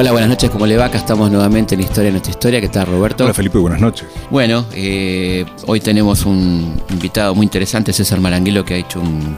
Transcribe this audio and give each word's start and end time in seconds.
Hola, 0.00 0.12
buenas 0.12 0.30
noches, 0.30 0.48
¿cómo 0.48 0.66
le 0.66 0.78
va? 0.78 0.86
Acá 0.86 0.96
estamos 0.96 1.30
nuevamente 1.30 1.74
en 1.74 1.82
Historia 1.82 2.10
nuestra 2.10 2.30
historia. 2.30 2.58
¿Qué 2.58 2.70
tal, 2.70 2.86
Roberto? 2.86 3.24
Hola, 3.24 3.34
Felipe, 3.34 3.58
buenas 3.58 3.82
noches. 3.82 4.08
Bueno, 4.30 4.64
eh, 4.72 5.44
hoy 5.66 5.80
tenemos 5.80 6.24
un 6.24 6.80
invitado 6.88 7.34
muy 7.34 7.44
interesante, 7.44 7.92
César 7.92 8.18
Maranguilo, 8.18 8.64
que 8.64 8.72
ha 8.72 8.76
hecho 8.78 8.98
un, 8.98 9.36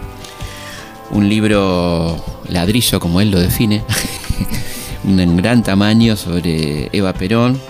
un 1.10 1.28
libro 1.28 2.16
ladrillo, 2.48 3.00
como 3.00 3.20
él 3.20 3.32
lo 3.32 3.40
define, 3.40 3.82
un 5.04 5.36
gran 5.36 5.64
tamaño 5.64 6.14
sobre 6.14 6.88
Eva 6.92 7.12
Perón, 7.12 7.60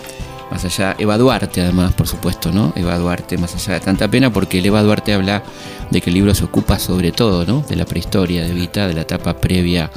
más 0.50 0.62
allá, 0.66 0.94
Eva 0.98 1.16
Duarte 1.16 1.62
además, 1.62 1.94
por 1.94 2.06
supuesto, 2.06 2.52
¿no? 2.52 2.74
Eva 2.76 2.98
Duarte, 2.98 3.38
más 3.38 3.54
allá 3.54 3.72
de 3.72 3.80
tanta 3.80 4.06
pena, 4.08 4.30
porque 4.30 4.58
el 4.58 4.66
Eva 4.66 4.82
Duarte 4.82 5.14
habla 5.14 5.42
de 5.88 6.02
que 6.02 6.10
el 6.10 6.14
libro 6.14 6.34
se 6.34 6.44
ocupa 6.44 6.78
sobre 6.78 7.10
todo, 7.10 7.46
¿no? 7.46 7.64
De 7.66 7.74
la 7.74 7.86
prehistoria 7.86 8.42
de 8.42 8.52
Vita, 8.52 8.86
de 8.86 8.92
la 8.92 9.00
etapa 9.00 9.38
previa 9.38 9.90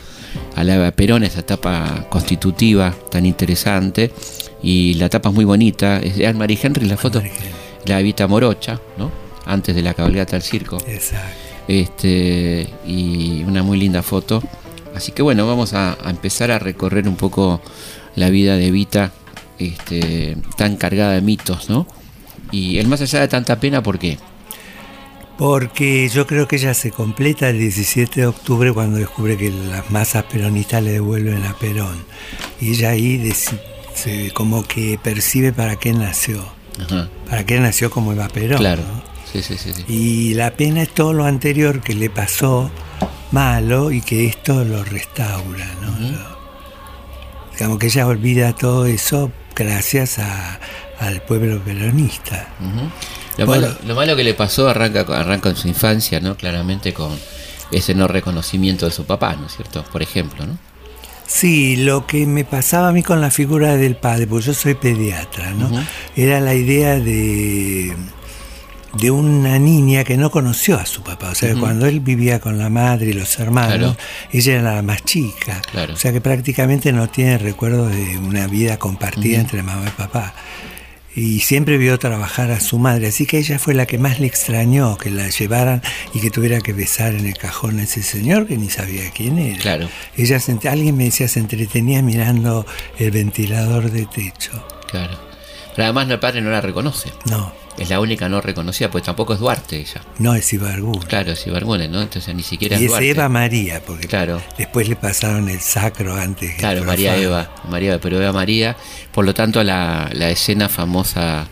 a 0.55 0.63
la 0.63 0.75
Eva 0.75 0.91
Perón, 0.91 1.23
esa 1.23 1.41
etapa 1.41 2.05
constitutiva 2.09 2.93
tan 3.11 3.25
interesante, 3.25 4.11
y 4.63 4.95
la 4.95 5.07
etapa 5.07 5.29
es 5.29 5.35
muy 5.35 5.45
bonita, 5.45 5.99
es 5.99 6.17
de 6.17 6.27
Anne-Marie 6.27 6.59
Henry, 6.61 6.87
la 6.87 6.97
foto, 6.97 7.21
la 7.85 7.99
Evita 7.99 8.27
Morocha, 8.27 8.79
¿no? 8.97 9.11
Antes 9.45 9.75
de 9.75 9.81
la 9.81 9.93
cabalgata 9.93 10.35
al 10.35 10.41
circo. 10.41 10.77
Exacto. 10.87 11.27
Este, 11.67 12.67
y 12.87 13.43
una 13.43 13.63
muy 13.63 13.77
linda 13.77 14.01
foto. 14.01 14.41
Así 14.95 15.11
que 15.11 15.21
bueno, 15.21 15.45
vamos 15.45 15.73
a, 15.73 15.97
a 16.03 16.09
empezar 16.09 16.51
a 16.51 16.59
recorrer 16.59 17.07
un 17.07 17.15
poco 17.15 17.61
la 18.15 18.29
vida 18.29 18.55
de 18.55 18.67
Evita, 18.67 19.11
este, 19.59 20.37
tan 20.57 20.77
cargada 20.77 21.13
de 21.13 21.21
mitos, 21.21 21.69
¿no? 21.69 21.85
Y 22.51 22.77
el 22.77 22.87
más 22.87 23.01
allá 23.01 23.19
de 23.19 23.27
tanta 23.27 23.59
pena, 23.59 23.83
¿por 23.83 23.99
qué? 23.99 24.17
Porque 25.37 26.07
yo 26.07 26.25
creo 26.25 26.47
que 26.47 26.55
ella 26.55 26.73
se 26.73 26.91
completa 26.91 27.49
el 27.49 27.59
17 27.59 28.21
de 28.21 28.27
octubre 28.27 28.71
cuando 28.71 28.97
descubre 28.97 29.35
que 29.37 29.49
las 29.51 29.89
masas 29.91 30.23
peronistas 30.23 30.81
le 30.81 30.91
devuelven 30.93 31.43
a 31.43 31.53
Perón. 31.57 31.97
Y 32.61 32.71
ella 32.71 32.91
ahí 32.91 33.31
se- 33.33 34.31
como 34.33 34.63
que 34.65 34.97
percibe 35.01 35.51
para 35.51 35.75
qué 35.77 35.91
nació. 35.93 36.45
Ajá, 36.81 37.09
Para 37.29 37.45
qué 37.45 37.59
nació 37.59 37.89
como 37.89 38.13
Eva 38.13 38.27
Perón. 38.29 38.57
claro. 38.59 38.81
¿no? 38.83 39.03
Sí, 39.31 39.41
sí, 39.41 39.57
sí. 39.57 39.73
Y 39.89 40.33
la 40.35 40.51
pena 40.51 40.81
es 40.83 40.89
todo 40.93 41.11
lo 41.11 41.25
anterior 41.25 41.81
que 41.81 41.93
le 41.95 42.09
pasó 42.09 42.71
malo 43.31 43.91
y 43.91 44.01
que 44.01 44.27
esto 44.27 44.63
lo 44.63 44.83
restaura. 44.85 45.67
¿no? 45.81 45.99
Lo- 46.11 46.35
digamos 47.53 47.77
que 47.79 47.87
ella 47.87 48.07
olvida 48.07 48.53
todo 48.53 48.85
eso 48.85 49.31
gracias 49.55 50.19
a- 50.19 50.59
al 50.99 51.21
pueblo 51.23 51.59
peronista. 51.61 52.47
Ujú. 52.61 52.89
Lo, 53.37 53.45
malo, 53.47 53.75
lo 53.85 53.95
malo 53.95 54.15
que 54.15 54.23
le 54.23 54.33
pasó 54.33 54.69
arranca, 54.69 55.01
arranca 55.01 55.49
en 55.49 55.55
su 55.55 55.67
infancia, 55.67 56.19
¿no? 56.19 56.35
Claramente 56.37 56.93
con 56.93 57.11
ese 57.71 57.93
no 57.95 58.07
reconocimiento 58.07 58.85
de 58.85 58.91
su 58.91 59.05
papá, 59.05 59.35
¿no 59.35 59.47
es 59.47 59.55
cierto? 59.55 59.83
Por 59.91 60.01
ejemplo, 60.01 60.45
¿no? 60.45 60.57
Sí, 61.27 61.75
lo 61.77 62.05
que 62.05 62.25
me 62.27 62.45
pasaba 62.45 62.89
a 62.89 62.91
mí 62.91 63.01
con 63.01 63.19
la 63.19 63.31
figura 63.31 63.75
del 63.77 63.95
padre, 63.95 64.27
porque 64.27 64.45
yo 64.45 64.53
soy 64.53 64.75
pediatra, 64.75 65.51
¿no? 65.51 65.69
Era 66.15 66.39
la 66.39 66.53
idea 66.53 66.99
de, 66.99 67.95
de 68.93 69.11
una 69.11 69.57
niña 69.57 70.03
que 70.03 70.17
no 70.17 70.29
conoció 70.29 70.77
a 70.77 70.85
su 70.85 71.01
papá. 71.01 71.31
O 71.31 71.35
sea, 71.35 71.51
que 71.53 71.59
cuando 71.59 71.87
él 71.87 71.99
vivía 71.99 72.39
con 72.39 72.59
la 72.59 72.69
madre 72.69 73.07
y 73.07 73.13
los 73.13 73.39
hermanos, 73.39 73.75
Claro. 73.77 73.97
ella 74.31 74.53
era 74.53 74.75
la 74.75 74.81
más 74.83 75.03
chica. 75.03 75.61
Claro. 75.71 75.95
O 75.95 75.97
sea, 75.97 76.13
que 76.13 76.21
prácticamente 76.21 76.91
no 76.93 77.09
tiene 77.09 77.39
recuerdo 77.39 77.87
de 77.89 78.19
una 78.19 78.45
vida 78.47 78.77
compartida 78.77 79.39
entre 79.39 79.63
mamá 79.63 79.85
y 79.87 79.91
papá. 79.91 80.33
Y 81.15 81.39
siempre 81.39 81.77
vio 81.77 81.97
trabajar 81.97 82.51
a 82.51 82.59
su 82.59 82.77
madre, 82.77 83.07
así 83.07 83.25
que 83.25 83.37
ella 83.37 83.57
fue 83.57 83.73
la 83.73 83.85
que 83.85 83.97
más 83.97 84.19
le 84.19 84.27
extrañó 84.27 84.97
que 84.97 85.09
la 85.09 85.29
llevaran 85.29 85.81
y 86.13 86.19
que 86.19 86.29
tuviera 86.29 86.59
que 86.59 86.73
besar 86.73 87.15
en 87.15 87.25
el 87.25 87.37
cajón 87.37 87.79
a 87.79 87.83
ese 87.83 88.03
señor 88.03 88.47
que 88.47 88.57
ni 88.57 88.69
sabía 88.69 89.09
quién 89.11 89.37
era. 89.37 89.57
Claro. 89.59 89.89
Ella 90.17 90.39
alguien 90.69 90.97
me 90.97 91.05
decía 91.05 91.27
se 91.27 91.39
entretenía 91.39 92.01
mirando 92.01 92.65
el 92.99 93.11
ventilador 93.11 93.91
de 93.91 94.05
techo. 94.05 94.65
Claro. 94.89 95.34
Pero 95.75 95.83
además 95.85 96.09
el 96.09 96.19
padre 96.19 96.41
no 96.41 96.49
la 96.51 96.61
reconoce. 96.61 97.11
No, 97.25 97.51
Es 97.77 97.89
la 97.89 97.99
única 97.99 98.29
no 98.29 98.39
reconocida, 98.39 98.89
pues 98.89 99.03
tampoco 99.03 99.33
es 99.33 99.39
Duarte 99.39 99.77
ella. 99.77 100.01
no 100.19 100.33
es 100.33 100.53
Ibargún. 100.53 100.99
Claro, 101.01 101.33
es 101.33 101.45
Ibargüen, 101.45 101.91
¿no? 101.91 102.01
Entonces 102.01 102.33
ni 102.33 102.43
siquiera 102.43 102.75
y 102.75 102.79
es 102.79 102.83
es 102.83 102.89
Duarte. 102.89 103.09
Eva 103.09 103.27
María, 103.29 103.81
porque 103.85 104.07
Claro. 104.07 104.41
después 104.57 104.87
le 104.87 104.95
pasaron 104.95 105.49
el 105.49 105.59
sacro 105.59 106.15
antes. 106.15 106.51
que 106.51 106.57
Claro, 106.57 106.85
María. 106.85 107.17
Eva, 107.17 107.51
María 107.69 107.89
Eva, 107.91 107.99
pero 108.01 108.21
Eva 108.21 108.31
María, 108.31 108.77
por 109.11 109.25
lo 109.25 109.33
tanto 109.33 109.61
la, 109.63 110.09
la 110.13 110.29
escena 110.29 110.69
famosa 110.69 111.47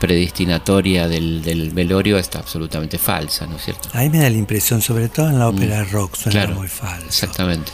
predestinatoria 0.00 1.06
del, 1.06 1.42
del 1.42 1.70
velorio 1.70 2.18
está 2.18 2.38
absolutamente 2.40 2.98
falsa, 2.98 3.46
¿no 3.46 3.56
es 3.56 3.64
cierto? 3.64 3.88
A 3.92 3.98
mí 4.00 4.08
me 4.08 4.18
da 4.18 4.28
la 4.30 4.36
impresión, 4.36 4.82
sobre 4.82 5.08
todo 5.08 5.28
en 5.30 5.38
la 5.38 5.48
ópera 5.48 5.84
rock, 5.84 6.16
suena 6.16 6.40
Mm. 6.40 6.42
Claro, 6.46 6.58
muy 6.58 6.68
falso. 6.68 7.06
Exactamente. 7.06 7.70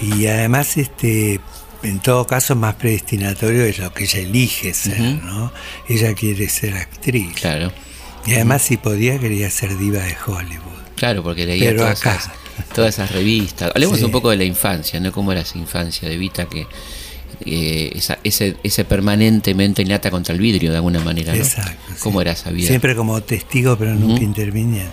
Y 0.00 0.26
además, 0.26 0.76
este, 0.76 1.40
en 1.82 2.00
todo 2.00 2.26
caso, 2.26 2.54
más 2.56 2.74
predestinatorio 2.74 3.64
es 3.64 3.78
lo 3.78 3.92
que 3.92 4.04
ella 4.04 4.20
elige 4.20 4.74
ser. 4.74 5.00
¿no? 5.00 5.52
Ella 5.88 6.14
quiere 6.14 6.48
ser 6.48 6.74
actriz. 6.76 7.34
Claro, 7.34 7.72
Y 8.26 8.34
además, 8.34 8.62
si 8.62 8.76
podía, 8.76 9.18
quería 9.18 9.50
ser 9.50 9.76
diva 9.78 10.02
de 10.02 10.14
Hollywood. 10.26 10.80
claro, 10.96 11.22
porque 11.22 11.46
leía 11.46 11.66
Pero 11.70 11.80
todas 11.82 12.00
acá. 12.00 12.16
esas, 12.16 12.30
todas 12.74 12.94
esas 12.94 13.10
revistas. 13.12 13.70
Hablemos 13.74 13.98
Sí. 13.98 14.04
un 14.04 14.10
poco 14.10 14.30
de 14.30 14.36
la 14.36 14.44
infancia, 14.44 15.00
¿no? 15.00 15.10
¿Cómo 15.12 15.32
era 15.32 15.40
esa 15.40 15.56
infancia 15.58 16.08
de 16.08 16.16
Vita 16.18 16.46
que 16.46 16.66
eh, 17.46 17.92
esa- 17.94 18.18
ese, 18.22 18.56
ese 18.62 18.84
permanentemente 18.84 19.82
lata 19.86 20.10
contra 20.10 20.34
el 20.34 20.40
vidrio 20.42 20.70
de 20.72 20.76
alguna 20.76 21.00
manera, 21.00 21.32
¿no? 21.32 21.38
Exacto. 21.38 21.72
sí. 21.88 21.94
¿Cómo 22.02 22.20
era 22.20 22.32
esa 22.32 22.50
vida? 22.50 22.68
Siempre 22.68 22.94
como 22.94 23.18
testigo, 23.22 23.78
pero 23.78 23.94
nunca 23.94 24.22
interviniendo. 24.22 24.92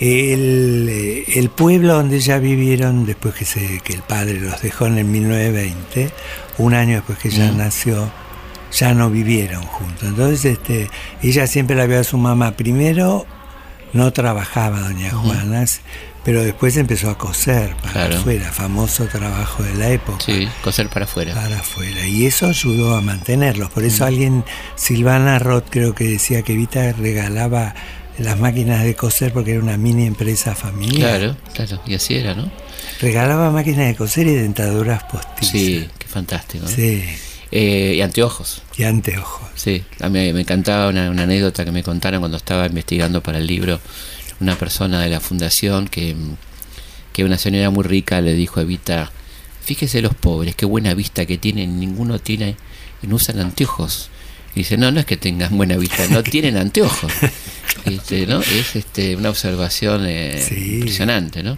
El, 0.00 0.88
eh, 0.90 1.24
el 1.36 1.48
pueblo 1.50 1.94
donde 1.94 2.20
ya 2.20 2.38
vivieron, 2.38 3.06
después 3.06 3.34
que, 3.34 3.44
se, 3.44 3.80
que 3.80 3.94
el 3.94 4.02
padre 4.02 4.40
los 4.40 4.60
dejó 4.62 4.86
en 4.86 4.98
el 4.98 5.04
1920, 5.06 6.10
un 6.58 6.74
año 6.74 6.96
después 6.96 7.18
que 7.18 7.28
ella 7.28 7.50
nació, 7.52 8.10
ya 8.72 8.92
no 8.94 9.10
vivieron 9.10 9.62
juntos. 9.62 10.02
Entonces, 10.08 10.44
este, 10.44 10.90
ella 11.22 11.46
siempre 11.46 11.76
la 11.76 11.86
vio 11.86 11.98
a 12.00 12.04
su 12.04 12.18
mamá. 12.18 12.52
Primero 12.56 13.26
no 13.94 14.12
trabajaba 14.12 14.80
doña 14.80 15.10
Juana, 15.12 15.64
pero 16.24 16.42
después 16.44 16.76
empezó 16.76 17.08
a 17.08 17.16
coser 17.16 17.74
para 17.76 17.92
Claro. 17.92 18.16
afuera, 18.18 18.52
famoso 18.52 19.06
trabajo 19.06 19.62
de 19.62 19.74
la 19.76 19.88
época 19.90 20.18
Sí, 20.24 20.46
coser 20.62 20.88
para 20.90 21.04
afuera. 21.04 21.32
para 21.34 21.60
afuera. 21.60 22.06
Y 22.06 22.26
eso 22.26 22.48
ayudó 22.48 22.96
a 22.96 23.00
mantenerlos. 23.00 23.70
Por 23.70 23.84
eso 23.84 24.04
alguien, 24.04 24.44
Silvana 24.74 25.38
Roth, 25.38 25.66
creo 25.70 25.94
que 25.94 26.04
decía 26.04 26.42
que 26.42 26.54
Vita 26.54 26.92
regalaba 26.92 27.74
las 28.18 28.38
máquinas 28.38 28.84
de 28.84 28.94
coser 28.94 29.32
porque 29.32 29.52
era 29.52 29.60
una 29.62 29.76
mini 29.76 30.06
empresa 30.06 30.54
familiar. 30.54 31.18
Claro, 31.18 31.36
claro, 31.54 31.82
y 31.86 31.94
así 31.94 32.14
era, 32.14 32.34
¿no? 32.34 32.50
Regalaba 33.00 33.50
máquinas 33.50 33.86
de 33.86 33.94
coser 33.94 34.26
y 34.26 34.34
dentaduras 34.34 35.02
postizas. 35.04 35.48
Sí, 35.50 35.88
qué 35.98 36.06
fantástico. 36.06 36.64
¿no? 36.64 36.70
Sí, 36.70 37.04
Eh, 37.52 37.94
y 37.96 38.00
anteojos. 38.00 38.62
y 38.76 38.84
anteojos. 38.84 39.48
Sí, 39.54 39.84
a 40.00 40.08
mí 40.08 40.32
me 40.32 40.40
encantaba 40.40 40.88
una, 40.88 41.10
una 41.10 41.22
anécdota 41.24 41.64
que 41.64 41.72
me 41.72 41.82
contaron 41.82 42.20
cuando 42.20 42.36
estaba 42.38 42.66
investigando 42.66 43.22
para 43.22 43.38
el 43.38 43.46
libro. 43.46 43.80
Una 44.40 44.56
persona 44.56 45.00
de 45.00 45.08
la 45.08 45.20
fundación 45.20 45.86
que, 45.88 46.14
que 47.12 47.24
una 47.24 47.38
señora 47.38 47.70
muy 47.70 47.84
rica 47.84 48.20
le 48.20 48.34
dijo 48.34 48.60
a 48.60 48.62
Evita, 48.64 49.10
fíjese 49.64 50.00
los 50.02 50.14
pobres, 50.14 50.54
qué 50.56 50.66
buena 50.66 50.92
vista 50.94 51.24
que 51.26 51.38
tienen, 51.38 51.78
ninguno 51.80 52.18
tiene, 52.18 52.56
y 53.02 53.06
no 53.06 53.16
usan 53.16 53.40
anteojos. 53.40 54.10
Dice, 54.56 54.76
no, 54.76 54.90
no 54.90 54.98
es 55.00 55.06
que 55.06 55.16
tengan 55.16 55.56
buena 55.56 55.76
vista, 55.76 56.06
no 56.08 56.22
tienen 56.24 56.56
anteojos. 56.56 57.12
Este, 57.84 58.26
¿no? 58.26 58.40
Es 58.40 58.74
este, 58.74 59.14
una 59.14 59.30
observación 59.30 60.04
eh, 60.06 60.42
Sí. 60.46 60.74
impresionante, 60.76 61.42
¿no? 61.42 61.56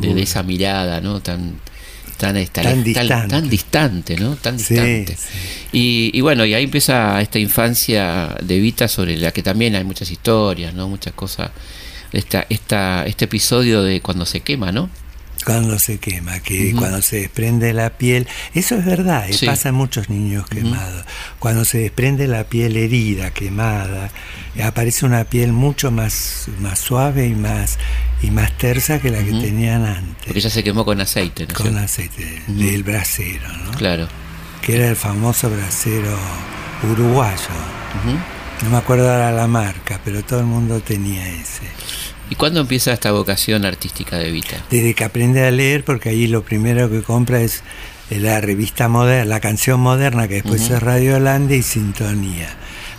De, 0.00 0.20
esa 0.22 0.42
mirada, 0.42 1.00
¿no? 1.00 1.20
Tan, 1.22 1.54
tan, 2.18 2.36
esta- 2.36 2.62
Tan 2.62 2.74
tan- 2.74 2.84
distante. 2.84 3.28
tan 3.28 3.48
distante, 3.48 4.16
¿no? 4.16 4.36
Tan 4.36 4.58
Sí, 4.58 4.74
distante. 4.74 5.16
sí. 5.16 5.28
Y, 5.72 6.10
y 6.12 6.20
bueno, 6.20 6.44
y 6.44 6.52
ahí 6.54 6.64
empieza 6.64 7.20
esta 7.22 7.38
infancia 7.38 8.36
de 8.42 8.58
Vita 8.58 8.88
sobre 8.88 9.16
la 9.16 9.30
que 9.30 9.42
también 9.42 9.74
hay 9.76 9.84
muchas 9.84 10.10
historias, 10.10 10.74
¿no? 10.74 10.88
Muchas 10.88 11.14
cosas. 11.14 11.50
Esta, 12.12 12.44
esta, 12.50 13.06
este 13.06 13.24
episodio 13.24 13.82
de 13.82 14.00
cuando 14.02 14.26
se 14.26 14.40
quema, 14.40 14.70
¿no? 14.72 14.90
Cuando 15.44 15.78
se 15.78 15.98
quema, 15.98 16.40
que 16.40 16.72
cuando 16.72 17.02
se 17.02 17.16
desprende 17.20 17.72
la 17.72 17.90
piel, 17.90 18.26
eso 18.54 18.76
es 18.76 18.84
verdad, 18.84 19.26
Sí. 19.30 19.46
pasa 19.46 19.70
en 19.70 19.74
muchos 19.74 20.08
niños 20.08 20.46
quemados. 20.46 21.04
Cuando 21.38 21.64
se 21.64 21.78
desprende 21.78 22.26
la 22.28 22.44
piel 22.44 22.76
herida, 22.76 23.30
quemada, 23.32 24.10
aparece 24.62 25.04
una 25.06 25.24
piel 25.24 25.52
mucho 25.52 25.90
más, 25.90 26.46
más 26.60 26.78
suave 26.78 27.26
y 27.26 27.34
más, 27.34 27.78
y 28.22 28.30
más 28.30 28.56
tersa 28.56 29.00
que 29.00 29.10
la 29.10 29.18
que 29.18 29.32
tenían 29.32 29.84
antes. 29.84 30.24
Porque 30.26 30.38
ella 30.38 30.50
se 30.50 30.62
quemó 30.62 30.84
con 30.84 31.00
aceite, 31.00 31.46
¿no? 31.46 31.54
con 31.54 31.76
aceite 31.76 32.42
del 32.46 32.82
brasero, 32.82 33.48
¿no? 33.64 33.72
Claro. 33.72 34.08
Que 34.62 34.76
era 34.76 34.88
el 34.88 34.96
famoso 34.96 35.50
brasero 35.50 36.16
uruguayo. 36.90 37.36
No 38.62 38.70
me 38.70 38.76
acuerdo 38.76 39.10
ahora 39.10 39.32
la 39.32 39.46
marca, 39.48 40.00
pero 40.04 40.22
todo 40.22 40.40
el 40.40 40.46
mundo 40.46 40.80
tenía 40.80 41.26
ese. 41.28 41.62
¿Y 42.32 42.34
cuándo 42.34 42.60
empieza 42.60 42.94
esta 42.94 43.12
vocación 43.12 43.66
artística 43.66 44.16
de 44.16 44.30
Vita? 44.30 44.56
Desde 44.70 44.94
que 44.94 45.04
aprende 45.04 45.44
a 45.46 45.50
leer, 45.50 45.84
porque 45.84 46.08
ahí 46.08 46.26
lo 46.26 46.42
primero 46.42 46.90
que 46.90 47.02
compra 47.02 47.42
es 47.42 47.62
la 48.08 48.40
revista 48.40 48.88
moderna, 48.88 49.26
la 49.26 49.40
canción 49.40 49.80
moderna, 49.80 50.26
que 50.28 50.36
después 50.36 50.70
es 50.70 50.82
Radio 50.82 51.16
Holanda 51.16 51.54
y 51.54 51.60
Sintonía. 51.60 52.48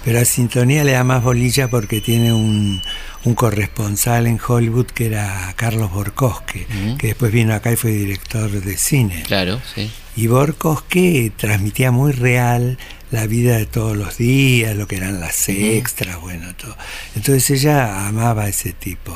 Pero 0.06 0.20
a 0.20 0.26
Sintonía 0.26 0.84
le 0.84 0.92
da 0.92 1.04
más 1.04 1.24
bolilla 1.24 1.68
porque 1.68 2.00
tiene 2.00 2.32
un, 2.32 2.80
un 3.24 3.34
corresponsal 3.34 4.28
en 4.28 4.40
Hollywood 4.40 4.86
que 4.86 5.08
era 5.08 5.52
Carlos 5.56 5.92
Borkowski, 5.92 6.68
que 7.00 7.08
después 7.08 7.32
vino 7.32 7.56
acá 7.56 7.72
y 7.72 7.76
fue 7.76 7.90
director 7.90 8.52
de 8.52 8.78
cine. 8.78 9.24
Claro, 9.26 9.60
sí. 9.74 9.90
Y 10.16 10.28
Borkowski 10.28 11.32
transmitía 11.32 11.90
muy 11.90 12.12
real 12.12 12.78
la 13.14 13.28
vida 13.28 13.58
de 13.58 13.68
todos 13.68 13.96
los 13.96 14.18
días, 14.18 14.76
lo 14.76 14.88
que 14.88 14.96
eran 14.96 15.20
las 15.20 15.48
extras, 15.48 16.20
bueno, 16.20 16.56
todo. 16.56 16.76
Entonces 17.16 17.52
ella 17.52 18.08
amaba 18.08 18.46
a 18.46 18.50
ese 18.50 18.74
tipo. 18.74 19.16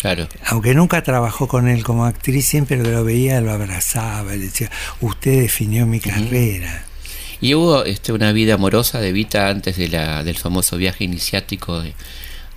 Claro. 0.00 0.28
Aunque 0.46 0.74
nunca 0.74 1.02
trabajó 1.02 1.46
con 1.46 1.68
él 1.68 1.84
como 1.84 2.06
actriz, 2.06 2.46
siempre 2.46 2.78
lo 2.78 3.04
veía 3.04 3.42
lo 3.42 3.52
abrazaba, 3.52 4.32
le 4.32 4.46
decía, 4.46 4.70
usted 5.02 5.42
definió 5.42 5.84
mi 5.84 6.00
carrera. 6.00 6.86
¿Y 7.42 7.52
hubo 7.54 7.84
este, 7.84 8.14
una 8.14 8.32
vida 8.32 8.54
amorosa 8.54 9.00
de 9.00 9.12
Vita 9.12 9.50
antes 9.50 9.76
de 9.76 9.88
la, 9.88 10.24
del 10.24 10.38
famoso 10.38 10.78
viaje 10.78 11.04
iniciático 11.04 11.82
de, 11.82 11.92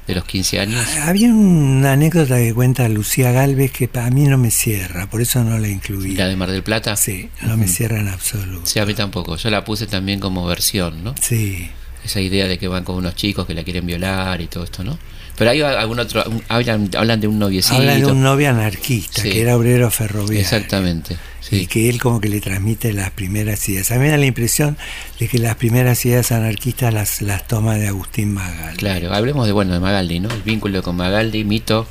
de 0.07 0.15
los 0.15 0.23
15 0.23 0.59
años? 0.59 0.85
Había 1.03 1.29
una 1.29 1.93
anécdota 1.93 2.37
que 2.37 2.53
cuenta 2.53 2.87
Lucía 2.87 3.31
Galvez 3.31 3.71
que 3.71 3.87
para 3.87 4.09
mí 4.09 4.23
no 4.23 4.37
me 4.37 4.51
cierra, 4.51 5.09
por 5.09 5.21
eso 5.21 5.43
no 5.43 5.57
la 5.59 5.67
incluí. 5.67 6.15
¿La 6.15 6.27
de 6.27 6.35
Mar 6.35 6.49
del 6.49 6.63
Plata? 6.63 6.95
Sí, 6.95 7.29
no 7.43 7.57
me 7.57 7.67
cierra 7.67 7.99
en 7.99 8.07
absoluto. 8.07 8.65
Sí, 8.65 8.79
a 8.79 8.85
mí 8.85 8.93
tampoco. 8.93 9.35
Yo 9.35 9.49
la 9.49 9.63
puse 9.63 9.85
también 9.85 10.19
como 10.19 10.45
versión, 10.45 11.03
¿no? 11.03 11.13
Sí. 11.21 11.69
Esa 12.03 12.21
idea 12.21 12.47
de 12.47 12.57
que 12.57 12.67
van 12.67 12.83
con 12.83 12.95
unos 12.95 13.15
chicos 13.15 13.45
que 13.45 13.53
la 13.53 13.63
quieren 13.63 13.85
violar 13.85 14.39
y 14.39 14.47
todo 14.47 14.63
esto, 14.63 14.83
¿no? 14.83 14.97
Pero 15.37 15.51
hay 15.51 15.61
algún 15.61 15.99
otro, 15.99 16.23
hablan, 16.47 16.89
hablan 16.97 17.21
de 17.21 17.27
un 17.27 17.37
noviecito. 17.39 17.75
Hablan 17.75 17.99
de 18.01 18.05
un 18.07 18.21
novio 18.23 18.49
anarquista, 18.49 19.21
Sí. 19.21 19.29
que 19.29 19.41
era 19.41 19.55
obrero 19.55 19.89
ferroviario. 19.91 20.39
Exactamente. 20.41 21.15
Y 21.51 21.67
que 21.67 21.89
él 21.89 22.01
como 22.01 22.19
que 22.19 22.27
le 22.27 22.41
transmite 22.41 22.91
las 22.91 23.11
primeras 23.11 23.69
ideas. 23.69 23.91
A 23.91 23.95
mí 23.95 24.01
me 24.01 24.09
da 24.09 24.17
la 24.17 24.25
impresión 24.25 24.77
de 25.19 25.27
que 25.29 25.37
las 25.37 25.55
primeras 25.55 26.03
ideas 26.05 26.31
anarquistas 26.33 26.93
las, 26.93 27.21
las 27.21 27.47
toma 27.47 27.75
de 27.75 27.87
Agustín 27.87 28.33
Magal. 28.33 28.75
Claro, 28.77 29.13
hablemos 29.13 29.45
de 29.45 29.53
bueno 29.53 29.73
de 29.73 29.79
Magaldi, 29.79 30.19
¿no? 30.19 30.29
El 30.29 30.41
vínculo 30.41 30.81
con 30.83 30.97
Magaldi, 30.97 31.45
mito, 31.45 31.87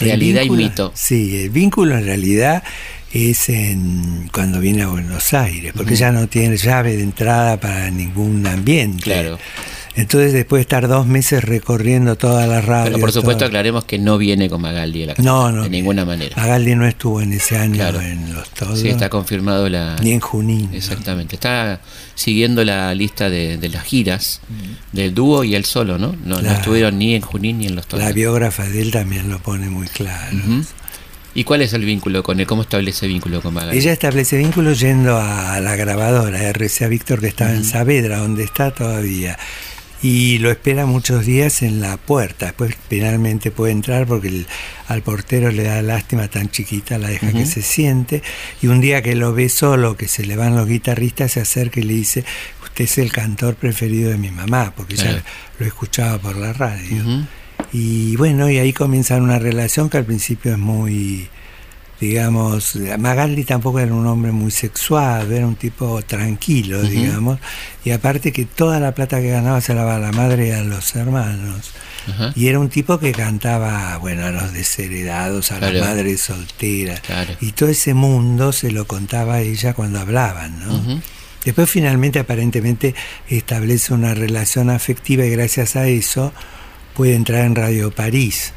realidad 0.00 0.42
vínculo- 0.42 0.60
y 0.60 0.64
mito. 0.64 0.92
Sí, 0.94 1.42
el 1.42 1.50
vínculo 1.50 1.98
en 1.98 2.04
realidad 2.06 2.62
es 3.12 3.48
en 3.50 4.28
cuando 4.32 4.58
viene 4.60 4.82
a 4.82 4.86
Buenos 4.88 5.34
Aires, 5.34 5.72
porque 5.76 5.96
ya 5.96 6.10
no 6.10 6.26
tiene 6.28 6.56
llave 6.56 6.96
de 6.96 7.02
entrada 7.02 7.60
para 7.60 7.90
ningún 7.90 8.46
ambiente. 8.46 9.02
Claro. 9.02 9.38
Entonces 9.96 10.32
después 10.32 10.58
de 10.58 10.62
estar 10.62 10.88
dos 10.88 11.06
meses 11.06 11.44
recorriendo 11.44 12.16
toda 12.16 12.46
la 12.48 12.60
radio. 12.60 12.86
Pero 12.92 12.98
por 13.00 13.12
supuesto 13.12 13.38
todo- 13.40 13.46
aclaremos 13.48 13.84
que 13.84 13.98
no 13.98 14.18
viene 14.18 14.50
con 14.50 14.60
Magaldi 14.60 15.04
a 15.04 15.06
la 15.06 15.14
casa, 15.14 15.22
no, 15.28 15.52
no. 15.52 15.62
de 15.62 15.70
ninguna 15.70 16.04
manera. 16.04 16.34
Magaldi 16.36 16.74
no 16.74 16.86
estuvo 16.86 17.20
en 17.20 17.32
ese 17.32 17.56
año 17.56 17.74
Claro. 17.76 18.00
en 18.00 18.34
los 18.34 18.48
todos. 18.50 18.80
Sí, 18.80 18.88
está 18.88 19.08
confirmado 19.08 19.68
la... 19.68 19.96
Ni 20.02 20.12
en 20.12 20.20
Junín. 20.20 20.68
¿no? 20.70 20.76
Exactamente. 20.76 21.36
Está 21.36 21.80
siguiendo 22.16 22.64
la 22.64 22.92
lista 22.94 23.30
de, 23.30 23.56
de 23.56 23.68
las 23.68 23.84
giras 23.84 24.40
del 24.92 25.14
dúo 25.14 25.44
y 25.44 25.54
el 25.54 25.64
solo, 25.64 25.96
¿no? 25.98 26.08
No, 26.24 26.36
no 26.36 26.40
La- 26.42 26.54
estuvieron 26.54 26.98
ni 26.98 27.14
en 27.14 27.22
Junín 27.22 27.58
ni 27.58 27.66
en 27.66 27.76
los 27.76 27.84
La 27.84 27.88
toros. 27.90 28.14
biógrafa 28.14 28.64
de 28.64 28.82
él 28.82 28.90
también 28.90 29.30
lo 29.30 29.38
pone 29.38 29.68
muy 29.68 29.86
claro. 29.86 30.36
¿Y 31.36 31.42
cuál 31.44 31.62
es 31.62 31.72
el 31.72 31.84
vínculo 31.84 32.22
con 32.22 32.38
él? 32.38 32.46
¿Cómo 32.46 32.62
establece 32.62 33.06
vínculo 33.08 33.40
con 33.42 33.54
Magaldi? 33.54 33.76
Ella 33.78 33.92
establece 33.92 34.36
vínculo 34.36 34.72
yendo 34.72 35.18
a 35.18 35.58
la 35.60 35.74
grabadora 35.74 36.38
RCA 36.52 36.86
Víctor 36.86 37.20
que 37.20 37.26
estaba 37.26 37.50
en 37.52 37.64
Saavedra, 37.64 38.18
donde 38.18 38.44
está 38.44 38.70
todavía. 38.72 39.36
Y 40.04 40.38
lo 40.38 40.50
espera 40.50 40.84
muchos 40.84 41.24
días 41.24 41.62
en 41.62 41.80
la 41.80 41.96
puerta. 41.96 42.46
Después 42.46 42.76
finalmente 42.90 43.50
puede 43.50 43.72
entrar 43.72 44.06
porque 44.06 44.28
el- 44.28 44.46
al 44.88 45.00
portero 45.02 45.50
le 45.50 45.62
da 45.62 45.80
lástima 45.80 46.28
tan 46.28 46.50
chiquita, 46.50 46.98
la 46.98 47.08
deja 47.08 47.32
que 47.32 47.46
se 47.46 47.62
siente. 47.62 48.22
Y 48.60 48.66
un 48.66 48.80
día 48.82 49.00
que 49.00 49.14
lo 49.14 49.32
ve 49.32 49.48
solo, 49.48 49.96
que 49.96 50.06
se 50.08 50.26
le 50.26 50.36
van 50.36 50.56
los 50.56 50.68
guitarristas, 50.68 51.32
se 51.32 51.40
acerca 51.40 51.80
y 51.80 51.84
le 51.84 51.94
dice, 51.94 52.22
usted 52.62 52.84
es 52.84 52.98
el 52.98 53.10
cantor 53.12 53.54
preferido 53.54 54.10
de 54.10 54.18
mi 54.18 54.30
mamá, 54.30 54.74
porque 54.76 54.94
ella 54.94 55.24
lo 55.58 55.64
escuchaba 55.66 56.18
por 56.18 56.36
la 56.36 56.52
radio. 56.52 57.02
Y 57.72 58.14
bueno, 58.16 58.50
y 58.50 58.58
ahí 58.58 58.72
comienzan 58.74 59.22
una 59.22 59.38
relación 59.38 59.88
que 59.88 59.96
al 59.96 60.04
principio 60.04 60.52
es 60.52 60.58
muy, 60.58 61.28
digamos, 62.08 62.76
Magaldi 62.98 63.44
tampoco 63.44 63.80
era 63.80 63.94
un 63.94 64.06
hombre 64.06 64.30
muy 64.30 64.50
sexual, 64.50 65.32
era 65.32 65.46
un 65.46 65.56
tipo 65.56 66.02
tranquilo, 66.02 66.82
digamos, 66.82 67.38
y 67.84 67.90
aparte 67.90 68.30
que 68.32 68.44
toda 68.44 68.78
la 68.80 68.94
plata 68.94 69.20
que 69.20 69.30
ganaba 69.30 69.60
se 69.62 69.72
la 69.74 69.80
daba 69.84 69.96
a 69.96 69.98
la 69.98 70.12
madre 70.12 70.48
y 70.48 70.50
a 70.50 70.62
los 70.62 70.94
hermanos. 70.96 71.72
Y 72.34 72.48
era 72.48 72.58
un 72.58 72.68
tipo 72.68 72.98
que 72.98 73.12
cantaba, 73.12 73.96
bueno, 73.96 74.26
a 74.26 74.30
los 74.30 74.52
desheredados, 74.52 75.50
a 75.52 75.58
Claro. 75.58 75.78
las 75.78 75.88
madres 75.88 76.20
solteras. 76.20 77.00
Claro. 77.00 77.32
Y 77.40 77.52
todo 77.52 77.70
ese 77.70 77.94
mundo 77.94 78.52
se 78.52 78.70
lo 78.70 78.86
contaba 78.86 79.34
a 79.36 79.40
ella 79.40 79.72
cuando 79.72 80.00
hablaban, 80.00 80.58
¿no? 80.60 81.00
Después 81.46 81.68
finalmente 81.70 82.18
aparentemente 82.18 82.94
establece 83.28 83.94
una 83.94 84.12
relación 84.14 84.68
afectiva 84.70 85.24
y 85.24 85.30
gracias 85.30 85.76
a 85.76 85.86
eso 85.88 86.32
puede 86.94 87.14
entrar 87.14 87.44
en 87.44 87.54
Radio 87.54 87.90
París. 87.90 88.52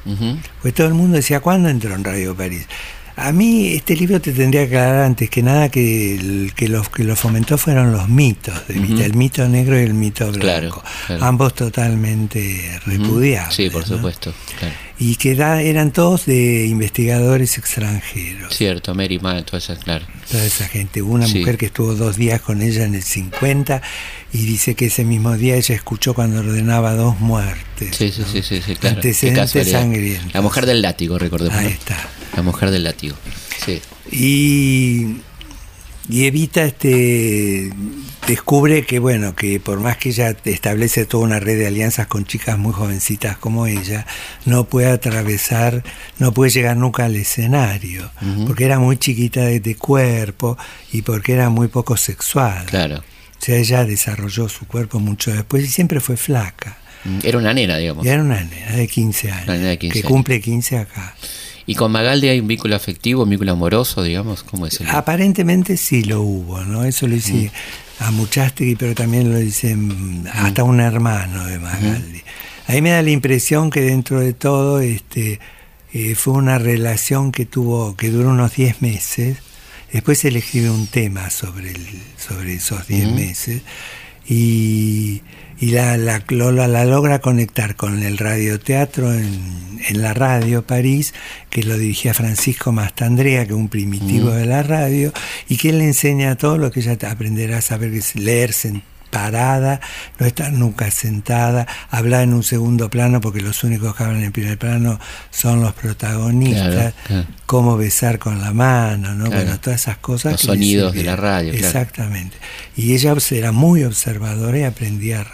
Pues 0.62 0.74
todo 0.74 0.88
el 0.88 0.94
mundo 0.94 1.16
decía, 1.16 1.40
¿cuándo 1.40 1.70
entró 1.70 1.96
en 1.96 2.04
Radio 2.04 2.36
París? 2.36 2.68
A 3.20 3.32
mí 3.32 3.70
este 3.74 3.96
libro 3.96 4.22
te 4.22 4.32
tendría 4.32 4.62
que 4.70 4.78
aclarar 4.78 5.04
antes 5.06 5.30
que 5.30 5.42
nada 5.42 5.70
que, 5.70 6.16
el- 6.16 6.54
que, 6.56 6.68
los, 6.70 6.88
que 6.90 7.04
lo 7.04 7.16
fomentó 7.16 7.58
fueron 7.58 7.92
los 7.92 8.08
mitos 8.08 8.68
de 8.68 8.80
Ujú. 8.80 9.00
el 9.02 9.16
mito 9.16 9.48
negro 9.50 9.78
y 9.80 9.84
el 9.84 9.96
mito 9.96 10.26
blanco. 10.32 10.40
Claro, 10.40 10.84
claro. 11.08 11.26
Ambos 11.26 11.56
totalmente 11.56 12.80
repudiables. 12.86 13.56
Sí, 13.56 13.70
por 13.70 13.90
¿no? 13.90 13.96
supuesto. 13.98 14.34
Claro. 14.60 14.76
Y 15.00 15.16
que 15.18 15.36
da- 15.36 15.62
eran 15.62 15.92
todos 15.92 16.26
de 16.26 16.66
investigadores 16.66 17.58
extranjeros. 17.60 18.56
Cierto, 18.56 18.96
Mary 18.96 19.20
Mann, 19.20 19.46
toda 19.46 19.60
esa, 19.60 19.76
claro. 19.76 20.06
Toda 20.32 20.44
esa 20.44 20.68
gente. 20.68 21.04
Hubo 21.04 21.14
una 21.14 21.28
Sí. 21.28 21.38
mujer 21.40 21.58
que 21.58 21.68
estuvo 21.68 21.94
dos 21.94 22.18
días 22.18 22.42
con 22.42 22.64
ella 22.64 22.84
en 22.84 22.96
el 22.96 23.04
50 23.04 23.82
y 24.34 24.40
dice 24.40 24.74
que 24.74 24.88
ese 24.88 25.06
mismo 25.06 25.38
día 25.38 25.56
ella 25.56 25.76
escuchó 25.76 26.16
cuando 26.16 26.40
ordenaba 26.40 26.94
dos 26.96 27.20
muertes. 27.20 27.96
Sí, 27.96 28.12
sí, 28.12 28.22
¿no? 28.22 28.28
sí, 28.28 28.42
sí, 28.42 28.60
sí, 28.66 28.76
claro. 28.76 28.96
Antecedentes 28.96 29.70
sangrientos. 29.72 30.34
La 30.34 30.42
mujer 30.42 30.66
del 30.66 30.82
látigo, 30.82 31.20
recordemos. 31.20 31.56
Ahí 31.58 31.68
está. 31.68 31.96
La 32.36 32.42
mujer 32.42 32.72
del 32.72 32.84
látigo. 32.84 33.16
Sí. 33.64 33.80
Y, 34.12 35.18
y 36.10 36.26
Evita 36.26 36.64
este, 36.66 37.70
descubre 38.28 38.86
que, 38.86 39.00
bueno, 39.00 39.36
que 39.36 39.60
por 39.60 39.80
más 39.80 39.98
que 39.98 40.10
ella 40.10 40.36
establece 40.46 41.06
toda 41.06 41.24
una 41.24 41.40
red 41.40 41.58
de 41.58 41.68
alianzas 41.68 42.08
con 42.08 42.26
chicas 42.26 42.58
muy 42.58 42.74
jovencitas 42.74 43.38
como 43.38 43.66
ella, 43.68 44.06
no 44.46 44.66
puede 44.66 44.90
atravesar, 44.92 45.84
no 46.20 46.34
puede 46.34 46.52
llegar 46.52 46.78
nunca 46.78 47.06
al 47.06 47.16
escenario, 47.16 48.12
porque 48.46 48.66
era 48.66 48.80
muy 48.80 48.98
chiquita 48.98 49.42
de, 49.42 49.60
de 49.60 49.76
cuerpo 49.76 50.58
y 50.92 51.02
porque 51.02 51.34
era 51.34 51.50
muy 51.50 51.68
poco 51.70 51.98
sexual. 51.98 52.66
Claro. 52.66 52.98
O 52.98 53.46
sea, 53.46 53.56
ella 53.56 53.86
desarrolló 53.86 54.50
su 54.50 54.68
cuerpo 54.68 55.00
mucho 55.00 55.32
después 55.32 55.64
y 55.64 55.68
siempre 55.68 56.00
fue 56.00 56.18
flaca. 56.18 56.78
Mm, 57.06 57.20
Era 57.24 57.38
una 57.38 57.54
nena, 57.54 57.78
digamos. 57.78 58.06
Y 58.06 58.10
era 58.10 58.22
una 58.22 58.44
nena 58.44 58.72
de 58.72 58.88
15 58.88 59.32
años, 59.32 59.44
Una 59.48 59.56
nena 59.58 59.70
de 59.70 59.78
15 59.78 59.94
que 59.94 60.00
años. 60.00 60.12
cumple 60.12 60.42
15 60.42 60.78
acá. 60.80 61.16
¿Y 61.68 61.76
con 61.76 61.92
Magaldi 61.92 62.30
hay 62.30 62.40
un 62.40 62.48
vínculo 62.48 62.76
afectivo, 62.76 63.24
un 63.24 63.30
vínculo 63.30 63.52
amoroso, 63.52 64.02
digamos? 64.02 64.42
¿Cómo 64.44 64.66
es 64.68 64.80
el 64.82 64.88
Aparentemente 64.90 65.78
sí 65.78 66.02
lo 66.04 66.22
hubo, 66.22 66.64
¿no? 66.64 66.84
Eso 66.86 67.08
lo 67.08 67.14
dice 67.16 67.52
a 68.00 68.12
Muchastegui, 68.12 68.76
pero 68.76 68.94
también 68.96 69.32
lo 69.32 69.38
dice 69.38 69.76
mm, 69.76 70.28
hasta 70.32 70.64
un 70.64 70.80
hermano 70.80 71.46
de 71.46 71.60
Magaldi. 71.60 72.22
A 72.68 72.74
mí 72.74 72.82
me 72.82 72.90
da 72.92 73.02
la 73.02 73.12
impresión 73.12 73.70
que 73.70 73.82
dentro 73.82 74.20
de 74.20 74.34
todo 74.34 74.82
este, 74.82 75.40
eh, 75.94 76.16
fue 76.16 76.34
una 76.34 76.58
relación 76.58 77.32
que 77.32 77.46
tuvo, 77.46 77.96
que 77.96 78.10
duró 78.10 78.30
unos 78.30 78.56
10 78.56 78.82
meses. 78.82 79.38
Después 79.92 80.24
él 80.26 80.36
escribe 80.36 80.70
un 80.70 80.88
tema 80.88 81.30
sobre, 81.30 81.72
el, 81.72 81.88
sobre 82.18 82.56
esos 82.56 82.86
10 82.88 83.14
meses 83.14 83.62
y, 84.28 85.22
y 85.60 85.72
la, 85.72 85.98
la, 85.98 86.24
lo- 86.30 86.52
la 86.52 86.86
logra 86.86 87.20
conectar 87.20 87.76
con 87.76 88.04
el 88.04 88.18
radioteatro 88.18 89.14
en, 89.14 89.80
en 89.88 90.02
la 90.02 90.14
radio 90.14 90.62
París, 90.66 91.14
que 91.50 91.64
lo 91.64 91.78
dirigía 91.78 92.14
Francisco 92.14 92.72
Mastandrea, 92.72 93.46
que 93.46 93.54
es 93.54 93.58
un 93.58 93.70
primitivo 93.70 94.30
de 94.32 94.46
la 94.46 94.64
radio, 94.64 95.12
y 95.50 95.58
que 95.58 95.70
él 95.70 95.80
le 95.80 95.86
enseña 95.86 96.36
todo 96.36 96.58
lo 96.58 96.72
que 96.72 96.82
ella 96.82 96.98
aprenderá 97.10 97.58
a 97.58 97.62
saber, 97.62 97.92
que 97.92 97.98
es 98.00 98.16
leer 98.16 98.52
sen- 98.52 98.82
parada, 99.10 99.80
no 100.20 100.26
estar 100.26 100.52
nunca 100.54 100.90
sentada, 100.92 101.68
hablar 101.90 102.24
en 102.24 102.34
un 102.34 102.44
segundo 102.44 102.90
plano, 102.90 103.22
porque 103.22 103.42
los 103.42 103.64
únicos 103.64 103.96
que 103.96 104.04
hablan 104.04 104.24
en 104.24 104.32
primer 104.32 104.58
plano 104.58 105.00
son 105.32 105.62
los 105.62 105.74
protagonistas, 105.74 106.68
Claro, 106.68 106.94
claro. 107.08 107.28
cómo 107.46 107.78
besar 107.78 108.20
con 108.20 108.42
la 108.42 108.54
mano, 108.54 109.16
¿no? 109.16 109.26
Claro. 109.26 109.44
Bueno, 109.44 109.60
todas 109.60 109.82
esas 109.82 109.98
cosas. 109.98 110.34
Los 110.34 110.42
que 110.42 110.48
sonidos 110.48 110.94
de 110.94 111.04
la 111.04 111.16
radio. 111.16 111.54
Exactamente. 111.54 112.38
Y 112.76 112.94
ella 112.94 113.16
era 113.32 113.52
muy 113.52 113.84
observadora 113.84 114.60
y 114.60 114.64
aprendía 114.64 115.26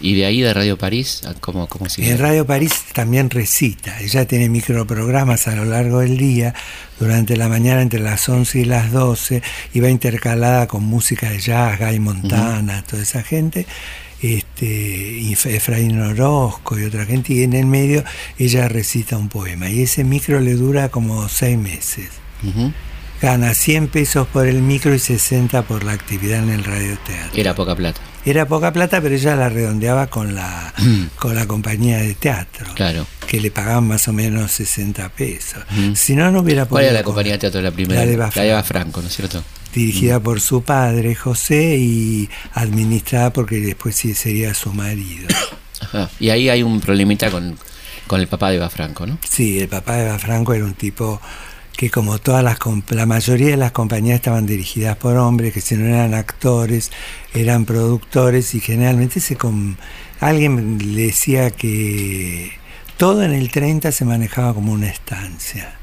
Y 0.00 0.14
de 0.14 0.26
ahí 0.26 0.40
de 0.42 0.52
Radio 0.52 0.76
París, 0.76 1.22
¿a 1.26 1.32
¿cómo, 1.34 1.68
cómo 1.68 1.88
sigue? 1.88 2.10
en 2.10 2.18
Radio 2.18 2.44
París 2.46 2.72
también 2.92 3.30
recita. 3.30 3.98
Ella 4.00 4.26
tiene 4.26 4.48
microprogramas 4.48 5.48
a 5.48 5.56
lo 5.56 5.64
largo 5.64 6.00
del 6.00 6.16
día, 6.18 6.54
durante 7.00 7.36
la 7.36 7.48
mañana 7.48 7.80
entre 7.80 8.00
las 8.00 8.28
11 8.28 8.60
y 8.60 8.64
las 8.64 8.92
12, 8.92 9.42
y 9.72 9.80
va 9.80 9.88
intercalada 9.88 10.66
con 10.66 10.84
música 10.84 11.30
de 11.30 11.38
jazz, 11.40 11.78
Guy 11.78 11.98
Montana, 11.98 12.82
toda 12.82 13.02
esa 13.02 13.22
gente. 13.22 13.66
este, 14.20 15.32
Efraín 15.32 16.00
Orozco 16.00 16.78
y 16.78 16.84
otra 16.84 17.04
gente, 17.04 17.34
y 17.34 17.42
en 17.42 17.52
el 17.52 17.66
medio 17.66 18.04
ella 18.38 18.68
recita 18.68 19.16
un 19.16 19.28
poema. 19.28 19.68
Y 19.70 19.82
ese 19.82 20.04
micro 20.04 20.40
le 20.40 20.54
dura 20.54 20.88
como 20.88 21.28
seis 21.28 21.58
meses. 21.58 22.08
Gana 23.24 23.54
100 23.54 23.88
pesos 23.88 24.26
por 24.26 24.46
el 24.46 24.60
micro 24.60 24.94
y 24.94 24.98
60 24.98 25.62
por 25.62 25.82
la 25.82 25.92
actividad 25.92 26.42
en 26.42 26.50
el 26.50 26.62
radioteatro. 26.62 27.40
Era 27.40 27.54
poca 27.54 27.74
plata. 27.74 27.98
Era 28.22 28.46
poca 28.46 28.70
plata, 28.70 29.00
pero 29.00 29.14
ella 29.14 29.34
la 29.34 29.48
redondeaba 29.48 30.08
con 30.08 30.34
la, 30.34 30.74
con 31.18 31.34
la 31.34 31.46
compañía 31.46 31.96
de 32.00 32.14
teatro. 32.14 32.66
Claro. 32.74 33.06
Que 33.26 33.40
le 33.40 33.50
pagaban 33.50 33.88
más 33.88 34.08
o 34.08 34.12
menos 34.12 34.52
60 34.52 35.08
pesos. 35.08 35.64
Si 35.94 36.14
no, 36.14 36.30
no 36.30 36.40
hubiera 36.40 36.66
¿Cuál 36.66 36.84
era 36.84 36.92
la 36.92 37.02
compañía 37.02 37.32
de 37.32 37.38
teatro 37.38 37.62
la 37.62 37.70
primera? 37.70 38.04
La 38.04 38.28
de 38.28 38.50
Eva 38.50 38.62
Franco, 38.62 39.00
¿no 39.00 39.08
es 39.08 39.16
cierto? 39.16 39.42
dirigida 39.74 40.20
por 40.20 40.42
su 40.42 40.62
padre 40.62 41.14
José 41.14 41.78
y 41.78 42.28
administrada 42.52 43.32
porque 43.32 43.56
después 43.56 43.96
sí 43.96 44.14
sería 44.14 44.52
su 44.52 44.72
marido. 44.74 45.28
Y 46.20 46.30
ahí 46.30 46.48
hay 46.48 46.62
un 46.62 46.80
problemita 46.80 47.30
con, 47.30 47.58
con 48.06 48.20
el 48.20 48.26
papá 48.26 48.50
de 48.50 48.56
Eva 48.56 48.70
Franco, 48.70 49.06
¿no? 49.06 49.18
Sí, 49.28 49.60
el 49.60 49.68
papá 49.68 49.96
de 49.96 50.06
Eva 50.06 50.18
Franco 50.18 50.52
era 50.54 50.64
un 50.64 50.74
tipo 50.74 51.20
que 51.76 51.90
como 51.90 52.18
todas 52.18 52.42
las 52.44 52.58
la 52.90 53.06
mayoría 53.06 53.50
de 53.50 53.56
las 53.56 53.72
compañías 53.72 54.16
estaban 54.16 54.46
dirigidas 54.46 54.96
por 54.96 55.16
hombres 55.16 55.52
que 55.52 55.60
si 55.60 55.74
no 55.74 55.86
eran 55.86 56.14
actores 56.14 56.90
eran 57.32 57.64
productores 57.64 58.54
y 58.54 58.60
generalmente 58.60 59.20
se 59.20 59.36
con 59.36 59.76
alguien 60.20 60.94
le 60.94 61.06
decía 61.06 61.50
que 61.50 62.52
todo 62.96 63.24
en 63.24 63.32
el 63.32 63.50
30 63.50 63.90
se 63.92 64.04
manejaba 64.04 64.54
como 64.54 64.72
una 64.72 64.88
estancia 64.88 65.74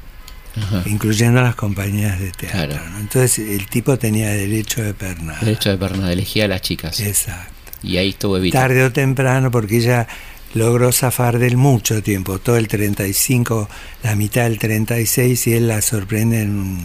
incluyendo 0.86 1.40
las 1.40 1.54
compañías 1.54 2.18
de 2.20 2.30
teatro. 2.30 2.78
Entonces 3.00 3.38
el 3.38 3.66
tipo 3.68 3.98
tenía 3.98 4.30
derecho 4.30 4.82
de 4.82 4.94
pernada. 4.94 5.38
Derecho 5.40 5.70
de 5.70 5.78
pernada, 5.78 6.12
elegía 6.12 6.44
a 6.44 6.48
las 6.48 6.62
chicas. 6.62 7.00
Exacto. 7.00 7.52
Y 7.82 7.96
ahí 7.96 8.10
estuvo 8.10 8.36
Evita. 8.36 8.60
Tarde 8.60 8.84
o 8.84 8.92
temprano, 8.92 9.50
porque 9.50 9.78
ella 9.78 10.06
logró 10.54 10.92
zafar 10.92 11.38
del 11.38 11.56
mucho 11.56 12.02
tiempo, 12.02 12.38
todo 12.38 12.56
el 12.56 12.68
35, 12.68 13.68
la 14.02 14.16
mitad 14.16 14.42
del 14.42 14.58
36, 14.58 15.46
y 15.46 15.54
él 15.54 15.68
la 15.68 15.82
sorprende 15.82 16.42
en, 16.42 16.84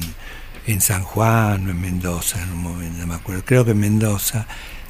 en 0.68 0.82
San 0.82 1.04
Juan 1.04 1.68
o 1.68 1.72
en 1.72 1.82
Mendoza, 1.82 2.42
en 2.42 2.52
un 2.52 2.64
momento, 2.64 3.00
no 3.00 3.08
me 3.08 3.16
acuerdo, 3.16 3.44
creo 3.46 3.66
que 3.66 3.72
en 3.72 3.80
Mendoza, 3.80 4.48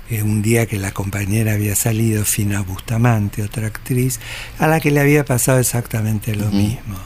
eh, 0.10 0.24
un 0.24 0.42
día 0.42 0.66
que 0.66 0.78
la 0.78 0.92
compañera 0.92 1.54
había 1.54 1.76
salido, 1.76 2.24
Fina 2.24 2.62
Bustamante, 2.62 3.44
otra 3.44 3.68
actriz, 3.68 4.20
a 4.60 4.68
la 4.68 4.80
que 4.80 4.92
le 4.92 5.00
había 5.00 5.26
pasado 5.26 5.60
exactamente 5.60 6.36
lo 6.36 6.50
mismo. 6.52 6.98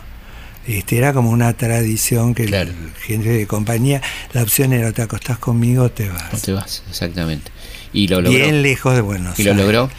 Este, 0.67 0.97
era 0.97 1.11
como 1.11 1.31
una 1.31 1.53
tradición 1.53 2.35
que 2.35 2.47
la 2.47 2.67
gente 3.01 3.29
de 3.29 3.47
compañía, 3.47 4.01
la 4.33 4.43
opción 4.43 4.73
era 4.73 4.91
te 4.91 5.01
acostás 5.01 5.39
conmigo 5.39 5.85
o 5.85 5.91
te 5.91 6.09
vas. 6.09 6.33
O 6.33 6.37
te 6.37 6.51
vas, 6.51 6.83
exactamente. 6.87 7.51
Y 7.93 8.07
lo 8.07 8.21
logró. 8.21 8.37
Bien 8.37 8.61
lejos 8.61 8.93
de 8.93 9.01
Buenos 9.01 9.39
¿Y 9.39 9.43
lo 9.43 9.53
logró? 9.55 9.89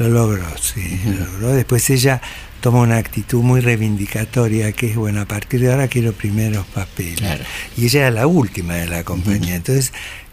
Lo 0.00 0.08
logró, 0.08 0.46
sí, 0.58 1.00
lo 1.04 1.26
logró. 1.26 1.48
Después 1.52 1.88
ella 1.90 2.20
toma 2.60 2.80
una 2.80 2.96
actitud 2.96 3.42
muy 3.42 3.60
reivindicatoria 3.60 4.72
que 4.72 4.90
es, 4.90 4.96
bueno, 4.96 5.20
a 5.20 5.26
partir 5.26 5.60
de 5.60 5.70
ahora 5.70 5.88
quiero 5.88 6.12
primeros 6.12 6.66
papeles. 6.66 7.40
Y 7.76 7.84
ella 7.86 8.00
era 8.00 8.10
la 8.10 8.26
última 8.26 8.74
de 8.74 8.86
la 8.86 9.04
compañía. 9.04 9.54
Entonces 9.54 9.92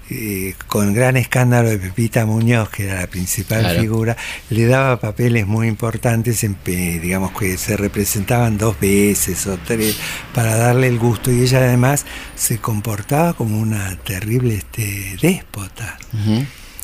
eh, 0.10 0.56
con 0.68 0.94
gran 0.94 1.18
escándalo 1.18 1.68
de 1.68 1.80
Pepita 1.80 2.26
Muñoz, 2.26 2.70
que 2.70 2.86
era 2.86 3.02
la 3.02 3.08
principal 3.08 3.78
figura, 3.78 4.16
le 4.50 4.66
daba 4.66 5.02
papeles 5.02 5.46
muy 5.46 5.68
importantes, 5.68 6.46
en, 6.46 6.56
digamos 6.64 7.38
que 7.38 7.58
se 7.58 7.76
representaban 7.76 8.58
dos 8.58 8.80
veces 8.80 9.46
o 9.48 9.58
tres, 9.58 9.98
para 10.34 10.56
darle 10.56 10.88
el 10.88 10.98
gusto, 10.98 11.30
y 11.30 11.42
ella 11.42 11.58
además 11.58 12.06
se 12.36 12.60
comportaba 12.60 13.34
como 13.34 13.60
una 13.60 13.98
terrible 13.98 14.56
este, 14.56 15.18
déspota. 15.22 15.98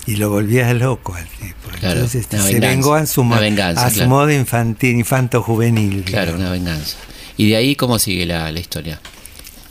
Y 0.05 0.17
lo 0.17 0.29
volvía 0.29 0.73
loco 0.73 1.15
al 1.15 1.27
tipo. 1.27 1.69
Entonces 1.81 2.27
se 2.29 2.59
vengó 2.59 2.95
a 2.95 3.05
su, 3.05 3.21
a 3.23 3.89
su 3.89 4.05
modo 4.05 4.31
infantil, 4.31 4.97
infanto-juvenil. 4.97 6.03
Claro, 6.03 6.35
una 6.35 6.51
venganza. 6.51 6.97
¿Y 7.37 7.49
de 7.49 7.55
ahí 7.55 7.75
cómo 7.75 7.99
sigue 7.99 8.25
la 8.25 8.51
historia? 8.51 8.99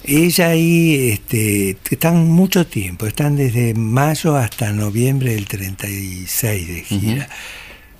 Ella 0.04 0.48
ahí 0.48 1.10
este, 1.12 1.76
están 1.90 2.28
mucho 2.28 2.66
tiempo, 2.66 3.06
están 3.06 3.36
desde 3.36 3.72
mayo 3.74 4.36
hasta 4.36 4.72
noviembre 4.72 5.34
del 5.34 5.46
36 5.46 6.68
de 6.68 6.82
gira. 6.82 7.28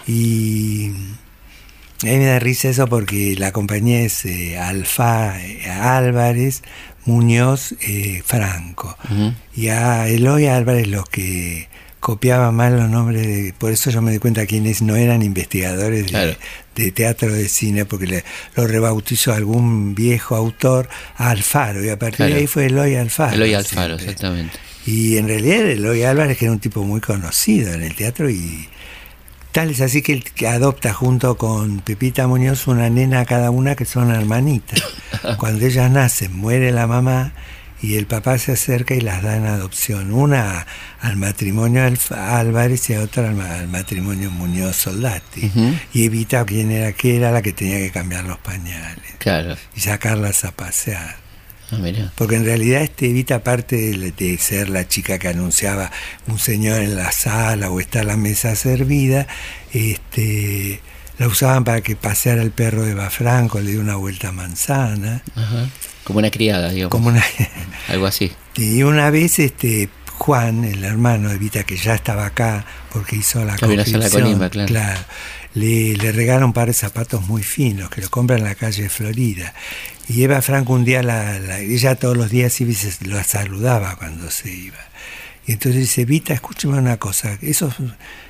Y 0.08 0.88
a 2.02 2.06
mí 2.06 2.16
me 2.18 2.26
da 2.26 2.40
risa 2.40 2.70
eso 2.70 2.88
porque 2.88 3.36
la 3.38 3.52
compañía 3.52 4.00
es 4.00 4.24
eh, 4.24 4.58
Alfa 4.58 5.40
eh, 5.40 5.70
Álvarez, 5.70 6.62
Muñoz, 7.04 7.76
eh, 7.80 8.22
Franco. 8.24 8.96
Y 9.54 9.68
a 9.68 10.08
Eloy 10.08 10.46
Álvarez 10.46 10.88
los 10.88 11.08
que 11.08 11.68
copiaba 12.02 12.50
mal 12.50 12.76
los 12.76 12.90
nombres, 12.90 13.24
de, 13.24 13.54
por 13.56 13.70
eso 13.70 13.88
yo 13.92 14.02
me 14.02 14.10
di 14.10 14.18
cuenta 14.18 14.44
quienes 14.44 14.82
no 14.82 14.96
eran 14.96 15.22
investigadores 15.22 16.10
de, 16.74 16.90
teatro 16.90 17.32
de 17.32 17.48
cine, 17.48 17.84
porque 17.84 18.08
le, 18.08 18.24
lo 18.56 18.66
rebautizó 18.66 19.32
algún 19.32 19.94
viejo 19.94 20.34
autor 20.34 20.88
a 21.16 21.30
Alfaro, 21.30 21.84
y 21.84 21.90
a 21.90 21.98
partir 22.00 22.26
de 22.26 22.34
ahí 22.34 22.46
fue 22.48 22.66
Eloy 22.66 22.96
Alfaro. 22.96 23.34
Eloy 23.34 23.54
Alfaro, 23.54 23.94
exactamente. 23.94 24.58
Y 24.84 25.16
en 25.16 25.28
realidad 25.28 25.60
Eloy 25.60 26.02
Álvarez, 26.02 26.38
que 26.38 26.46
era 26.46 26.52
un 26.52 26.58
tipo 26.58 26.82
muy 26.82 27.00
conocido 27.00 27.72
en 27.72 27.84
el 27.84 27.94
teatro, 27.94 28.28
y 28.28 28.68
tal 29.52 29.70
es 29.70 29.80
así 29.80 30.02
que, 30.02 30.22
que 30.22 30.48
adopta 30.48 30.92
junto 30.92 31.36
con 31.38 31.78
Pepita 31.82 32.26
Muñoz 32.26 32.66
una 32.66 32.90
nena 32.90 33.24
cada 33.26 33.52
una 33.52 33.76
que 33.76 33.84
son 33.84 34.10
hermanitas. 34.10 34.82
Cuando 35.38 35.66
ellas 35.66 35.88
nacen, 35.88 36.36
muere 36.36 36.72
la 36.72 36.88
mamá 36.88 37.32
y 37.82 37.96
el 37.96 38.06
papá 38.06 38.38
se 38.38 38.52
acerca 38.52 38.94
y 38.94 39.00
las 39.00 39.22
da 39.22 39.36
en 39.36 39.46
adopción, 39.46 40.12
una 40.12 40.66
al 41.00 41.16
matrimonio 41.16 41.82
Álvarez 42.10 42.88
y 42.90 42.94
otra 42.94 43.28
al, 43.28 43.68
matrimonio 43.68 44.30
Muñoz 44.30 44.76
Soldati. 44.76 45.50
Y 45.92 46.04
evita 46.04 46.44
quién 46.44 46.70
era 46.70 46.92
que 46.92 47.16
era 47.16 47.32
la 47.32 47.42
que 47.42 47.52
tenía 47.52 47.78
que 47.78 47.90
cambiar 47.90 48.24
los 48.24 48.38
pañales. 48.38 49.14
Claro. 49.18 49.56
Y 49.74 49.80
sacarlas 49.80 50.44
a 50.44 50.52
pasear. 50.52 51.16
Ah, 51.72 51.78
Porque 52.16 52.36
en 52.36 52.44
realidad 52.44 52.82
este 52.82 53.08
Evita, 53.08 53.36
aparte 53.36 53.76
de, 53.76 54.38
ser 54.38 54.68
la 54.68 54.86
chica 54.86 55.18
que 55.18 55.28
anunciaba 55.28 55.90
un 56.28 56.38
señor 56.38 56.82
en 56.82 56.96
la 56.96 57.10
sala 57.12 57.70
o 57.70 57.80
está 57.80 58.04
la 58.04 58.16
mesa 58.16 58.54
servida, 58.56 59.26
este, 59.72 60.80
la 61.18 61.28
usaban 61.28 61.64
para 61.64 61.80
que 61.80 61.96
paseara 61.96 62.42
el 62.42 62.50
perro 62.50 62.84
de 62.84 62.94
Bafranco, 62.94 63.58
le 63.60 63.70
dio 63.70 63.80
una 63.80 63.96
vuelta 63.96 64.28
a 64.28 64.32
manzana. 64.32 65.22
Como 66.04 66.18
una 66.18 66.30
criada, 66.30 66.70
digamos. 66.70 66.90
Como 66.90 67.08
una... 67.08 67.24
Algo 67.88 68.06
así. 68.06 68.32
Y 68.56 68.82
una 68.82 69.10
vez 69.10 69.38
este 69.38 69.88
Juan, 70.18 70.64
el 70.64 70.84
hermano 70.84 71.30
de 71.30 71.38
Vita, 71.38 71.64
que 71.64 71.76
ya 71.76 71.94
estaba 71.94 72.26
acá 72.26 72.64
porque 72.92 73.16
hizo 73.16 73.44
la 73.44 73.56
claro. 73.56 74.66
claro 74.66 75.00
le, 75.54 75.94
le 75.96 76.12
regala 76.12 76.44
un 76.44 76.52
par 76.52 76.68
de 76.68 76.74
zapatos 76.74 77.26
muy 77.26 77.42
finos 77.42 77.90
que 77.90 78.00
lo 78.00 78.10
compra 78.10 78.36
en 78.36 78.44
la 78.44 78.54
calle 78.54 78.88
Florida. 78.88 79.54
Y 80.08 80.22
Eva 80.22 80.42
Franco 80.42 80.72
un 80.72 80.84
día, 80.84 81.02
la, 81.02 81.60
ella 81.60 81.94
todos 81.94 82.16
los 82.16 82.30
días 82.30 82.52
sí 82.52 82.66
lo 83.04 83.22
saludaba 83.22 83.96
cuando 83.96 84.30
se 84.30 84.50
iba. 84.50 84.78
Y 85.46 85.52
entonces 85.52 85.80
dice, 85.80 86.04
Vita, 86.04 86.32
escúcheme 86.34 86.78
una 86.78 86.98
cosa, 86.98 87.36
esos, 87.42 87.74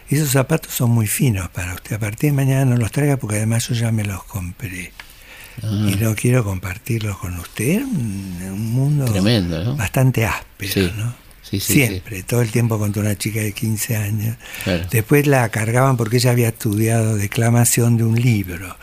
esos 0.09 0.31
zapatos 0.31 0.73
son 0.73 0.91
muy 0.91 1.07
finos 1.07 1.51
para 1.51 1.75
usted, 1.75 1.97
a 1.97 1.99
partir 1.99 2.31
de 2.31 2.37
mañana 2.37 2.65
no 2.65 2.77
los 2.77 2.91
traiga 2.91 3.19
porque 3.19 3.37
además 3.37 3.69
yo 3.69 3.75
ya 3.75 3.93
me 3.93 4.05
los 4.05 4.25
compré. 4.25 4.93
Ah. 5.63 5.89
Y 5.91 5.97
no 5.97 6.15
quiero 6.15 6.45
compartirlo 6.45 7.19
con 7.19 7.39
usted. 7.39 7.83
Un, 7.83 8.39
un 8.43 8.73
mundo 8.73 9.05
Tremendo, 9.05 9.77
bastante 9.77 10.25
áspero, 10.25 10.93
¿no? 10.97 11.23
Siempre, 11.43 12.23
todo 12.23 12.41
el 12.41 12.51
tiempo 12.51 12.79
contra 12.79 13.03
una 13.03 13.17
chica 13.17 13.41
de 13.41 13.53
15 13.53 13.97
años. 13.97 14.37
Después 14.91 15.27
la 15.27 15.49
cargaban 15.51 15.97
porque 15.97 16.17
ella 16.17 16.31
había 16.31 16.49
estudiado 16.49 17.17
declamación 17.17 17.99
de 17.99 18.05
un 18.05 18.21
libro 18.21 18.75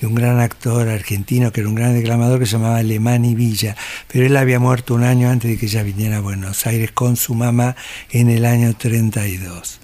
de 0.00 0.06
un 0.06 0.14
gran 0.14 0.40
actor 0.40 0.88
argentino 0.88 1.52
que 1.52 1.60
era 1.60 1.68
un 1.68 1.74
gran 1.74 1.94
declamador 1.94 2.38
que 2.38 2.46
se 2.46 2.52
llamaba 2.52 2.78
Alemani 2.78 3.34
Villa, 3.34 3.76
pero 4.10 4.26
él 4.26 4.36
había 4.36 4.58
muerto 4.58 4.94
un 4.94 5.04
año 5.04 5.28
antes 5.28 5.50
de 5.50 5.58
que 5.58 5.66
ella 5.66 5.82
viniera 5.82 6.16
a 6.16 6.20
Buenos 6.20 6.66
Aires 6.66 6.90
con 6.92 7.16
su 7.16 7.34
mamá 7.34 7.76
en 8.10 8.30
el 8.30 8.46
año 8.46 8.72
32. 8.74 9.80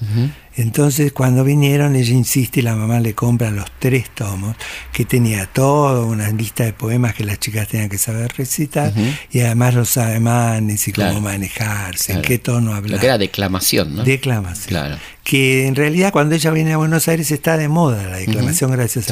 Entonces 0.56 1.12
cuando 1.12 1.44
vinieron 1.44 1.96
ella 1.96 2.14
insiste 2.14 2.60
y 2.60 2.62
la 2.62 2.74
mamá 2.74 2.98
le 3.00 3.14
compra 3.14 3.50
los 3.50 3.66
tres 3.78 4.08
tomos, 4.10 4.56
que 4.92 5.04
tenía 5.04 5.46
toda 5.46 6.04
una 6.04 6.30
lista 6.30 6.64
de 6.64 6.72
poemas 6.72 7.14
que 7.14 7.24
las 7.24 7.38
chicas 7.38 7.68
tenían 7.68 7.90
que 7.90 7.98
saber 7.98 8.32
recitar 8.36 8.92
y 9.30 9.40
además 9.40 9.74
los 9.74 9.96
ademanes 9.98 10.88
y 10.88 10.92
cómo 10.92 11.20
manejarse, 11.20 12.14
en 12.14 12.22
qué 12.22 12.38
tono 12.38 12.74
hablar. 12.74 12.92
Lo 12.92 12.98
que 12.98 13.06
era 13.06 13.18
declamación, 13.18 13.96
¿no? 13.96 14.04
Declamación. 14.04 14.68
Claro. 14.68 14.96
Que 15.22 15.66
en 15.66 15.74
realidad 15.74 16.12
cuando 16.12 16.34
ella 16.36 16.50
viene 16.52 16.72
a 16.72 16.76
Buenos 16.76 17.08
Aires 17.08 17.30
está 17.32 17.56
de 17.56 17.68
moda 17.68 18.06
la 18.06 18.16
declamación 18.16 18.70
gracias 18.70 19.08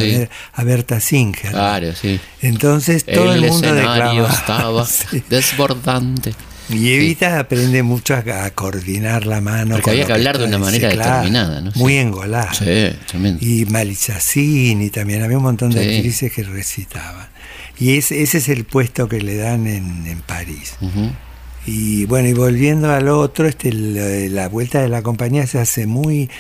a, 0.55 0.65
Berta 0.65 1.01
Singer. 1.01 1.51
Claro, 1.51 1.93
sí. 1.95 2.19
Entonces 2.41 3.05
todo 3.05 3.35
el, 3.35 3.43
mundo 3.43 3.75
declama. 3.75 4.29
estaba 4.29 4.87
desbordante. 5.29 6.35
Y 6.71 6.93
Evita 6.93 7.39
aprende 7.39 7.83
mucho 7.83 8.15
a, 8.15 8.51
coordinar 8.51 9.27
la 9.27 9.41
mano. 9.41 9.75
Porque 9.75 9.91
había 9.91 10.07
que, 10.07 10.13
hablar 10.15 10.39
de 10.39 10.45
una 10.45 10.59
manera 10.59 10.89
determinada, 10.89 11.61
¿no? 11.61 11.73
Muy 11.75 11.97
engolada. 11.97 12.55
Sí, 12.55 12.65
y 13.41 13.65
y 13.65 14.91
también, 14.91 15.23
había 15.23 15.37
un 15.37 15.43
montón 15.43 15.71
de 15.71 15.81
actrices 15.81 16.33
que 16.33 16.43
recitaban. 16.43 17.29
Y 17.79 17.97
ese, 17.97 18.23
ese 18.23 18.39
es 18.39 18.49
el 18.49 18.65
puesto 18.65 19.09
que 19.09 19.21
le 19.21 19.37
dan 19.37 19.67
en, 19.67 20.07
en 20.07 20.21
París. 20.21 20.77
Y 21.67 22.05
bueno, 22.07 22.29
y 22.29 22.35
volviendo 22.35 22.93
al 22.93 23.09
otro, 23.09 23.49
este, 23.49 23.73
la, 23.73 24.49
vuelta 24.49 24.83
de 24.83 24.89
la 24.89 25.03
compañía 25.03 25.47
se 25.47 25.59
hace 25.59 25.87
muy 25.87 26.31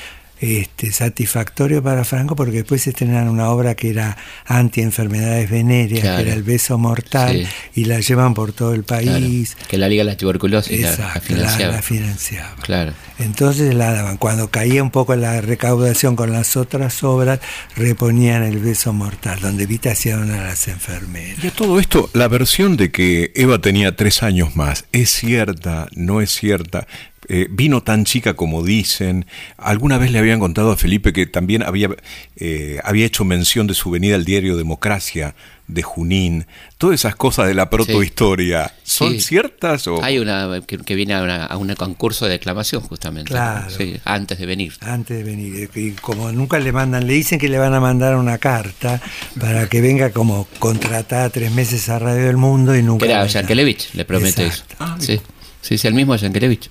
este, 0.44 0.92
satisfactorio 0.92 1.82
para 1.82 2.04
Franco 2.04 2.36
porque 2.36 2.58
después 2.58 2.86
estrenan 2.86 3.28
una 3.28 3.48
obra 3.50 3.74
que 3.74 3.90
era 3.90 4.16
anti-enfermedades 4.46 5.50
venéreas, 5.50 6.00
Claro. 6.02 6.16
que 6.16 6.22
era 6.22 6.32
El 6.34 6.42
beso 6.42 6.78
mortal, 6.78 7.46
Sí. 7.74 7.80
y 7.82 7.84
la 7.86 8.00
llevan 8.00 8.34
por 8.34 8.52
todo 8.52 8.74
el 8.74 8.84
Claro, 8.84 9.04
país. 9.04 9.56
que 9.68 9.78
la 9.78 9.88
Liga 9.88 10.04
de 10.04 10.10
la 10.10 10.16
Tuberculosis 10.16 10.80
la, 10.80 10.90
Exacto, 10.90 11.14
la, 11.14 11.20
financiaba. 11.20 11.72
la 11.76 11.82
financiaba. 11.82 12.56
Claro. 12.62 12.92
Entonces 13.18 13.74
la 13.74 13.92
daban. 13.92 14.16
Cuando 14.16 14.50
caía 14.50 14.82
un 14.82 14.90
poco 14.90 15.14
la 15.16 15.40
recaudación 15.40 16.16
con 16.16 16.32
las 16.32 16.56
otras 16.56 17.02
obras, 17.04 17.40
reponían 17.76 18.42
el 18.42 18.58
beso 18.58 18.92
mortal, 18.92 19.40
donde 19.40 19.66
Vita 19.66 19.92
hacía 19.92 20.16
una 20.16 20.34
de 20.38 20.44
las 20.44 20.68
enfermeras. 20.68 21.42
Y 21.42 21.46
a 21.48 21.50
todo 21.50 21.78
esto, 21.78 22.10
la 22.12 22.28
versión 22.28 22.76
de 22.76 22.90
que 22.90 23.32
Eva 23.34 23.60
tenía 23.60 23.94
tres 23.96 24.22
años 24.22 24.56
más, 24.56 24.84
¿es 24.92 25.10
cierta? 25.10 25.88
¿No 25.94 26.20
es 26.20 26.30
cierta? 26.30 26.86
Eh, 27.28 27.46
¿Vino 27.50 27.82
tan 27.82 28.04
chica 28.04 28.34
como 28.34 28.62
dicen? 28.62 29.26
¿Alguna 29.56 29.98
vez 29.98 30.10
le 30.12 30.18
habían 30.18 30.40
contado 30.40 30.72
a 30.72 30.76
Felipe 30.76 31.12
que 31.12 31.26
también 31.26 31.62
había, 31.62 31.88
eh, 32.36 32.78
había 32.84 33.06
hecho 33.06 33.24
mención 33.24 33.66
de 33.66 33.74
su 33.74 33.90
venida 33.90 34.14
al 34.14 34.24
diario 34.24 34.56
Democracia 34.56 35.34
de 35.66 35.82
Junín? 35.82 36.46
Todas 36.76 37.00
esas 37.00 37.16
cosas 37.16 37.46
de 37.46 37.54
la 37.54 37.70
protohistoria, 37.70 38.72
¿son 38.82 39.12
Sí. 39.14 39.20
ciertas 39.20 39.86
o...? 39.86 40.02
Hay 40.04 40.18
una 40.18 40.60
que, 40.66 40.76
que 40.78 40.94
viene 40.94 41.14
a, 41.14 41.22
una- 41.22 41.46
a 41.46 41.56
un 41.56 41.74
concurso 41.74 42.26
de 42.26 42.32
declamación 42.32 42.82
justamente. 42.82 43.30
Claro. 43.30 43.70
Sí, 43.70 43.96
antes 44.04 44.38
de 44.38 44.44
venir. 44.44 44.74
Antes 44.80 45.16
de 45.16 45.24
venir, 45.24 45.70
y 45.74 45.92
como 45.92 46.30
nunca 46.30 46.58
le 46.58 46.72
mandan, 46.72 47.06
le 47.06 47.14
dicen 47.14 47.38
que 47.38 47.48
le 47.48 47.56
van 47.58 47.72
a 47.72 47.80
mandar 47.80 48.16
una 48.16 48.36
carta 48.36 49.00
para 49.40 49.66
que 49.68 49.80
venga 49.80 50.10
como 50.10 50.46
contratada 50.58 51.30
tres 51.30 51.50
meses 51.52 51.88
a 51.88 51.98
Radio 51.98 52.26
del 52.26 52.36
Mundo 52.36 52.76
y 52.76 52.82
nunca. 52.82 53.06
Que 53.06 53.12
era. 53.12 53.26
Yankelevich, 53.26 53.94
le 53.94 54.04
promete 54.04 54.46
Exacto. 54.46 54.74
eso. 54.84 54.96
sí, 54.98 55.20
sí, 55.62 55.78
sí, 55.78 55.86
el 55.88 55.94
mismo 55.94 56.14
Yankelevich. 56.16 56.68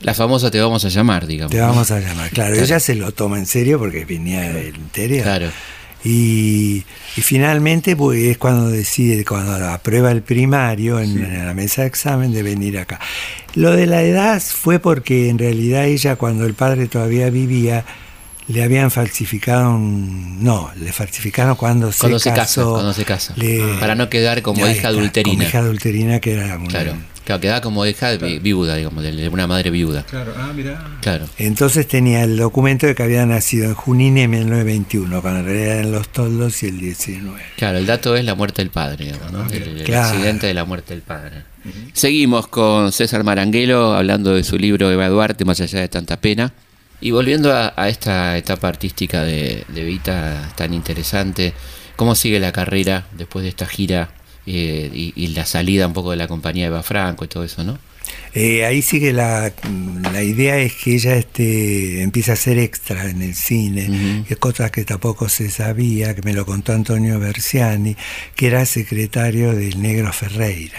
La 0.00 0.14
famosa 0.14 0.50
te 0.50 0.60
vamos 0.60 0.84
a 0.84 0.88
llamar, 0.88 1.26
digamos. 1.26 1.50
Te 1.52 1.60
vamos 1.60 1.90
a 1.90 1.98
llamar. 2.00 2.30
Claro, 2.30 2.52
Claro. 2.52 2.64
ella 2.64 2.80
se 2.80 2.94
lo 2.94 3.12
toma 3.12 3.38
en 3.38 3.46
serio 3.46 3.78
porque 3.78 4.04
venía 4.04 4.40
del 4.52 4.76
interior. 4.76 5.22
Claro. 5.24 5.50
Y, 6.04 6.84
y 7.16 7.20
finalmente 7.22 7.96
pues, 7.96 8.20
es 8.22 8.38
cuando 8.38 8.68
decide, 8.70 9.24
cuando 9.24 9.52
aprueba 9.68 10.12
el 10.12 10.22
primario 10.22 11.00
en, 11.00 11.18
en 11.24 11.44
la 11.46 11.54
mesa 11.54 11.82
de 11.82 11.88
examen 11.88 12.32
de 12.32 12.42
venir 12.44 12.78
acá. 12.78 13.00
Lo 13.54 13.72
de 13.72 13.86
la 13.86 14.02
edad 14.02 14.40
fue 14.40 14.78
porque 14.78 15.28
en 15.28 15.38
realidad 15.38 15.86
ella 15.86 16.14
cuando 16.16 16.46
el 16.46 16.54
padre 16.54 16.86
todavía 16.86 17.30
vivía 17.30 17.84
le 18.46 18.62
habían 18.62 18.90
falsificado 18.90 19.74
un... 19.74 20.42
No, 20.42 20.70
le 20.76 20.92
falsificaron 20.92 21.56
cuando, 21.56 21.90
Cuando 21.98 22.18
se 22.18 22.24
se 22.24 22.30
casa, 22.30 22.42
casó. 22.42 22.72
cuando 22.74 22.94
se 22.94 23.04
casa. 23.04 23.34
le- 23.36 23.60
Para 23.80 23.94
no 23.94 24.08
quedar 24.08 24.40
como 24.40 24.66
hija 24.68 24.88
adulterina. 24.88 25.34
Como 25.36 25.48
hija 25.48 25.58
adulterina 25.58 26.20
que 26.20 26.32
era 26.34 26.56
una- 26.56 26.68
Claro. 26.68 26.94
Claro, 27.28 27.40
quedaba 27.42 27.60
como 27.60 27.84
hija 27.84 28.16
vi- 28.16 28.38
viuda, 28.38 28.76
digamos, 28.76 29.04
de 29.04 29.28
una 29.28 29.46
madre 29.46 29.68
viuda. 29.68 30.02
Claro, 30.04 30.32
ah. 30.34 30.50
Claro. 31.02 31.26
Entonces 31.36 31.86
tenía 31.86 32.24
el 32.24 32.38
documento 32.38 32.86
de 32.86 32.94
que 32.94 33.02
había 33.02 33.26
nacido 33.26 33.66
en 33.66 33.74
Junín 33.74 34.16
en 34.16 34.30
1921, 34.30 35.20
cuando 35.20 35.40
en 35.40 35.44
realidad 35.44 35.76
eran 35.80 35.92
los 35.92 36.08
toldos 36.08 36.62
y 36.62 36.68
el 36.68 36.78
19. 36.80 37.38
Claro, 37.58 37.76
el 37.76 37.84
dato 37.84 38.16
es 38.16 38.24
la 38.24 38.34
muerte 38.34 38.62
del 38.62 38.70
padre, 38.70 39.04
digamos, 39.12 39.30
¿no? 39.30 39.46
El, 39.50 39.62
el 39.78 39.84
Claro. 39.84 40.08
accidente 40.08 40.46
de 40.46 40.54
la 40.54 40.64
muerte 40.64 40.94
del 40.94 41.02
padre. 41.02 41.42
Seguimos 41.92 42.46
con 42.48 42.92
César 42.92 43.24
Maranguelo 43.24 43.92
hablando 43.94 44.34
de 44.34 44.42
su 44.42 44.56
libro 44.58 44.90
Eva 44.90 45.08
Duarte, 45.10 45.44
más 45.44 45.60
allá 45.60 45.80
de 45.80 45.88
tanta 45.88 46.18
pena. 46.18 46.54
Y 47.00 47.10
volviendo 47.10 47.54
a, 47.54 47.74
a 47.76 47.88
esta 47.90 48.38
etapa 48.38 48.68
artística 48.68 49.22
de, 49.22 49.64
de 49.68 49.84
Vita 49.84 50.50
tan 50.56 50.72
interesante, 50.72 51.52
¿cómo 51.96 52.14
sigue 52.14 52.40
la 52.40 52.52
carrera 52.52 53.06
después 53.18 53.42
de 53.42 53.50
esta 53.50 53.66
gira 53.66 54.08
eh, 54.48 54.90
y, 54.94 55.12
y 55.14 55.28
la 55.28 55.44
salida 55.44 55.86
un 55.86 55.92
poco 55.92 56.10
de 56.10 56.16
la 56.16 56.28
compañía 56.28 56.64
de 56.64 56.68
Eva 56.68 56.82
Franco 56.82 57.24
y 57.24 57.28
todo 57.28 57.44
eso, 57.44 57.64
no? 57.64 57.78
Eh, 58.34 58.64
ahí 58.64 58.82
sigue 58.82 59.12
la, 59.12 59.52
la 60.12 60.22
idea 60.22 60.58
es 60.58 60.74
que 60.74 60.94
ella 60.94 61.16
este, 61.16 62.02
empieza 62.02 62.34
a 62.34 62.36
ser 62.36 62.58
extra 62.58 63.08
en 63.10 63.22
el 63.22 63.34
cine, 63.34 64.24
que 64.28 64.34
es 64.34 64.38
cosa 64.38 64.70
que 64.70 64.84
tampoco 64.84 65.28
se 65.28 65.50
sabía, 65.50 66.14
que 66.14 66.22
me 66.22 66.34
lo 66.34 66.44
contó 66.46 66.72
Antonio 66.72 67.18
Berciani, 67.18 67.96
que 68.36 68.46
era 68.46 68.64
secretario 68.66 69.54
del 69.54 69.80
Negro 69.82 70.12
Ferreira. 70.12 70.78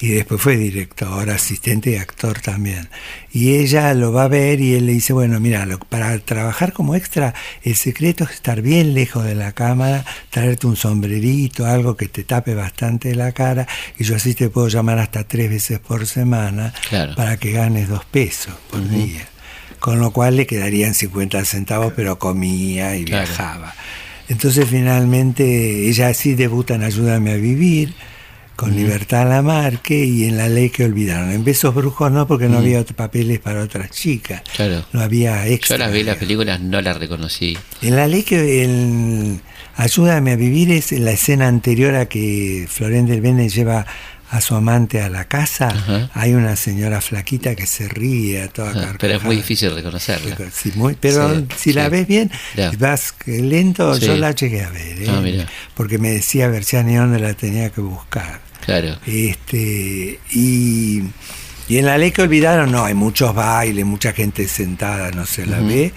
Y 0.00 0.08
después 0.08 0.40
fue 0.40 0.56
director, 0.56 1.28
asistente 1.30 1.90
y 1.92 1.96
actor 1.96 2.40
también. 2.40 2.88
Y 3.32 3.54
ella 3.56 3.92
lo 3.94 4.12
va 4.12 4.24
a 4.24 4.28
ver 4.28 4.60
y 4.60 4.74
él 4.74 4.86
le 4.86 4.92
dice, 4.92 5.12
bueno, 5.12 5.38
mira, 5.38 5.66
lo- 5.66 5.78
para 5.78 6.18
trabajar 6.18 6.72
como 6.72 6.96
extra, 6.96 7.34
el 7.62 7.76
secreto 7.76 8.24
es 8.24 8.30
estar 8.30 8.62
bien 8.62 8.94
lejos 8.94 9.24
de 9.24 9.34
la 9.36 9.52
cámara, 9.52 10.04
traerte 10.30 10.66
un 10.66 10.76
sombrerito, 10.76 11.66
algo 11.66 11.96
que 11.96 12.08
te 12.08 12.24
tape 12.24 12.54
bastante 12.54 13.14
la 13.14 13.30
cara, 13.32 13.68
y 13.98 14.04
yo 14.04 14.16
así 14.16 14.34
te 14.34 14.48
puedo 14.48 14.66
llamar 14.68 14.98
hasta 14.98 15.22
tres 15.24 15.48
veces 15.50 15.78
por 15.78 16.06
semana 16.06 16.49
Claro. 16.88 17.14
para 17.14 17.36
que 17.36 17.52
ganes 17.52 17.88
dos 17.88 18.04
pesos 18.04 18.54
por 18.70 18.86
día. 18.88 19.26
Con 19.78 19.98
lo 19.98 20.10
cual 20.10 20.36
le 20.36 20.46
quedarían 20.46 20.92
50 20.94 21.44
centavos, 21.44 21.92
pero 21.96 22.18
comía 22.18 22.96
y 22.96 23.04
Claro. 23.04 23.26
viajaba. 23.26 23.74
Entonces 24.28 24.66
finalmente 24.68 25.88
ella 25.88 26.08
así 26.08 26.34
debuta 26.34 26.74
en 26.74 26.82
Ayúdame 26.84 27.32
a 27.32 27.36
Vivir, 27.36 27.94
con 28.56 28.76
Libertad 28.76 29.26
Lamarque 29.26 30.04
y 30.04 30.24
en 30.24 30.36
La 30.36 30.46
Ley 30.50 30.68
que 30.68 30.84
Olvidaron. 30.84 31.30
En 31.32 31.44
Besos 31.44 31.74
Brujos 31.74 32.12
no, 32.12 32.26
porque 32.26 32.46
no 32.46 32.58
había 32.58 32.78
otros 32.80 32.94
papeles 32.94 33.38
para 33.38 33.62
otras 33.62 33.90
chicas. 33.90 34.42
Claro. 34.54 34.84
No 34.92 35.00
había 35.00 35.46
Yo 35.46 35.52
extra. 35.54 35.78
las 35.78 35.90
vi 35.92 36.02
las 36.02 36.18
películas, 36.18 36.60
no 36.60 36.80
las 36.82 36.98
reconocí. 36.98 37.56
En 37.80 37.96
La 37.96 38.06
Ley 38.06 38.22
que 38.22 38.62
el 38.64 39.40
Ayúdame 39.76 40.32
a 40.32 40.36
Vivir 40.36 40.70
es 40.72 40.92
la 40.92 41.12
escena 41.12 41.48
anterior 41.48 41.94
a 41.94 42.04
que 42.06 42.66
Florén 42.68 43.06
del 43.06 43.22
Bene 43.22 43.48
lleva 43.48 43.86
a 44.30 44.40
su 44.40 44.54
amante 44.54 45.00
a 45.02 45.08
la 45.08 45.24
casa. 45.26 45.68
Ajá. 45.68 46.08
Hay 46.14 46.34
una 46.34 46.54
señora 46.56 47.00
flaquita 47.00 47.54
que 47.56 47.66
se 47.66 47.88
ríe 47.88 48.42
a 48.42 48.48
toda 48.48 48.70
Ah, 48.70 48.72
pero 48.74 48.84
es 48.86 48.90
carcajada. 48.98 49.24
muy 49.26 49.36
difícil 49.36 49.74
reconocerla. 49.74 50.36
Sí, 50.52 50.72
muy- 50.76 50.94
pero 50.98 51.34
Sí, 51.34 51.46
si 51.56 51.72
la 51.72 51.88
ves 51.88 52.06
bien, 52.06 52.30
Ya. 52.56 52.70
vas 52.78 53.14
lento, 53.26 53.96
yo 53.98 54.16
la 54.16 54.30
llegué 54.32 54.62
a 54.62 54.70
ver, 54.70 55.02
¿eh? 55.02 55.06
Ah, 55.08 55.46
porque 55.74 55.98
me 55.98 56.10
decía 56.10 56.48
Berciani 56.48 56.94
dónde 56.94 57.18
la 57.18 57.34
tenía 57.34 57.70
que 57.70 57.80
buscar. 57.80 58.40
Claro. 58.64 58.98
Este, 59.06 60.20
y, 60.32 61.02
y 61.68 61.78
en 61.78 61.86
la 61.86 61.98
ley 61.98 62.10
que 62.12 62.22
olvidaron, 62.22 62.70
no, 62.70 62.84
hay 62.84 62.94
muchos 62.94 63.34
bailes, 63.34 63.84
mucha 63.84 64.12
gente 64.12 64.46
sentada, 64.48 65.10
no 65.12 65.26
se 65.26 65.46
la 65.46 65.60
ve. 65.60 65.92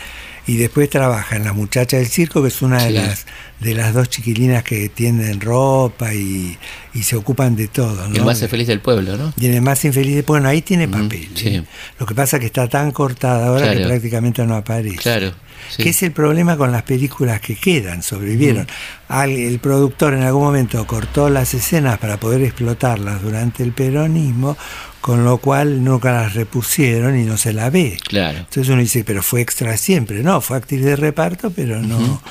Y 0.46 0.58
después 0.58 0.90
trabaja 0.90 1.38
en 1.38 1.46
La 1.46 1.54
Muchacha 1.54 1.98
del 1.98 2.08
Circo, 2.08 2.42
que 2.42 2.50
es 2.50 2.62
una 2.62 2.80
Sí. 2.82 2.88
de 2.88 2.92
las 2.94 3.26
de 3.62 3.74
las 3.76 3.94
dos 3.94 4.10
chiquilinas 4.10 4.62
que 4.62 4.90
tienden 4.90 5.40
ropa 5.40 6.14
y, 6.14 6.58
y 6.94 7.04
se 7.04 7.16
ocupan 7.16 7.56
de 7.56 7.70
todo. 7.70 8.06
Y 8.10 8.12
el 8.12 8.18
¿no? 8.18 8.26
más 8.26 8.46
feliz 8.46 8.68
del 8.68 8.82
pueblo, 8.82 9.16
¿no? 9.16 9.34
Y 9.40 9.46
en 9.46 9.54
el 9.54 9.62
más 9.62 9.86
infeliz, 9.86 10.26
bueno, 10.26 10.50
ahí 10.50 10.62
tiene 10.62 10.86
Ujú, 10.86 11.04
papel. 11.04 11.30
sí. 11.34 11.48
¿eh? 11.48 11.64
Lo 11.98 12.06
que 12.06 12.14
pasa 12.14 12.36
es 12.36 12.42
que 12.42 12.48
está 12.48 12.68
tan 12.68 12.92
cortada 12.92 13.48
ahora 13.48 13.74
que 13.74 13.86
prácticamente 13.86 14.46
no 14.46 14.56
aparece. 14.56 14.98
Claro. 14.98 15.32
sí. 15.70 15.82
Que 15.82 15.90
es 15.92 16.04
el 16.04 16.12
problema 16.12 16.58
con 16.58 16.74
las 16.74 16.84
películas 16.84 17.40
que 17.40 17.56
quedan, 17.56 18.04
sobrevivieron. 18.04 18.68
Al- 19.08 19.30
el 19.32 19.60
productor 19.60 20.14
en 20.14 20.24
algún 20.24 20.44
momento 20.44 20.86
cortó 20.86 21.30
las 21.30 21.54
escenas 21.54 21.98
para 22.00 22.18
poder 22.18 22.42
explotarlas 22.42 23.22
durante 23.22 23.64
el 23.64 23.72
peronismo, 23.72 24.58
con 25.04 25.26
lo 25.26 25.38
cual 25.38 25.84
nunca 25.84 26.14
las 26.14 26.34
repusieron 26.34 27.20
y 27.20 27.26
no 27.26 27.36
se 27.36 27.52
la 27.52 27.70
ve. 27.70 27.98
Claro. 28.08 28.38
Entonces 28.38 28.70
uno 28.70 28.80
dice, 28.80 29.04
pero 29.04 29.22
fue 29.22 29.42
extra 29.42 29.76
siempre. 29.76 30.24
No, 30.24 30.40
fue 30.40 30.56
actriz 30.56 30.82
de 30.82 30.96
reparto, 30.96 31.52
pero 31.52 31.82
no. 31.82 32.22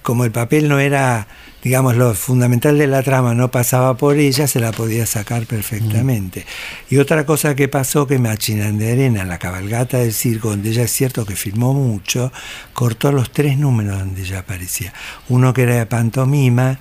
Como 0.00 0.24
el 0.24 0.30
papel 0.30 0.70
no 0.70 0.78
era, 0.78 1.28
digamos, 1.62 1.96
lo 1.96 2.14
fundamental 2.14 2.78
de 2.78 2.86
la 2.86 3.02
trama, 3.02 3.34
no 3.34 3.50
pasaba 3.50 3.98
por 3.98 4.16
ella, 4.16 4.46
se 4.46 4.58
la 4.58 4.72
podía 4.72 5.04
sacar 5.04 5.44
perfectamente. 5.44 6.46
Y 6.88 6.96
otra 6.96 7.26
cosa 7.26 7.54
que 7.54 7.68
pasó, 7.68 8.06
que 8.06 8.18
Machinan 8.18 8.78
de 8.78 8.92
Arena, 8.92 9.26
la 9.26 9.38
cabalgata 9.38 9.98
del 9.98 10.14
circo, 10.14 10.48
donde 10.48 10.70
ella 10.70 10.84
es 10.84 10.90
cierto 10.90 11.26
que 11.26 11.36
filmó 11.36 11.74
mucho, 11.74 12.32
cortó 12.72 13.12
los 13.12 13.30
tres 13.32 13.58
números 13.58 13.98
donde 13.98 14.22
ella 14.22 14.38
aparecía. 14.38 14.94
Uno 15.28 15.52
que 15.52 15.64
era 15.64 15.74
de 15.74 15.84
pantomima, 15.84 16.78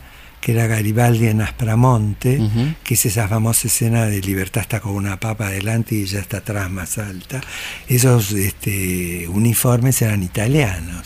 que 0.47 0.53
era 0.53 0.65
Garibaldi 0.65 1.27
en 1.27 1.41
Aspramonte, 1.41 2.39
que 2.85 2.93
es 2.93 3.05
esa 3.05 3.27
famosa 3.27 3.67
escena 3.67 4.05
de 4.05 4.21
Libertad 4.21 4.61
está 4.61 4.79
con 4.79 4.93
una 4.93 5.19
papa 5.19 5.47
adelante 5.47 5.95
y 5.95 6.03
ella 6.03 6.21
está 6.21 6.37
atrás 6.37 6.71
más 6.71 6.97
alta. 6.97 7.41
Esos 7.89 8.31
este, 8.31 9.27
uniformes 9.27 10.01
eran 10.01 10.23
italianos. 10.23 11.05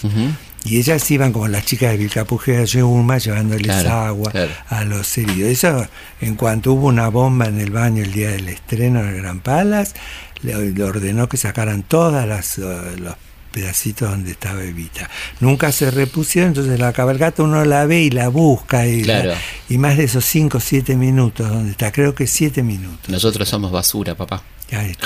Y 0.64 0.78
ellas 0.78 1.10
iban 1.10 1.34
como 1.34 1.48
las 1.48 1.66
chicas 1.66 1.90
de 1.90 1.98
Vilcapuje 1.98 2.52
de 2.52 2.68
Yuma 2.68 3.18
llevándoles 3.18 3.66
Claro, 3.66 3.90
agua 3.90 4.32
claro. 4.32 4.52
a 4.70 4.84
los 4.84 5.18
heridos. 5.18 5.50
Eso, 5.50 5.88
en 6.22 6.36
cuanto 6.36 6.74
hubo 6.74 6.86
una 6.86 7.08
bomba 7.08 7.48
en 7.48 7.60
el 7.60 7.72
baño 7.72 8.04
el 8.04 8.12
día 8.12 8.30
del 8.30 8.48
estreno 8.48 9.02
del 9.02 9.24
Gran 9.24 9.40
Palas, 9.40 9.96
le, 10.44 10.72
le 10.72 10.84
ordenó 10.84 11.28
que 11.28 11.38
sacaran 11.38 11.82
todas 11.82 12.28
las 12.28 12.60
eh, 12.60 12.62
los 13.00 13.16
pedacitos 13.52 14.10
donde 14.10 14.32
estaba 14.32 14.64
Evita. 14.64 15.10
Nunca 15.40 15.72
se 15.72 15.92
repusieron, 15.92 16.50
entonces 16.50 16.80
la 16.80 16.94
cabalgata 16.94 17.44
uno 17.44 17.64
la 17.66 17.86
ve 17.86 18.02
y 18.04 18.10
la 18.10 18.30
busca 18.30 18.88
y, 18.88 19.04
la- 19.04 19.22
Claro. 19.22 19.40
y 19.70 19.78
más 19.78 19.98
de 19.98 20.06
esos 20.06 20.26
5 20.26 20.58
o 20.58 20.62
7 20.62 20.96
minutos 20.96 21.48
donde 21.50 21.72
está, 21.72 21.92
creo 21.92 22.16
que 22.16 22.28
7 22.28 22.64
minutos. 22.64 23.10
Nosotros 23.10 23.48
somos 23.50 23.72
basura, 23.72 24.16
papá. 24.16 24.44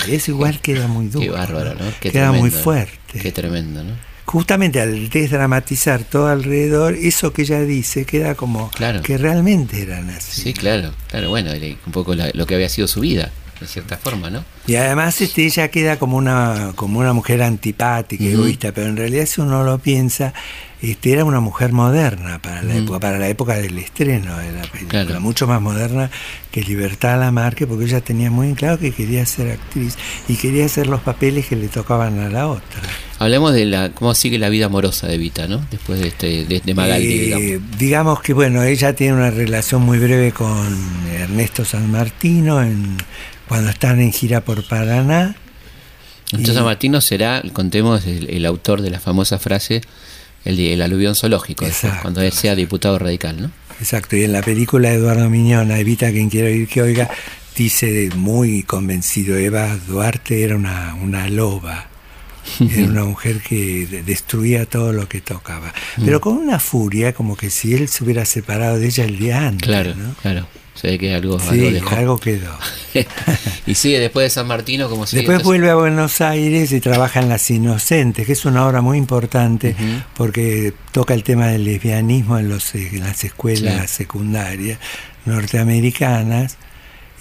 Eso 0.08 0.31
igual 0.31 0.60
queda 0.62 0.88
muy 0.88 1.08
duro. 1.08 1.25
Qué 1.25 1.31
bárbaro, 1.31 1.73
¿no? 1.73 1.86
Qué 1.99 2.12
queda 2.12 2.31
muy 2.31 2.51
fuerte. 2.51 3.19
Qué 3.19 3.31
tremendo, 3.31 3.84
¿no? 3.84 3.93
Justamente 4.25 4.79
al 4.81 5.10
desdramatizar 5.10 6.03
todo 6.03 6.27
alrededor, 6.27 6.93
eso 6.95 7.31
que 7.31 7.43
ella 7.43 7.62
dice 7.62 8.05
queda 8.05 8.36
como 8.36 8.69
Claro. 8.71 9.01
que 9.01 9.17
realmente 9.17 9.81
eran 9.81 10.10
así. 10.10 10.41
Sí, 10.41 10.53
claro, 10.53 10.93
claro, 11.10 11.29
bueno, 11.29 11.51
un 11.86 11.91
poco 11.91 12.15
la- 12.15 12.31
lo 12.34 12.45
que 12.45 12.55
había 12.55 12.69
sido 12.69 12.88
su 12.88 12.99
vida. 13.01 13.31
En 13.65 13.69
cierta 13.71 13.97
forma, 13.97 14.30
¿no? 14.30 14.43
Y 14.67 14.75
además 14.75 15.19
este, 15.21 15.45
ella 15.45 15.67
queda 15.69 15.97
como 15.99 16.17
una, 16.17 16.71
como 16.75 16.99
una 16.99 17.13
mujer 17.13 17.41
antipática, 17.43 18.23
Ujú. 18.23 18.34
egoísta, 18.34 18.71
pero 18.71 18.88
en 18.88 18.97
realidad 18.97 19.25
si 19.25 19.41
uno 19.41 19.63
lo 19.63 19.78
piensa, 19.80 20.34
este, 20.82 21.13
era 21.13 21.23
una 21.25 21.39
mujer 21.39 21.71
moderna 21.71 22.39
para 22.41 22.62
la 22.62 22.75
época, 22.75 22.99
para 22.99 23.17
la 23.17 23.28
época 23.28 23.56
del 23.56 23.78
estreno 23.78 24.38
de 24.38 24.51
la 24.51 24.62
película, 24.63 25.06
Claro. 25.06 25.21
mucho 25.21 25.47
más 25.47 25.62
moderna 25.62 26.10
que 26.51 26.62
Libertad 26.62 27.19
Lamarque, 27.19 27.65
porque 27.67 27.86
ella 27.86 28.01
tenía 28.01 28.30
muy 28.32 28.47
en 28.49 28.56
claro 28.56 28.78
que 28.80 28.91
quería 28.91 29.25
ser 29.25 29.51
actriz 29.51 29.97
y 30.28 30.36
quería 30.36 30.65
hacer 30.65 30.88
los 30.88 31.01
papeles 31.01 31.47
que 31.47 31.56
le 31.56 31.67
tocaban 31.67 32.19
a 32.19 32.30
la 32.30 32.47
otra. 32.47 32.82
Hablemos 33.19 33.54
de 33.54 33.65
la 33.65 33.91
cómo 33.91 34.13
sigue 34.13 34.38
la 34.38 34.49
vida 34.49 34.65
amorosa 34.65 35.08
de 35.08 35.17
Vita, 35.17 35.47
¿no? 35.47 35.65
Después 35.71 35.99
de 35.99 36.08
este 36.10 36.45
de, 36.45 36.60
de 36.60 36.73
Magaldi, 36.73 37.34
Eh, 37.34 37.60
digamos 37.78 38.21
que 38.21 38.34
bueno, 38.34 38.62
ella 38.63 38.93
tiene 38.93 39.13
una 39.13 39.32
relación 39.32 39.82
muy 39.82 39.97
breve 39.99 40.32
con 40.34 40.67
Ernesto 41.13 41.63
San 41.65 41.89
Martino 41.91 42.62
en, 42.62 42.97
cuando 43.47 43.69
están 43.69 43.99
en 43.99 44.12
gira 44.12 44.41
por 44.41 44.63
Paraná. 44.67 45.36
Entonces 46.31 46.58
y- 46.58 46.63
Martino 46.65 47.01
será, 47.01 47.43
contemos, 47.53 48.05
el, 48.05 48.29
el 48.29 48.45
autor 48.45 48.81
de 48.81 48.89
la 48.89 48.99
famosa 48.99 49.39
frase, 49.39 49.81
el, 50.43 50.81
aluvión 50.81 51.15
zoológico, 51.15 51.65
Exacto. 51.65 51.99
cuando 52.03 52.21
él 52.21 52.31
sea 52.31 52.55
diputado 52.55 52.97
radical, 52.99 53.41
¿no? 53.41 53.51
Exacto, 53.79 54.15
y 54.15 54.23
en 54.23 54.31
la 54.31 54.41
película 54.41 54.89
de 54.89 54.95
Eduardo 54.95 55.29
Miñona, 55.29 55.79
Evita 55.79 56.12
quien 56.12 56.29
quiera 56.29 56.47
oír 56.47 56.67
que 56.67 56.81
oiga, 56.81 57.10
dice 57.55 58.10
muy 58.15 58.63
convencido, 58.63 59.38
Eva 59.38 59.75
Duarte 59.88 60.43
era 60.43 60.55
una, 60.55 60.95
una 60.95 61.27
loba, 61.29 61.88
era 62.60 62.86
una 62.88 63.03
mujer 63.05 63.41
que 63.41 63.86
de- 63.88 64.03
destruía 64.03 64.65
todo 64.65 64.93
lo 64.93 65.10
que 65.10 65.19
tocaba, 65.21 65.73
pero 66.03 66.21
con 66.21 66.38
una 66.38 66.60
furia 66.60 67.13
como 67.13 67.36
que 67.36 67.49
si 67.49 67.73
él 67.73 67.88
se 67.88 68.03
hubiera 68.03 68.23
separado 68.25 68.77
de 68.79 68.86
ella 68.88 69.03
el 69.05 69.17
día 69.19 69.47
antes, 69.47 69.67
Claro, 69.67 69.93
¿no? 69.95 70.13
claro. 70.21 70.47
Se 70.75 70.88
ve 70.88 70.99
que 70.99 71.13
algo, 71.15 71.39
algo 71.39 71.51
Sí, 71.51 71.59
dejó. 71.71 71.95
algo 71.95 72.17
quedó. 72.19 72.51
y 73.65 73.75
sigue 73.75 73.99
después 73.99 74.25
de 74.25 74.29
San 74.29 74.45
Martino, 74.47 74.89
como 74.89 75.07
sigue. 75.07 75.21
Después 75.21 75.41
vuelve 75.43 75.69
a 75.69 75.75
Buenos 75.75 76.19
Aires 76.21 76.71
y 76.73 76.81
trabaja 76.81 77.21
en 77.21 77.29
Las 77.29 77.49
Inocentes, 77.49 78.25
que 78.25 78.33
es 78.33 78.45
una 78.45 78.67
obra 78.67 78.81
muy 78.81 78.97
importante 78.97 79.75
porque 80.15 80.73
toca 80.91 81.13
el 81.13 81.23
tema 81.23 81.47
del 81.47 81.63
lesbianismo 81.63 82.38
en, 82.38 82.49
los, 82.49 82.75
en 82.75 82.99
las 82.99 83.23
escuelas 83.23 83.89
Sí. 83.89 83.97
secundarias 83.97 84.77
norteamericanas. 85.25 86.57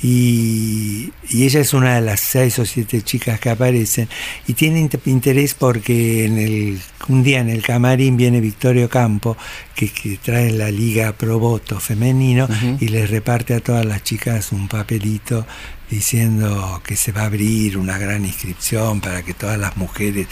Y, 0.03 1.13
y 1.31 1.45
ella 1.45 1.61
es 1.61 1.73
una 1.73 1.95
de 1.95 2.01
las 2.03 2.21
seis 2.21 2.59
o 2.59 2.67
siete 2.67 3.01
chicas 3.03 3.41
que 3.41 3.49
aparecen 3.49 4.09
y 4.47 4.53
tiene 4.53 4.83
int- 4.83 5.01
interés 5.07 5.55
porque 5.55 6.27
en 6.27 6.39
el, 6.39 6.79
un 7.09 7.23
día 7.23 7.41
en 7.41 7.49
el 7.49 7.63
camarín 7.63 8.17
viene 8.17 8.41
Victorio 8.41 8.91
Campo 8.91 9.37
que, 9.75 9.89
que 9.89 10.19
trae 10.23 10.51
la 10.53 10.71
liga 10.71 11.13
pro 11.13 11.39
voto 11.39 11.81
femenino 11.81 12.47
y 12.81 12.89
les 12.89 13.09
reparte 13.09 13.55
a 13.55 13.61
todas 13.61 13.87
las 13.87 14.03
chicas 14.03 14.53
un 14.53 14.69
papelito 14.69 15.47
diciendo 15.91 16.83
que 16.85 16.97
se 16.97 17.13
va 17.13 17.23
a 17.23 17.27
abrir 17.27 17.79
una 17.79 17.97
gran 17.97 18.25
inscripción 18.27 19.01
para 19.01 19.23
que 19.23 19.33
todas 19.33 19.59
las 19.59 19.77
mujeres 19.77 20.27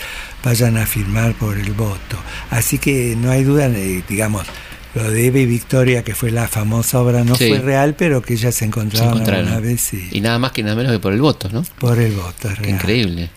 vayan 0.44 0.76
a 0.76 0.86
firmar 0.86 1.34
por 1.34 1.56
el 1.56 1.72
voto. 1.72 2.18
Así 2.50 2.78
que 2.78 3.16
no 3.16 3.30
hay 3.30 3.44
duda, 3.44 3.68
digamos, 3.68 4.46
lo 4.94 5.10
de 5.10 5.26
Eva 5.26 5.38
y 5.38 5.46
Victoria, 5.46 6.02
que 6.04 6.14
fue 6.14 6.30
la 6.30 6.48
famosa 6.48 7.00
obra, 7.00 7.24
no 7.24 7.34
Sí. 7.34 7.48
fue 7.48 7.58
real, 7.60 7.94
pero 7.96 8.20
que 8.22 8.34
ellas 8.34 8.54
se 8.54 8.60
Se 8.60 8.64
encontraron, 8.66 9.08
encontraron. 9.14 9.46
una 9.48 9.60
vez 9.60 9.90
Y 10.12 10.20
nada 10.20 10.38
más 10.38 10.52
que 10.52 10.62
nada 10.62 10.76
menos 10.76 10.92
que 10.92 10.98
por 10.98 11.12
el 11.12 11.20
voto, 11.20 11.48
¿no? 11.50 11.64
por 11.78 11.98
el 11.98 12.12
voto. 12.12 12.48
es 12.48 12.54
Qué 12.56 12.62
real. 12.62 12.74
increíble. 12.74 13.30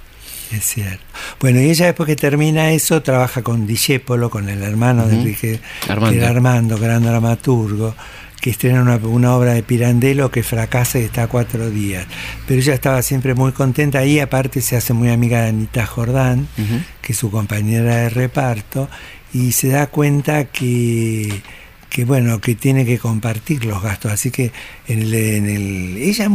Es 0.52 0.64
cierto. 0.64 1.04
Bueno, 1.40 1.60
y 1.60 1.70
ella 1.72 1.88
después 1.88 2.06
que 2.08 2.16
termina 2.16 2.72
eso, 2.72 3.02
trabaja 3.02 3.42
con 3.42 3.66
Discépolo, 3.66 4.30
con 4.30 4.48
el 4.48 4.62
hermano 4.62 5.08
de. 5.08 5.16
Enrique, 5.16 5.60
Armando. 5.90 6.18
era 6.22 6.30
Armando, 6.30 6.78
gran 6.78 7.02
dramaturgo, 7.04 7.96
que 8.40 8.52
estrena 8.52 8.82
una, 8.84 8.98
una 8.98 9.36
obra 9.36 9.54
de 9.54 9.64
Pirandello 9.64 10.30
que 10.30 10.44
fracasa 10.44 11.00
y 11.00 11.04
está 11.04 11.26
cuatro 11.28 11.72
días. 11.72 12.06
Pero 12.48 12.62
ella 12.62 12.76
estaba 12.76 13.02
siempre 13.02 13.34
muy 13.34 13.54
contenta 13.54 14.06
y 14.06 14.20
aparte 14.20 14.62
se 14.62 14.76
hace 14.78 14.94
muy 14.94 15.10
amiga 15.10 15.42
de 15.42 15.50
Anita 15.50 15.86
Jordán, 15.88 16.48
que 17.02 17.14
es 17.14 17.18
su 17.18 17.32
compañera 17.32 17.96
de 17.96 18.10
reparto, 18.10 18.88
y 19.36 19.52
se 19.52 19.68
da 19.70 19.88
cuenta 19.88 20.46
que 20.46 21.42
que 21.90 22.04
bueno, 22.04 22.42
que 22.42 22.56
tiene 22.56 22.86
que 22.86 22.98
compartir 23.00 23.64
los 23.64 23.82
gastos, 23.82 24.12
así 24.12 24.30
que 24.30 24.52
en 24.88 25.00
el, 25.02 25.14
en 25.14 25.46
el 25.50 25.98
ella 25.98 26.28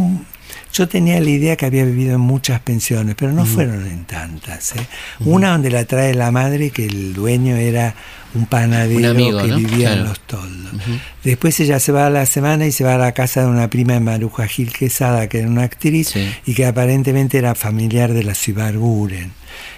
yo 0.72 0.88
tenía 0.88 1.20
la 1.20 1.28
idea 1.30 1.56
que 1.56 1.66
había 1.66 1.84
vivido 1.84 2.14
en 2.14 2.20
muchas 2.20 2.60
pensiones, 2.60 3.14
pero 3.18 3.32
no 3.32 3.44
fueron 3.44 3.86
en 3.86 4.04
tantas. 4.04 4.74
¿eh? 4.76 4.86
Una 5.20 5.50
donde 5.50 5.70
la 5.70 5.84
trae 5.84 6.14
la 6.14 6.30
madre, 6.30 6.70
que 6.70 6.86
el 6.86 7.12
dueño 7.12 7.56
era 7.56 7.94
un 8.34 8.46
panadero 8.46 9.00
Un 9.00 9.04
amigo, 9.04 9.42
que 9.42 9.48
¿no? 9.48 9.56
vivía 9.58 9.92
en 9.92 10.04
los 10.04 10.20
toldos. 10.20 10.72
Después 11.24 11.58
ella 11.60 11.78
se 11.80 11.92
va 11.92 12.06
a 12.06 12.10
la 12.10 12.24
semana 12.24 12.66
y 12.66 12.72
se 12.72 12.84
va 12.84 12.94
a 12.94 12.98
la 12.98 13.12
casa 13.12 13.42
de 13.42 13.48
una 13.48 13.68
prima 13.68 13.94
de 13.94 14.00
Maruja 14.00 14.46
Gil 14.46 14.72
Quesada, 14.72 15.28
que 15.28 15.40
era 15.40 15.48
una 15.48 15.64
actriz 15.64 16.08
Sí. 16.10 16.30
y 16.46 16.54
que 16.54 16.64
aparentemente 16.66 17.36
era 17.36 17.54
familiar 17.54 18.12
de 18.12 18.22
la 18.24 18.34
Cibarguren. 18.34 19.32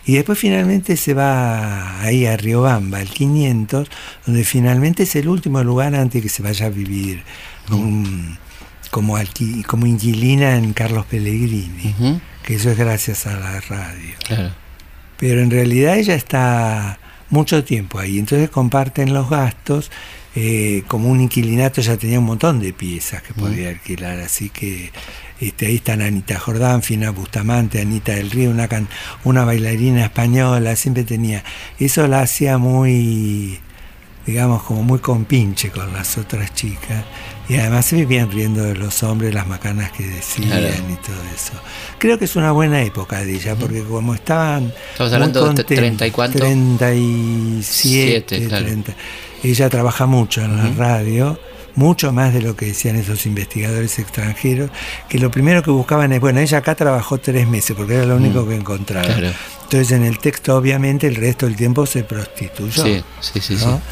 Y 0.07 0.15
después 0.15 0.39
finalmente 0.39 0.97
se 0.97 1.15
va 1.15 2.01
ahí 2.01 2.27
a 2.27 2.37
Riobamba, 2.37 2.99
al 2.99 3.09
500, 3.09 3.89
donde 4.27 4.45
finalmente 4.45 5.05
es 5.05 5.15
el 5.17 5.29
último 5.29 5.63
lugar 5.63 5.95
antes 5.95 6.23
que 6.23 6.29
se 6.29 6.43
vaya 6.43 6.67
a 6.67 6.71
vivir 6.71 7.23
un- 7.71 8.37
como, 8.91 9.17
alqui- 9.17 9.65
como 9.65 9.87
inquilina 9.87 10.57
en 10.57 10.73
Carlos 10.75 11.07
Pellegrini, 11.07 11.95
que 12.43 12.55
eso 12.57 12.71
es 12.71 12.77
gracias 12.79 13.27
a 13.27 13.39
la 13.39 13.61
radio. 13.61 14.15
Claro. 14.27 14.51
Pero 15.19 15.41
en 15.41 15.51
realidad 15.51 15.97
ella 15.97 16.15
está 16.15 16.99
mucho 17.31 17.65
tiempo 17.65 17.99
ahí, 17.99 18.19
entonces 18.19 18.51
comparten 18.51 19.15
los 19.15 19.31
gastos. 19.31 19.91
Eh, 20.35 20.83
como 20.89 21.09
un 21.11 21.21
inquilinato 21.21 21.81
ya 21.83 21.97
tenía 21.97 22.19
un 22.19 22.25
montón 22.25 22.59
de 22.61 22.73
piezas 22.73 23.23
que 23.23 23.35
podía 23.35 23.69
alquilar, 23.69 24.19
así 24.21 24.49
que 24.51 24.91
este, 25.41 25.67
ahí 25.67 25.77
están 25.77 26.01
Anita 26.03 26.39
Jordán, 26.39 26.83
Fina 26.83 27.11
Bustamante, 27.11 27.81
Anita 27.81 28.13
del 28.13 28.31
Río, 28.31 28.51
una, 28.51 28.69
can- 28.69 28.89
una 29.25 29.45
bailarina 29.45 30.05
española, 30.05 30.75
siempre 30.77 31.05
tenía. 31.05 31.43
Eso 31.79 32.07
la 32.07 32.21
hacía 32.23 32.59
muy, 32.59 33.59
digamos, 34.25 34.63
como 34.63 34.83
muy 34.85 35.01
compinche 35.01 35.71
con 35.71 35.93
las 35.93 36.17
otras 36.17 36.55
chicas. 36.55 37.05
Y 37.49 37.57
además 37.57 37.87
se 37.87 37.97
vivían 37.97 38.31
riendo 38.31 38.63
de 38.63 38.77
los 38.77 39.03
hombres, 39.03 39.35
las 39.35 39.49
macanas 39.49 39.91
que 39.93 40.07
decían 40.07 40.49
Claro. 40.49 40.69
y 40.69 40.95
todo 41.05 41.23
eso. 41.35 41.53
Creo 41.99 42.17
que 42.19 42.25
es 42.27 42.37
una 42.37 42.53
buena 42.53 42.81
época 42.83 43.21
de 43.25 43.35
ella, 43.35 43.57
porque 43.57 43.83
como 43.83 44.15
estaban. 44.15 44.73
Estamos 44.93 45.13
hablando 45.13 45.41
de 45.41 45.47
contentos, 45.49 45.77
30 45.77 46.07
y 46.07 46.11
cuánto? 46.13 46.39
37, 46.39 47.63
Siete, 47.63 48.47
claro. 48.49 48.65
30. 48.65 48.95
Ella 49.43 49.69
trabaja 49.69 50.07
mucho 50.07 50.43
en 50.43 50.57
la 50.57 50.71
radio, 50.77 51.39
mucho 51.75 52.13
más 52.13 52.33
de 52.33 52.43
lo 52.43 52.57
que 52.57 52.67
decían 52.67 52.97
esos 52.97 53.27
investigadores 53.27 53.99
extranjeros, 53.99 54.71
que 55.09 55.19
lo 55.19 55.31
primero 55.31 55.63
que 55.63 55.71
buscaban 55.71 56.13
es, 56.13 56.21
bueno, 56.21 56.41
ella 56.41 56.59
acá 56.59 56.75
trabajó 56.75 57.19
tres 57.19 57.47
meses, 57.49 57.77
porque 57.77 57.95
era 57.95 58.07
lo 58.07 58.17
único 58.17 58.47
que 58.47 58.55
encontraba. 58.55 59.09
Mm. 59.09 59.19
Claro. 59.19 59.37
Entonces 59.65 59.93
en 59.93 60.05
el 60.05 60.19
texto 60.19 60.57
obviamente 60.57 61.07
el 61.07 61.17
resto 61.17 61.47
del 61.47 61.57
tiempo 61.57 61.87
se 61.87 62.05
prostituyó. 62.05 62.85
Sí, 62.85 63.03
sí, 63.21 63.41
sí, 63.41 63.55
¿no? 63.55 63.77
sí. 63.77 63.83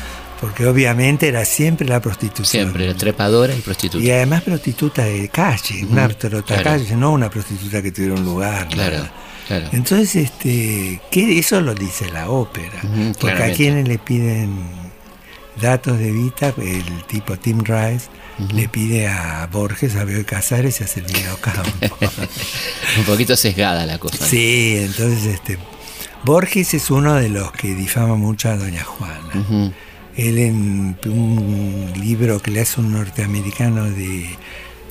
Porque 0.40 0.66
obviamente 0.66 1.28
era 1.28 1.44
siempre 1.44 1.86
la 1.86 2.00
prostitución. 2.00 2.46
Siempre, 2.46 2.86
la 2.86 2.94
trepadora 2.94 3.54
y 3.54 3.60
prostituta. 3.60 4.02
Y 4.02 4.10
además 4.10 4.42
prostituta 4.42 5.04
de 5.04 5.28
calle, 5.28 5.84
una 5.84 6.08
trota 6.08 6.54
claro. 6.54 6.64
calle, 6.64 6.96
no 6.96 7.12
una 7.12 7.28
prostituta 7.28 7.82
que 7.82 7.92
tuviera 7.92 8.14
un 8.14 8.24
lugar. 8.24 8.66
Claro, 8.68 8.96
nada. 8.96 9.12
claro. 9.46 9.68
Entonces, 9.72 10.16
este, 10.16 10.98
¿qué? 11.10 11.38
eso 11.38 11.60
lo 11.60 11.74
dice 11.74 12.10
la 12.10 12.30
ópera. 12.30 12.80
Porque 13.20 13.42
a 13.42 13.52
quienes 13.52 13.86
le 13.86 13.98
piden 13.98 14.89
datos 15.60 15.98
de 15.98 16.10
Vita, 16.12 16.54
el 16.58 17.04
tipo 17.06 17.36
Tim 17.38 17.60
Rice 17.60 18.08
le 18.54 18.68
pide 18.68 19.06
a 19.06 19.46
Borges, 19.52 19.96
a 19.96 20.04
Bioy 20.04 20.24
Casares 20.24 20.80
y 20.80 20.84
hace 20.84 21.00
el 21.00 21.06
videocampo. 21.06 21.96
Un 22.98 23.04
poquito 23.04 23.36
sesgada 23.36 23.84
la 23.86 23.98
cosa. 23.98 24.24
sí, 24.24 24.76
entonces 24.78 25.26
este 25.26 25.58
Borges 26.24 26.74
es 26.74 26.90
uno 26.90 27.14
de 27.14 27.28
los 27.28 27.52
que 27.52 27.74
difama 27.74 28.16
mucho 28.16 28.48
a 28.48 28.56
Doña 28.56 28.84
Juana. 28.84 29.72
Él 30.16 30.38
en 30.38 30.98
un 31.06 31.92
libro 31.96 32.40
que 32.40 32.50
le 32.50 32.60
hace 32.60 32.80
un 32.80 32.92
norteamericano 32.92 33.84
de, 33.84 34.28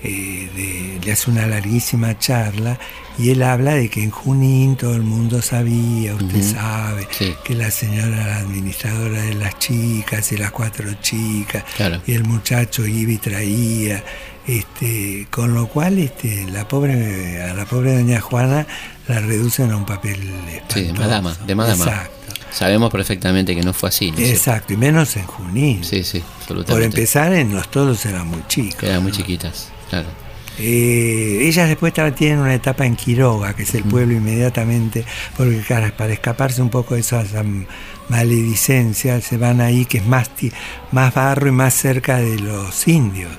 eh, 0.03 0.49
de- 0.55 1.05
le 1.05 1.11
hace 1.11 1.29
una 1.31 1.45
larguísima 1.47 2.17
charla 2.17 2.77
y 3.17 3.31
él 3.31 3.43
habla 3.43 3.73
de 3.73 3.89
que 3.89 4.03
en 4.03 4.11
Junín 4.11 4.75
todo 4.77 4.93
el 4.95 5.01
mundo 5.03 5.41
sabía, 5.41 6.15
usted 6.15 6.41
sabe, 6.43 7.07
Sí. 7.11 7.33
que 7.43 7.53
la 7.55 7.69
señora 7.71 8.09
la 8.27 8.37
administradora 8.37 9.21
de 9.21 9.33
las 9.35 9.57
chicas 9.59 10.31
y 10.31 10.37
las 10.37 10.51
cuatro 10.51 10.93
chicas 11.01 11.63
Claro. 11.75 12.01
y 12.07 12.13
el 12.13 12.23
muchacho 12.23 12.85
iba 12.85 13.11
y 13.11 13.17
traía. 13.17 14.03
Este, 14.47 15.27
con 15.29 15.53
lo 15.53 15.67
cual 15.67 15.99
este, 15.99 16.45
la 16.51 16.67
pobre, 16.67 17.39
a 17.43 17.53
la 17.53 17.65
pobre 17.65 17.93
doña 17.95 18.19
Juana 18.19 18.65
la 19.07 19.19
reducen 19.19 19.69
a 19.71 19.77
un 19.77 19.85
papel 19.85 20.19
Sí, 20.73 20.83
de 20.85 20.93
madama, 20.93 21.37
de 21.45 21.53
madama. 21.55 21.85
Exacto. 21.85 22.11
Sabemos 22.51 22.91
perfectamente 22.91 23.53
que 23.55 23.61
no 23.61 23.73
fue 23.73 23.89
así. 23.89 24.11
¿no? 24.11 24.17
Exacto, 24.17 24.73
y 24.73 24.77
menos 24.77 25.15
en 25.17 25.25
Junín. 25.27 25.83
Sí, 25.83 26.03
sí, 26.03 26.23
Por 26.47 26.81
empezar, 26.81 27.31
en 27.33 27.53
los 27.53 27.69
todos 27.69 28.03
eran 28.07 28.27
muy 28.27 28.41
chicos. 28.47 28.81
Eran 28.83 29.03
muy 29.03 29.11
chiquitas, 29.11 29.69
claro. 29.89 30.07
Eh, 30.61 31.39
ellas 31.47 31.69
después 31.69 31.93
tienen 32.17 32.39
una 32.39 32.53
etapa 32.53 32.85
en 32.85 32.97
Quiroga, 32.97 33.55
que 33.55 33.63
es 33.63 33.73
el 33.75 33.83
pueblo 33.85 34.13
inmediatamente, 34.13 35.05
porque 35.37 35.63
para 35.95 36.11
escaparse 36.11 36.61
un 36.61 36.69
poco 36.69 36.95
de 36.95 36.99
esa 36.99 37.21
am, 37.37 37.65
maledicencia, 38.09 39.21
se 39.21 39.37
van 39.37 39.61
ahí, 39.61 39.85
que 39.85 39.99
es 39.99 40.05
más, 40.05 40.29
más 40.91 41.13
barro 41.13 41.47
y 41.47 41.51
más 41.51 41.73
cerca 41.73 42.17
de 42.17 42.39
los 42.39 42.87
indios. 42.89 43.31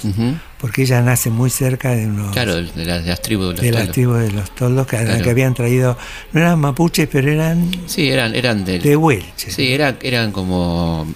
Porque 0.58 0.82
ella 0.82 1.02
nace 1.02 1.30
muy 1.30 1.50
cerca 1.50 1.90
de 1.90 2.06
unos 2.06 2.32
Claro, 2.32 2.54
de 2.56 2.84
las, 2.84 3.02
de 3.04 3.10
las 3.10 3.22
tribus 3.22 3.48
de 3.48 3.52
los 3.54 3.60
de 3.62 3.72
las 3.72 3.90
tribus 3.92 4.18
de 4.20 4.30
los 4.32 4.54
toldos 4.54 4.86
que, 4.86 4.96
Claro. 4.96 5.22
que 5.22 5.30
habían 5.30 5.54
traído, 5.54 5.96
no 6.32 6.40
eran 6.40 6.58
mapuches, 6.58 7.08
pero 7.10 7.30
eran 7.30 7.70
Sí, 7.86 8.10
eran, 8.10 8.34
eran 8.34 8.64
de 8.64 8.96
Huelche. 8.96 9.50
Sí, 9.50 9.72
eran, 9.72 9.96
eran 10.02 10.32
como, 10.32 11.06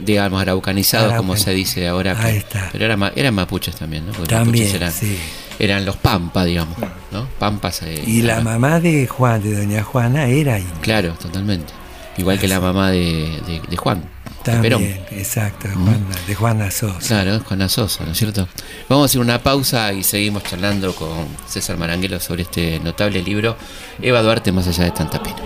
digamos, 0.00 0.40
araucanizados, 0.40 1.14
como 1.14 1.36
se 1.36 1.52
dice 1.52 1.86
ahora. 1.88 2.16
Ahí 2.18 2.32
que- 2.32 2.38
está. 2.38 2.68
Pero 2.72 2.84
eran, 2.84 3.12
eran 3.14 3.34
mapuches 3.34 3.76
también, 3.76 4.06
¿no? 4.06 4.12
Porque 4.12 4.34
También, 4.34 4.74
eran, 4.74 4.92
sí. 4.92 5.18
eran 5.58 5.84
los 5.84 5.96
pampas, 5.96 6.46
digamos, 6.46 6.76
¿no? 7.12 7.26
Pampas. 7.38 7.82
eh, 7.82 8.02
Y 8.06 8.22
la 8.22 8.40
mamá 8.40 8.80
de 8.80 9.06
Juan, 9.06 9.42
de 9.42 9.54
doña 9.56 9.82
Juana, 9.82 10.26
era 10.26 10.58
india. 10.58 10.74
Claro, 10.80 11.12
totalmente. 11.14 11.72
Igual 12.18 12.38
que 12.38 12.48
la 12.48 12.60
mamá 12.60 12.90
de, 12.90 13.40
de- 13.46 13.60
de 13.68 13.76
Juan, 13.76 14.00
de 14.00 14.52
Perón. 14.62 14.80
También, 14.82 15.00
exacto, 15.10 15.68
de 15.68 15.74
Juana, 15.74 16.06
de 16.26 16.34
Juana 16.34 16.70
Sosa. 16.70 17.06
Claro, 17.08 17.40
Juana 17.40 17.68
Sosa, 17.68 18.04
¿no 18.06 18.12
es 18.12 18.18
cierto? 18.18 18.48
Vamos 18.88 19.02
a 19.02 19.06
hacer 19.06 19.20
una 19.20 19.42
pausa 19.42 19.92
y 19.92 20.02
seguimos 20.02 20.42
charlando 20.44 20.94
con 20.94 21.26
César 21.46 21.76
Maranguelo 21.76 22.18
sobre 22.20 22.42
este 22.42 22.78
notable 22.80 23.22
libro, 23.22 23.56
Eva 24.00 24.22
Duarte, 24.22 24.52
más 24.52 24.66
allá 24.68 24.84
de 24.84 24.92
tanta 24.92 25.22
pena. 25.22 25.36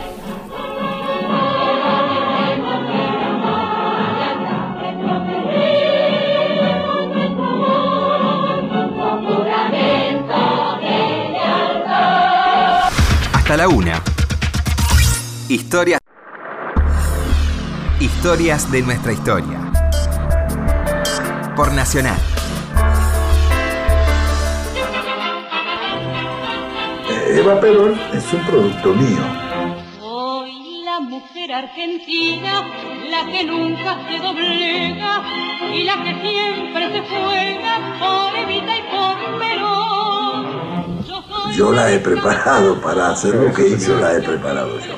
Hasta 13.50 13.64
la 13.64 13.68
una. 13.68 14.00
Historias. 15.48 15.98
Historias 17.98 18.70
de 18.70 18.82
nuestra 18.82 19.12
historia. 19.12 19.58
Por 21.56 21.72
Nacional. 21.72 22.16
Eva 27.26 27.60
Perón 27.60 28.00
es 28.12 28.32
un 28.32 28.46
producto 28.46 28.94
mío. 28.94 29.18
Soy 29.98 30.84
la 30.84 31.00
mujer 31.00 31.52
argentina, 31.52 32.68
la 33.10 33.32
que 33.32 33.42
nunca 33.46 33.98
se 34.08 34.18
doblega 34.20 35.24
y 35.74 35.82
la 35.82 36.04
que 36.04 36.14
siempre 36.20 36.92
se 36.92 37.00
juega 37.00 37.98
por 37.98 38.36
Evita 38.36 38.78
y 38.78 38.82
por 38.82 39.40
Perón. 39.40 40.69
Yo, 41.52 41.72
la 41.72 41.92
he 41.92 41.98
preparado 41.98 42.80
para 42.80 43.10
hacer 43.10 43.34
lo 43.34 43.52
que 43.52 43.68
hizo, 43.68 43.98
la 43.98 44.16
he 44.16 44.22
preparado 44.22 44.78
yo. 44.78 44.94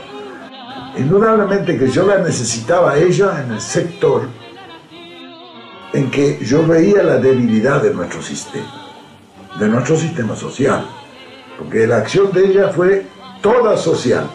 Indudablemente 0.97 1.79
que 1.79 1.89
yo 1.89 2.07
la 2.07 2.19
necesitaba 2.19 2.93
a 2.93 2.99
ella 2.99 3.43
en 3.45 3.53
el 3.53 3.61
sector 3.61 4.29
en 5.93 6.11
que 6.11 6.39
yo 6.45 6.67
veía 6.67 7.03
la 7.03 7.17
debilidad 7.17 7.83
de 7.83 7.93
nuestro 7.93 8.23
sistema, 8.23 8.71
de 9.59 9.69
nuestro 9.69 9.97
sistema 9.97 10.37
social, 10.37 10.87
porque 11.59 11.87
la 11.87 11.99
acción 11.99 12.33
de 12.33 12.47
ella 12.47 12.69
fue 12.69 13.07
toda 13.41 13.77
social, 13.77 14.27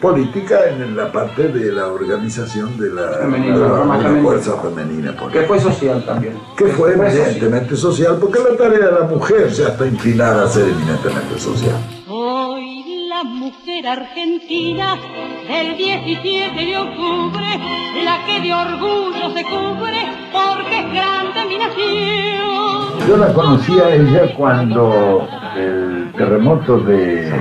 política 0.00 0.58
en 0.70 0.96
la 0.96 1.10
parte 1.10 1.48
de 1.48 1.72
la 1.72 1.88
organización 1.88 2.76
de 2.78 2.90
la, 2.90 3.08
Femenina, 3.18 3.54
de 3.58 3.60
la- 3.68 3.96
de 3.98 4.14
la 4.16 4.22
fuerza 4.22 4.56
femenina. 4.60 5.12
Que 5.12 5.18
política. 5.18 5.46
fue 5.46 5.60
social 5.60 6.04
también. 6.04 6.34
que 6.56 6.66
fue 6.66 6.92
social. 6.94 7.10
evidentemente 7.16 7.76
social, 7.76 8.16
porque 8.20 8.38
la 8.38 8.56
tarea 8.56 8.86
de 8.86 8.92
la 9.00 9.06
mujer 9.06 9.48
ya 9.50 9.68
está 9.68 9.86
inclinada 9.86 10.44
a 10.44 10.48
ser 10.48 10.68
eminentemente 10.68 11.38
social. 11.38 11.76
Soy 12.06 12.84
la 13.08 13.24
mujer 13.24 13.86
argentina 13.86 14.96
del 15.48 15.76
17 15.76 16.54
de 16.64 16.76
octubre, 16.76 17.46
la 18.04 18.24
que 18.26 18.40
de 18.40 18.54
orgullo 18.54 19.34
se 19.34 19.42
cubre 19.44 20.08
porque 20.32 20.78
es 20.80 20.92
grande 20.92 21.44
mi 21.48 21.58
nación. 21.58 23.08
Yo 23.08 23.16
la 23.16 23.32
conocí 23.32 23.78
a 23.80 23.94
ella 23.94 24.34
cuando 24.36 25.26
el 25.56 26.12
terremoto 26.16 26.78
de, 26.80 27.32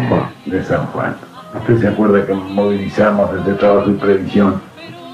de 0.45 0.63
San 0.63 0.85
Juan. 0.87 1.15
Usted 1.59 1.81
se 1.81 1.87
acuerda 1.87 2.25
que 2.25 2.33
movilizamos 2.33 3.33
desde 3.33 3.57
Trabajo 3.57 3.89
y 3.89 3.93
Previsión 3.93 4.61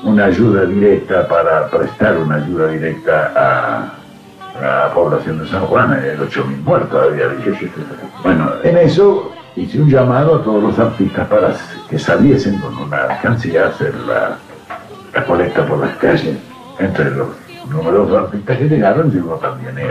una 0.03 0.25
ayuda 0.25 0.65
directa 0.65 1.27
para 1.27 1.67
prestar 1.69 2.17
una 2.17 2.36
ayuda 2.36 2.67
directa 2.67 3.32
a, 3.36 4.60
a 4.60 4.88
la 4.88 4.93
población 4.93 5.39
de 5.39 5.47
San 5.47 5.62
Juan, 5.62 5.93
el 5.93 6.19
8.000 6.19 6.63
muertos 6.63 7.01
había. 7.01 7.27
Bueno, 8.21 8.51
en 8.63 8.77
eso 8.77 9.32
hice 9.56 9.82
un 9.82 9.89
llamado 9.89 10.36
a 10.36 10.43
todos 10.43 10.62
los 10.62 10.79
artistas 10.79 11.27
para 11.27 11.53
que 11.89 11.97
saliesen 11.97 12.60
con 12.60 12.77
una 12.77 13.03
alcancía 13.03 13.65
a 13.65 13.67
hacer 13.69 13.95
la, 14.08 14.38
la 15.13 15.25
colecta 15.25 15.65
por 15.65 15.79
las 15.79 15.95
calles. 15.97 16.38
Entre 16.79 17.12
los 17.12 17.29
numerosos 17.69 18.25
artistas 18.25 18.58
que 18.58 18.65
llegaron 18.65 19.12
llegó 19.12 19.36
también 19.36 19.77
él. 19.77 19.89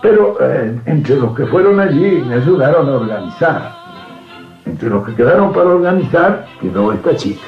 Pero 0.00 0.36
eh, 0.40 0.80
entre 0.86 1.16
los 1.16 1.36
que 1.36 1.46
fueron 1.46 1.78
allí 1.78 2.24
me 2.26 2.36
ayudaron 2.36 2.88
a 2.88 2.92
organizar. 2.92 3.81
Entre 4.64 4.88
los 4.88 5.04
que 5.06 5.14
quedaron 5.14 5.52
para 5.52 5.70
organizar 5.70 6.46
quedó 6.60 6.92
esta 6.92 7.16
chica. 7.16 7.42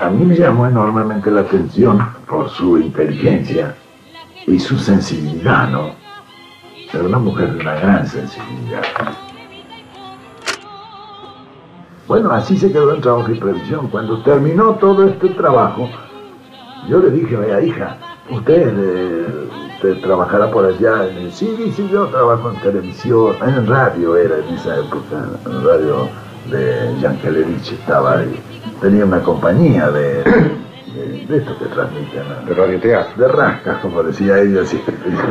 A 0.00 0.10
mí 0.10 0.24
me 0.24 0.36
llamó 0.36 0.66
enormemente 0.66 1.30
la 1.30 1.40
atención 1.40 1.98
por 2.28 2.48
su 2.50 2.78
inteligencia 2.78 3.74
y 4.46 4.58
su 4.58 4.78
sensibilidad, 4.78 5.68
¿no? 5.70 5.90
Era 6.92 7.04
una 7.04 7.18
mujer 7.18 7.52
de 7.54 7.60
una 7.60 7.74
gran 7.74 8.06
sensibilidad. 8.06 8.82
Bueno, 12.06 12.30
así 12.32 12.56
se 12.58 12.70
quedó 12.70 12.94
en 12.94 13.00
trabajo 13.00 13.30
y 13.32 13.38
previsión. 13.38 13.88
Cuando 13.88 14.22
terminó 14.22 14.74
todo 14.74 15.08
este 15.08 15.30
trabajo, 15.30 15.88
yo 16.88 17.00
le 17.00 17.10
dije, 17.10 17.36
vea 17.36 17.60
hija, 17.62 17.96
usted, 18.30 18.74
eh, 18.76 19.48
usted 19.82 20.00
trabajará 20.00 20.50
por 20.50 20.64
allá 20.64 21.08
en 21.08 21.16
el... 21.18 21.32
Sí, 21.32 21.72
sí, 21.74 21.88
yo 21.92 22.06
trabajo 22.06 22.50
en 22.50 22.60
televisión, 22.60 23.34
en 23.44 23.66
radio 23.66 24.16
era 24.16 24.36
en 24.36 24.54
esa 24.54 24.76
época, 24.76 25.16
en 25.44 25.64
radio 25.64 26.08
de 26.50 26.94
Yankelevich 27.00 27.72
estaba 27.72 28.18
ahí. 28.18 28.40
Tenía 28.80 29.04
una 29.04 29.20
compañía 29.20 29.90
de, 29.90 30.22
de, 30.22 31.26
de 31.28 31.36
esto 31.36 31.58
que 31.58 31.64
transmiten. 31.66 32.22
¿no? 32.28 32.46
De 32.46 32.54
radioteatro. 32.54 33.26
De 33.26 33.32
rascas, 33.32 33.78
como 33.80 34.02
decía 34.04 34.38
ella. 34.38 34.64
Sí. 34.64 34.80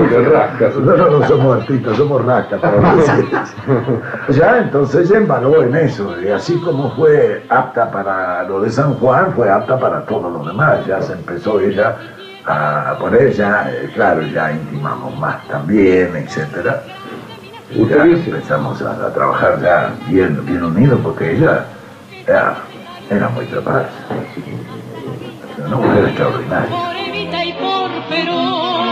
De 0.09 0.29
rascas. 0.29 0.75
No, 0.75 0.97
no, 0.97 1.09
no 1.09 1.27
somos 1.27 1.61
artistas, 1.61 1.97
somos 1.97 2.25
rascas. 2.25 2.61
Ya, 4.29 4.59
entonces 4.59 5.09
ella 5.09 5.19
embaló 5.19 5.63
en 5.63 5.75
eso. 5.75 6.13
Y 6.21 6.27
así 6.29 6.57
como 6.59 6.91
fue 6.95 7.45
apta 7.49 7.89
para 7.89 8.43
lo 8.43 8.61
de 8.61 8.69
San 8.69 8.95
Juan, 8.95 9.33
fue 9.33 9.49
apta 9.49 9.79
para 9.79 10.05
todo 10.05 10.29
lo 10.29 10.43
demás. 10.45 10.85
Ya 10.85 11.01
se 11.01 11.13
empezó 11.13 11.59
ella 11.59 11.97
a 12.45 12.97
poner, 12.99 13.33
ya, 13.33 13.69
eh, 13.71 13.89
claro, 13.93 14.21
ya 14.23 14.51
intimamos 14.51 15.17
más 15.19 15.47
también, 15.47 16.15
etcétera. 16.15 16.83
Ya 17.73 18.03
empezamos 18.03 18.81
a, 18.81 18.91
a 19.07 19.13
trabajar 19.13 19.61
ya 19.61 19.93
bien, 20.07 20.45
bien 20.45 20.63
unidos 20.63 20.99
porque 21.01 21.37
ella 21.37 21.65
era, 22.27 22.57
era 23.09 23.29
muy 23.29 23.45
capaz. 23.45 23.85
Una 25.65 25.75
mujer 25.77 26.05
extraordinaria. 26.05 26.69
Por 26.69 26.95
Evita 26.95 27.45
y 27.45 27.53
por 27.53 27.91
Perón, 28.09 28.87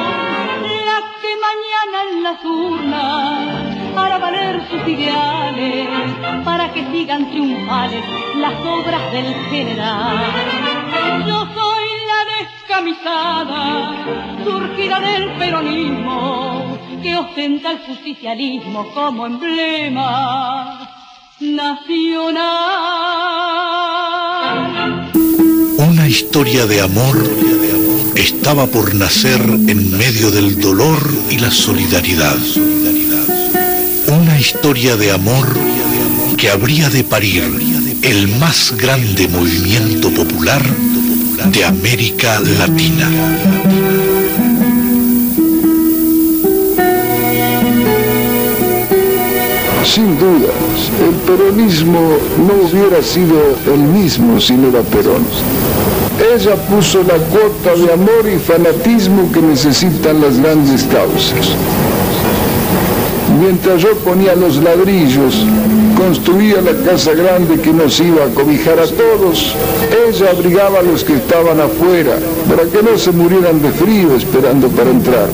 la 0.86 1.00
que 1.22 1.32
mañana 1.48 1.98
en 2.12 2.24
las 2.24 2.46
urnas 2.46 3.98
hará 3.98 4.18
valer 4.20 4.62
sus 4.70 4.88
ideales 4.88 5.90
para 6.46 6.72
que 6.72 6.86
sigan 6.92 7.30
triunfales 7.32 8.04
las 8.38 8.54
obras 8.66 9.12
del 9.12 9.34
general. 9.50 10.18
Yo 11.26 11.48
soy 11.54 11.69
descamisada, 12.54 14.44
surgida 14.44 15.00
del 15.00 15.38
peronismo, 15.38 16.78
que 17.02 17.16
ostenta 17.16 17.72
el 17.72 17.80
justicialismo 17.80 18.92
como 18.94 19.26
emblema 19.26 20.90
nacional. 21.40 22.42
Una 25.78 26.08
historia 26.08 26.66
de 26.66 26.82
amor 26.82 27.18
estaba 28.16 28.68
por 28.68 28.96
nacer 28.96 29.42
en 29.42 29.98
medio 29.98 30.32
del 30.32 30.60
dolor 30.60 31.00
y 31.30 31.38
la 31.38 31.52
solidaridad. 31.52 32.38
Una 34.08 34.40
historia 34.40 34.96
de 34.98 35.12
amor 35.12 35.48
que 36.38 36.50
habría 36.50 36.90
de 36.90 37.04
parir 37.04 37.44
el 38.02 38.28
más 38.40 38.74
grande 38.78 39.28
movimiento 39.28 40.10
popular 40.12 40.64
de 41.46 41.66
América 41.66 42.40
Latina. 42.58 43.10
Sin 49.86 50.20
dudas, 50.20 50.92
el 51.02 51.16
peronismo 51.26 52.18
no 52.38 52.54
hubiera 52.68 53.02
sido 53.02 53.58
el 53.74 53.80
mismo 53.80 54.40
sin 54.40 54.66
Eva 54.66 54.82
Perón. 54.82 55.26
Ella 56.36 56.56
puso 56.68 57.02
la 57.04 57.16
cuota 57.16 57.76
de 57.76 57.94
amor 57.94 58.28
y 58.28 58.38
fanatismo 58.38 59.32
que 59.32 59.42
necesitan 59.42 60.22
las 60.22 60.38
grandes 60.40 60.84
causas. 60.84 61.56
Mientras 63.40 63.82
yo 63.82 63.96
ponía 64.00 64.36
los 64.36 64.58
ladrillos 64.58 65.46
construía 66.00 66.62
la 66.62 66.74
casa 66.90 67.14
grande 67.14 67.60
que 67.60 67.74
nos 67.74 68.00
iba 68.00 68.24
a 68.24 68.30
cobijar 68.30 68.80
a 68.80 68.88
todos. 68.88 69.54
Ella 70.08 70.32
abrigaba 70.32 70.80
a 70.80 70.82
los 70.82 71.04
que 71.04 71.16
estaban 71.16 71.60
afuera 71.60 72.16
para 72.50 72.64
que 72.64 72.82
no 72.82 72.98
se 72.98 73.12
murieran 73.12 73.62
de 73.62 73.72
frío 73.72 74.16
esperando 74.16 74.70
para 74.70 74.90
entrar. 74.92 75.30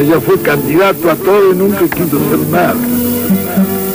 Ella 0.00 0.20
fue 0.20 0.40
candidato 0.40 1.10
a 1.10 1.16
todo 1.16 1.52
y 1.52 1.56
nunca 1.56 1.84
quiso 1.88 2.18
ser 2.30 2.38
nada. 2.50 2.76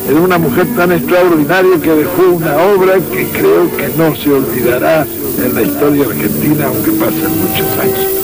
Era 0.10 0.20
una 0.20 0.38
mujer 0.38 0.68
tan 0.76 0.92
extraordinaria 0.92 1.80
que 1.82 1.90
dejó 1.90 2.22
una 2.34 2.58
obra 2.58 2.96
que 3.14 3.28
creo 3.30 3.76
que 3.78 3.88
no 3.98 4.14
se 4.16 4.30
olvidará 4.30 5.08
en 5.44 5.56
la 5.56 5.62
historia 5.62 6.06
argentina 6.06 6.68
aunque 6.68 6.92
pasen 6.92 7.32
muchos 7.40 7.80
años. 7.82 8.23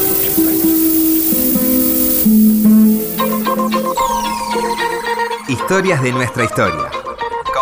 Historias 5.70 6.02
de 6.02 6.12
nuestra 6.12 6.46
historia. 6.46 6.90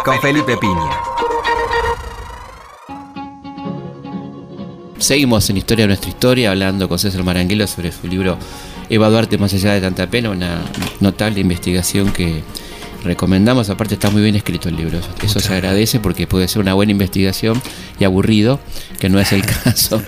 Con 0.05 0.17
Felipe 0.21 0.55
Piña. 0.55 0.91
Seguimos 4.97 5.49
en 5.49 5.57
Historia 5.57 5.83
de 5.83 5.87
nuestra 5.89 6.09
historia 6.09 6.51
hablando 6.51 6.87
con 6.87 6.97
César 6.99 7.25
Maranguelo 7.25 7.67
sobre 7.67 7.91
su 7.91 8.07
libro 8.07 8.37
Eva 8.89 9.09
Duarte 9.09 9.37
más 9.37 9.53
allá 9.53 9.73
de 9.73 9.81
tanta 9.81 10.07
pena, 10.09 10.29
una 10.29 10.61
notable 11.01 11.41
investigación 11.41 12.13
que 12.13 12.43
recomendamos. 13.03 13.69
Aparte 13.69 13.95
está 13.95 14.09
muy 14.09 14.21
bien 14.21 14.37
escrito 14.37 14.69
el 14.69 14.77
libro, 14.77 14.99
eso 15.21 15.41
se 15.41 15.53
agradece 15.53 15.99
porque 15.99 16.27
puede 16.27 16.47
ser 16.47 16.61
una 16.61 16.75
buena 16.75 16.93
investigación 16.93 17.61
y 17.99 18.05
aburrido, 18.05 18.61
que 19.01 19.09
no 19.09 19.19
es 19.19 19.33
el 19.33 19.45
caso, 19.63 20.01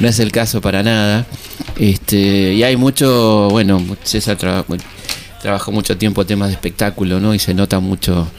no 0.00 0.08
es 0.08 0.18
el 0.20 0.32
caso 0.32 0.62
para 0.62 0.82
nada. 0.82 1.26
Este, 1.76 2.54
y 2.54 2.62
hay 2.62 2.78
mucho, 2.78 3.48
bueno, 3.50 3.84
César 4.04 4.38
traba- 4.38 4.64
bueno, 4.66 4.82
trabajó 5.42 5.72
mucho 5.72 5.98
tiempo 5.98 6.24
temas 6.24 6.48
de 6.48 6.54
espectáculo, 6.54 7.20
¿no? 7.20 7.34
Y 7.34 7.38
se 7.38 7.52
nota 7.52 7.80
mucho 7.80 8.30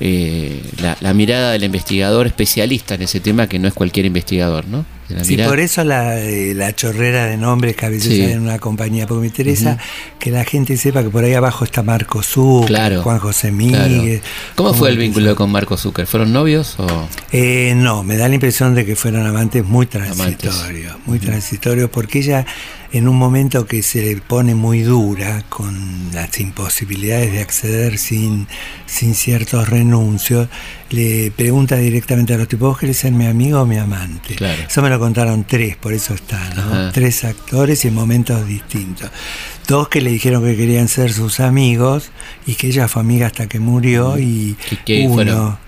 eh, 0.00 0.62
la, 0.80 0.96
la 1.00 1.12
mirada 1.14 1.52
del 1.52 1.64
investigador 1.64 2.26
especialista 2.26 2.94
en 2.94 3.02
ese 3.02 3.20
tema, 3.20 3.46
que 3.48 3.58
no 3.58 3.68
es 3.68 3.74
cualquier 3.74 4.06
investigador, 4.06 4.66
¿no? 4.66 4.84
Sí, 5.22 5.30
mirada- 5.32 5.48
por 5.48 5.58
eso 5.58 5.84
la, 5.84 6.20
eh, 6.20 6.52
la 6.54 6.74
chorrera 6.76 7.24
de 7.26 7.38
nombres 7.38 7.74
que 7.74 7.86
a 7.86 7.88
veces 7.88 8.12
Sí. 8.12 8.20
hay 8.20 8.32
en 8.32 8.40
una 8.40 8.58
compañía, 8.58 9.06
porque 9.06 9.22
me 9.22 9.26
interesa 9.28 9.78
que 10.18 10.30
la 10.30 10.44
gente 10.44 10.76
sepa 10.76 11.02
que 11.02 11.08
por 11.08 11.24
ahí 11.24 11.32
abajo 11.32 11.64
está 11.64 11.82
Marco 11.82 12.22
Zuc, 12.22 12.66
Claro, 12.66 13.02
Juan 13.02 13.18
José 13.18 13.50
claro. 13.56 13.88
Miguel. 13.88 14.20
¿Cómo 14.54 14.74
fue 14.74 14.90
el 14.90 14.98
vínculo 14.98 15.34
con 15.34 15.50
Marco 15.50 15.76
Zucker? 15.78 16.06
¿Fueron 16.06 16.32
novios 16.34 16.74
o...? 16.78 16.86
Eh, 17.32 17.72
no, 17.74 18.04
me 18.04 18.16
da 18.18 18.28
la 18.28 18.34
impresión 18.34 18.74
de 18.74 18.84
que 18.84 18.96
fueron 18.96 19.26
amantes 19.26 19.64
muy 19.64 19.86
transitorios, 19.86 20.94
muy 21.06 21.18
transitorios, 21.18 21.88
porque 21.90 22.18
ella 22.18 22.44
en 22.90 23.06
un 23.06 23.16
momento 23.16 23.66
que 23.66 23.82
se 23.82 24.00
le 24.02 24.16
pone 24.20 24.54
muy 24.54 24.80
dura 24.80 25.42
con 25.50 26.10
las 26.12 26.40
imposibilidades 26.40 27.32
de 27.32 27.40
acceder 27.42 27.98
sin, 27.98 28.46
sin 28.86 29.14
ciertos 29.14 29.68
renuncios, 29.68 30.48
le 30.90 31.30
pregunta 31.36 31.76
directamente 31.76 32.32
a 32.32 32.38
los 32.38 32.48
tipos, 32.48 32.70
¿vos 32.70 32.78
querés 32.78 32.96
ser 32.96 33.12
mi 33.12 33.26
amigo 33.26 33.60
o 33.60 33.66
mi 33.66 33.76
amante? 33.76 34.34
Claro. 34.36 34.62
Eso 34.68 34.80
me 34.80 34.88
lo 34.88 34.98
contaron 34.98 35.44
tres, 35.44 35.76
por 35.76 35.92
eso 35.92 36.14
está, 36.14 36.38
¿no? 36.54 36.62
Ajá. 36.62 36.92
Tres 36.92 37.24
actores 37.24 37.84
y 37.84 37.88
en 37.88 37.94
momentos 37.94 38.46
distintos. 38.48 39.10
Dos 39.66 39.88
que 39.88 40.00
le 40.00 40.10
dijeron 40.10 40.42
que 40.42 40.56
querían 40.56 40.88
ser 40.88 41.12
sus 41.12 41.40
amigos 41.40 42.10
y 42.46 42.54
que 42.54 42.68
ella 42.68 42.88
fue 42.88 43.02
amiga 43.02 43.26
hasta 43.26 43.48
que 43.48 43.58
murió 43.60 44.18
y 44.18 44.56
¿Qué- 44.70 44.78
qué 44.86 45.00
uno 45.04 45.14
fueron? 45.14 45.58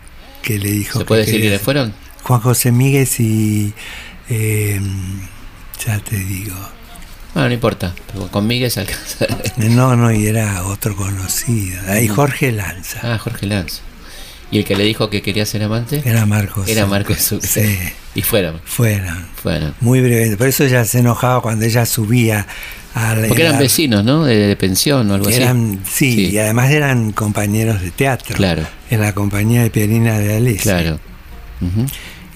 que 0.40 0.58
le 0.58 0.70
dijo 0.70 0.94
¿Se 0.94 0.98
que 1.00 1.04
puede 1.04 1.20
decir 1.26 1.40
quiénes 1.40 1.58
ser- 1.58 1.64
fueron? 1.66 1.94
Juan 2.22 2.40
José 2.40 2.72
Míguez 2.72 3.20
y 3.20 3.74
eh, 4.30 4.80
ya 5.84 5.98
te 5.98 6.16
digo. 6.16 6.54
Bueno, 7.34 7.48
no 7.48 7.54
importa, 7.54 7.94
con 8.30 8.46
Miguel 8.46 8.70
se 8.70 8.80
alcanza. 8.80 9.26
No, 9.56 9.94
no, 9.96 10.10
y 10.12 10.26
era 10.26 10.64
otro 10.66 10.96
conocido. 10.96 11.80
Ahí 11.88 12.08
Jorge 12.08 12.50
Lanza. 12.52 13.00
Ah, 13.02 13.18
Jorge 13.18 13.46
Lanz. 13.46 13.80
¿Y 14.50 14.58
el 14.58 14.64
que 14.64 14.74
le 14.74 14.82
dijo 14.82 15.08
que 15.10 15.22
quería 15.22 15.46
ser 15.46 15.62
amante? 15.62 16.02
Era 16.04 16.26
Marcos. 16.26 16.68
Era 16.68 16.84
Marco 16.86 17.14
Zucker. 17.14 17.48
Sí, 17.48 17.78
Y 18.16 18.22
fueron, 18.22 18.60
fueron. 18.64 19.26
fueron. 19.40 19.74
Muy 19.80 20.00
breve. 20.00 20.36
Por 20.36 20.48
eso 20.48 20.64
ella 20.64 20.84
se 20.84 20.98
enojaba 20.98 21.40
cuando 21.40 21.64
ella 21.64 21.86
subía 21.86 22.48
a 22.94 23.14
la. 23.14 23.28
Porque 23.28 23.42
eran 23.42 23.54
la- 23.54 23.60
vecinos, 23.60 24.04
¿no? 24.04 24.24
De, 24.24 24.34
de 24.36 24.56
pensión 24.56 25.08
o 25.08 25.14
algo 25.14 25.28
Eran, 25.30 25.78
así. 25.84 26.14
sí, 26.14 26.26
y 26.32 26.38
además 26.38 26.70
eran 26.72 27.12
compañeros 27.12 27.80
de 27.80 27.92
teatro. 27.92 28.34
Claro. 28.34 28.66
En 28.90 29.00
la 29.02 29.14
compañía 29.14 29.62
de 29.62 29.70
Pierina 29.70 30.18
de 30.18 30.36
Alessi. 30.38 30.58
Claro. 30.64 30.98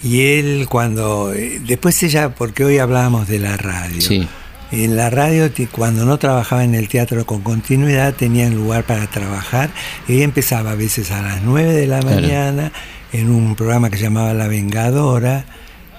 Y 0.04 0.20
él 0.20 0.66
cuando... 0.68 1.32
eh, 1.34 1.60
Después 1.66 2.00
ella, 2.04 2.28
porque 2.34 2.64
hoy 2.64 2.78
hablábamos 2.78 3.26
de 3.26 3.40
la 3.40 3.56
radio. 3.56 4.00
Sí. 4.00 4.28
En 4.74 4.96
la 4.96 5.08
radio, 5.10 5.50
cuando 5.70 6.04
no 6.04 6.18
trabajaba 6.18 6.64
en 6.64 6.74
el 6.74 6.88
teatro 6.88 7.24
con 7.26 7.42
continuidad, 7.42 8.14
tenían 8.14 8.54
lugar 8.54 8.84
para 8.84 9.06
trabajar. 9.06 9.70
Ella 10.08 10.24
empezaba 10.24 10.72
a 10.72 10.74
veces 10.74 11.10
a 11.10 11.22
las 11.22 11.42
9 11.42 11.72
de 11.72 11.86
la 11.86 12.00
Claro. 12.00 12.20
mañana 12.20 12.72
en 13.12 13.30
un 13.30 13.54
programa 13.54 13.88
que 13.90 13.96
se 13.96 14.04
llamaba 14.04 14.34
La 14.34 14.48
Vengadora, 14.48 15.44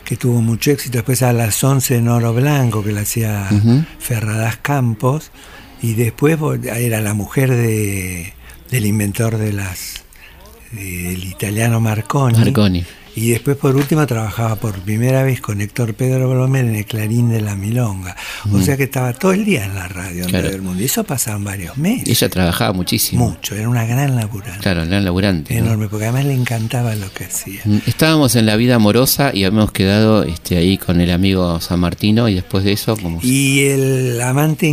que 0.03 0.17
tuvo 0.17 0.41
mucho 0.41 0.71
éxito. 0.71 0.97
Después 0.97 1.23
a 1.23 1.31
las 1.33 1.63
11 1.63 1.95
en 1.97 2.09
Oro 2.09 2.33
Blanco, 2.33 2.83
que 2.83 2.91
la 2.91 3.01
hacía. 3.01 3.47
Ferradas 3.99 4.57
Campos. 4.57 5.31
Y 5.81 5.93
después 5.93 6.37
era 6.65 6.99
la 7.01 7.13
mujer 7.13 7.51
de, 7.51 8.33
del 8.71 8.85
inventor 8.85 9.37
de 9.37 9.53
las... 9.53 10.03
del 10.71 11.23
italiano 11.23 11.79
Marconi. 11.79 12.37
Marconi. 12.39 12.83
Y 13.15 13.29
después, 13.29 13.55
por 13.57 13.75
último, 13.75 14.05
trabajaba 14.05 14.55
por 14.57 14.73
primera 14.81 15.23
vez 15.23 15.39
con 15.39 15.61
Héctor 15.61 15.93
Pedro 15.93 16.29
Blomer 16.29 16.65
en 16.65 16.75
el 16.75 16.85
Clarín 16.85 17.29
de 17.29 17.41
la 17.41 17.55
Milonga. 17.55 18.15
O 18.51 18.59
sea 18.61 18.75
que 18.75 18.83
estaba 18.83 19.13
todo 19.13 19.31
el 19.31 19.45
día 19.45 19.65
en 19.65 19.73
la 19.75 19.87
radio 19.87 20.23
en 20.23 20.29
Claro. 20.29 20.43
Radio 20.43 20.51
del 20.51 20.61
Mundo. 20.61 20.81
Y 20.81 20.85
eso 20.85 21.03
pasaban 21.05 21.43
varios 21.43 21.77
meses. 21.77 22.07
Ella 22.09 22.29
trabajaba 22.29 22.73
muchísimo. 22.73 23.29
Mucho, 23.29 23.55
era 23.55 23.69
una 23.69 23.85
gran 23.85 24.15
laburante. 24.15 24.59
Claro, 24.59 24.85
gran 24.85 25.05
laburante. 25.05 25.53
¿no? 25.55 25.65
Enorme, 25.65 25.87
porque 25.87 26.05
además 26.05 26.25
le 26.25 26.33
encantaba 26.33 26.93
lo 26.95 27.11
que 27.13 27.25
hacía. 27.25 27.61
Mm, 27.63 27.77
Estábamos 27.85 28.35
en 28.35 28.45
la 28.45 28.55
vida 28.57 28.75
amorosa 28.75 29.31
y 29.33 29.45
habíamos 29.45 29.71
quedado 29.71 30.23
este, 30.23 30.57
ahí 30.57 30.77
con 30.77 30.99
el 30.99 31.11
amigo 31.11 31.59
San 31.61 31.79
Martino 31.79 32.27
y 32.27 32.35
después 32.35 32.63
de 32.65 32.73
eso, 32.73 32.97
como 32.97 33.19
Y 33.23 33.61
el 33.65 34.19
amante 34.21 34.67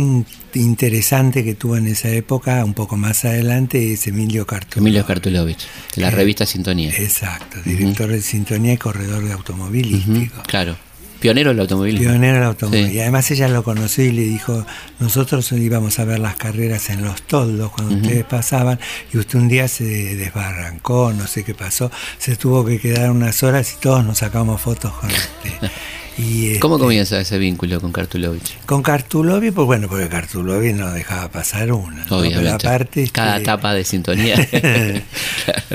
interesante 0.61 1.43
que 1.43 1.55
tuvo 1.55 1.77
en 1.77 1.87
esa 1.87 2.09
época, 2.09 2.63
un 2.65 2.73
poco 2.73 2.95
más 2.97 3.25
adelante, 3.25 3.93
es 3.93 4.07
Emilio 4.07 4.45
Cartullo. 4.45 4.81
Emilio 4.81 5.05
Kartulovich, 5.05 5.65
de 5.95 6.01
la 6.01 6.09
Eh, 6.09 6.11
revista 6.11 6.45
Sintonía. 6.45 6.91
Exacto, 6.97 7.57
director 7.65 8.09
de 8.09 8.21
Sintonía 8.21 8.73
y 8.73 8.77
corredor 8.77 9.25
de 9.25 9.33
automovilístico. 9.33 10.41
Claro. 10.43 10.75
Pionero 11.19 11.51
del 11.51 11.61
automovilismo. 11.61 12.09
Pionero 12.09 12.33
del 12.35 12.43
automóvil. 12.43 12.87
Sí. 12.89 12.95
Y 12.95 12.99
además 12.99 13.31
ella 13.31 13.47
lo 13.47 13.63
conoció 13.63 14.03
y 14.03 14.11
le 14.11 14.23
dijo, 14.23 14.65
nosotros 14.99 15.49
íbamos 15.53 15.97
a 15.99 16.03
ver 16.03 16.19
las 16.19 16.35
carreras 16.35 16.89
en 16.89 17.01
los 17.01 17.21
toldos 17.21 17.71
cuando 17.71 17.95
ustedes 17.95 18.25
pasaban 18.25 18.77
y 19.13 19.17
usted 19.17 19.39
un 19.39 19.47
día 19.47 19.69
se 19.69 19.85
desbarrancó, 20.15 21.13
no 21.13 21.25
sé 21.25 21.45
qué 21.45 21.53
pasó, 21.55 21.89
se 22.17 22.35
tuvo 22.35 22.65
que 22.65 22.77
quedar 22.77 23.09
unas 23.11 23.41
horas 23.41 23.73
y 23.73 23.79
todos 23.79 24.03
nos 24.03 24.17
sacamos 24.17 24.59
fotos 24.59 24.91
con 24.93 25.09
usted. 25.09 25.71
Y, 26.17 26.59
¿Cómo 26.59 26.75
este, 26.75 26.83
comienza 26.83 27.19
ese 27.19 27.37
vínculo 27.39 27.81
con 27.81 27.91
Kartulovich? 27.91 28.57
Con 28.65 28.83
Cartulovi, 28.83 29.49
pues 29.51 29.65
bueno, 29.65 29.87
porque 29.87 30.07
Cartulovi 30.09 30.73
no 30.73 30.91
dejaba 30.91 31.29
pasar 31.29 31.71
una. 31.71 32.05
¿no? 32.05 32.21
Pero 32.21 32.53
aparte, 32.53 33.03
este, 33.03 33.13
Cada 33.13 33.37
etapa 33.37 33.73
de 33.73 33.83
sintonía. 33.83 34.35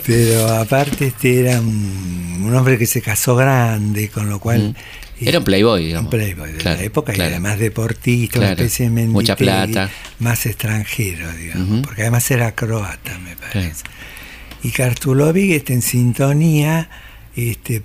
pero 0.06 0.48
aparte 0.54 1.08
este 1.08 1.40
era 1.40 1.60
un, 1.60 2.42
un 2.44 2.54
hombre 2.54 2.78
que 2.78 2.86
se 2.86 3.02
casó 3.02 3.34
grande, 3.36 4.08
con 4.10 4.28
lo 4.28 4.38
cual... 4.38 4.76
Era 5.20 5.38
un 5.40 5.44
playboy, 5.44 5.84
digamos. 5.86 6.12
Un 6.12 6.18
playboy 6.18 6.52
de 6.52 6.58
Claro, 6.58 6.78
la 6.78 6.84
época 6.84 7.12
claro. 7.12 7.30
y 7.30 7.32
además 7.32 7.58
deportista, 7.58 8.38
una 8.38 8.48
Claro, 8.48 8.62
especie 8.62 8.88
de 8.88 9.06
mucha 9.08 9.34
plata. 9.34 9.90
Más 10.20 10.46
extranjero, 10.46 11.32
digamos, 11.32 11.84
porque 11.84 12.02
además 12.02 12.30
era 12.30 12.54
croata, 12.54 13.18
me 13.18 13.34
parece. 13.34 13.82
Y 14.62 14.70
Kartulovic 14.70 15.50
este, 15.50 15.72
en 15.72 15.82
sintonía 15.82 16.88
este, 17.40 17.82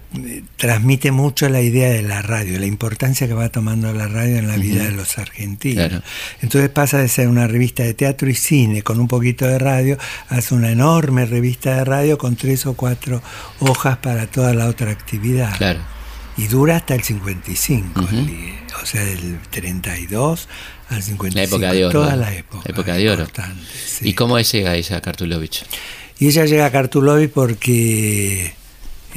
transmite 0.58 1.12
mucho 1.12 1.48
la 1.48 1.62
idea 1.62 1.90
de 1.90 2.02
la 2.02 2.24
radio, 2.24 2.58
la 2.60 2.66
importancia 2.66 3.28
que 3.28 3.36
va 3.36 3.50
tomando 3.50 3.94
la 3.94 4.08
radio 4.08 4.38
en 4.38 4.48
la 4.48 4.58
vida 4.58 4.84
de 4.86 4.92
los 4.92 5.18
argentinos. 5.20 5.88
Claro. 5.90 6.04
Entonces 6.42 6.70
pasa 6.72 6.98
de 6.98 7.08
ser 7.08 7.28
una 7.28 7.46
revista 7.48 7.84
de 7.84 7.94
teatro 7.94 8.28
y 8.30 8.34
cine 8.36 8.82
con 8.82 9.00
un 9.00 9.08
poquito 9.08 9.46
de 9.46 9.60
radio, 9.60 9.98
hace 10.30 10.56
una 10.56 10.72
enorme 10.72 11.26
revista 11.26 11.76
de 11.76 11.86
radio 11.86 12.18
con 12.18 12.36
tres 12.36 12.66
o 12.66 12.74
cuatro 12.74 13.22
hojas 13.60 13.98
para 13.98 14.26
toda 14.26 14.54
la 14.56 14.68
otra 14.68 14.90
actividad. 14.92 15.56
claro. 15.58 15.80
Y 16.36 16.48
dura 16.48 16.78
hasta 16.78 16.96
el 16.96 17.04
55, 17.04 18.00
Ujú. 18.02 18.16
el 18.16 18.26
día. 18.26 18.54
o 18.82 18.86
sea, 18.88 19.04
del 19.06 19.38
32 19.52 20.48
al 20.90 21.04
55. 21.04 21.36
La 21.36 21.44
época 21.44 21.74
de 21.74 21.86
oro. 21.86 22.00
Toda 22.00 22.16
¿no? 22.16 22.22
la 22.24 22.34
época. 22.34 22.68
época 22.68 22.94
de 22.96 23.10
oro. 23.12 23.28
sí. 23.86 24.10
¿Y 24.10 24.14
cómo 24.16 24.40
llega 24.40 24.74
ella 24.76 24.98
a 24.98 25.02
Kartulovich? 25.02 25.64
Y 26.18 26.30
ella 26.30 26.46
llega 26.46 26.66
a 26.66 26.72
Kartulovi 26.72 27.28
porque 27.28 28.56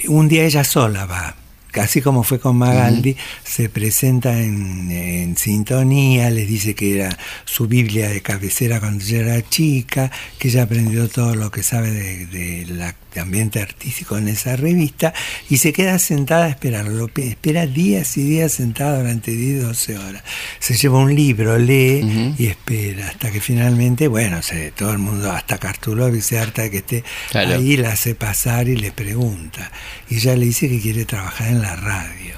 un 0.09 0.29
día 0.29 0.45
ella 0.45 0.65
sola 0.65 1.07
va. 1.07 1.35
Casi 1.77 2.01
como 2.01 2.23
fue 2.23 2.41
con 2.41 2.57
Magaldi, 2.57 3.15
se 3.45 3.69
presenta 3.69 4.41
en, 4.41 4.91
en, 4.91 5.37
sintonía, 5.37 6.31
les 6.31 6.49
dice 6.49 6.75
que 6.75 6.95
era 6.95 7.19
su 7.45 7.69
Biblia 7.69 8.09
de 8.09 8.23
cabecera 8.23 8.81
cuando 8.81 9.05
ella 9.05 9.19
era 9.19 9.49
chica, 9.51 10.11
que 10.39 10.49
ella 10.49 10.63
aprendió 10.63 11.07
todo 11.07 11.35
lo 11.35 11.51
que 11.51 11.63
sabe 11.63 11.91
de, 11.91 12.25
de 12.29 12.95
de 13.17 13.23
ambiente 13.23 13.61
artístico 13.61 14.19
en 14.19 14.29
esa 14.29 14.57
revista 14.57 15.15
y 15.49 15.57
se 15.57 15.73
queda 15.73 15.99
sentada 15.99 16.45
a 16.45 16.49
esperarlo. 16.51 17.11
Espera 17.17 17.67
días 17.67 18.17
y 18.19 18.23
días 18.23 18.53
sentada 18.53 18.99
durante 18.99 19.31
10, 19.31 19.63
12 19.63 19.99
horas. 19.99 20.23
Se 20.61 20.77
lleva 20.77 20.99
un 20.99 21.15
libro, 21.15 21.59
lee 21.59 22.35
y 22.39 22.47
espera 22.47 23.09
hasta 23.09 23.31
que 23.33 23.41
finalmente, 23.41 24.07
bueno, 24.07 24.43
se, 24.43 24.71
todo 24.71 24.93
el 24.93 24.99
mundo, 24.99 25.33
hasta 25.33 25.57
Cartulov 25.57 26.21
se 26.21 26.39
harta 26.39 26.63
de 26.63 26.71
que 26.71 26.77
esté 26.79 27.05
ahí, 27.33 27.79
la 27.79 27.93
hace 27.93 28.15
pasar 28.15 28.69
y 28.69 28.77
le 28.77 28.93
pregunta. 28.93 29.73
Y 30.11 30.17
ella 30.17 30.37
le 30.37 30.45
dice 30.45 30.69
que 30.69 30.81
quiere 30.81 31.07
trabajar 31.07 31.49
en 31.49 31.63
la 31.63 31.66
radio. 31.75 32.35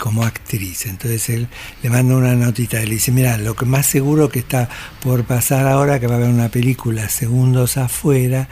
como 0.00 0.24
actriz. 0.24 0.86
Entonces 0.86 1.28
él 1.28 1.48
le 1.82 1.90
manda 1.90 2.16
una 2.16 2.34
notita, 2.34 2.80
le 2.80 2.86
dice, 2.86 3.12
mira, 3.12 3.38
lo 3.38 3.54
que 3.54 3.66
más 3.66 3.86
seguro 3.86 4.28
que 4.28 4.40
está 4.40 4.68
por 5.00 5.24
pasar 5.24 5.68
ahora, 5.68 6.00
que 6.00 6.08
va 6.08 6.14
a 6.14 6.16
haber 6.18 6.30
una 6.30 6.48
película 6.48 7.08
segundos 7.08 7.76
afuera, 7.76 8.48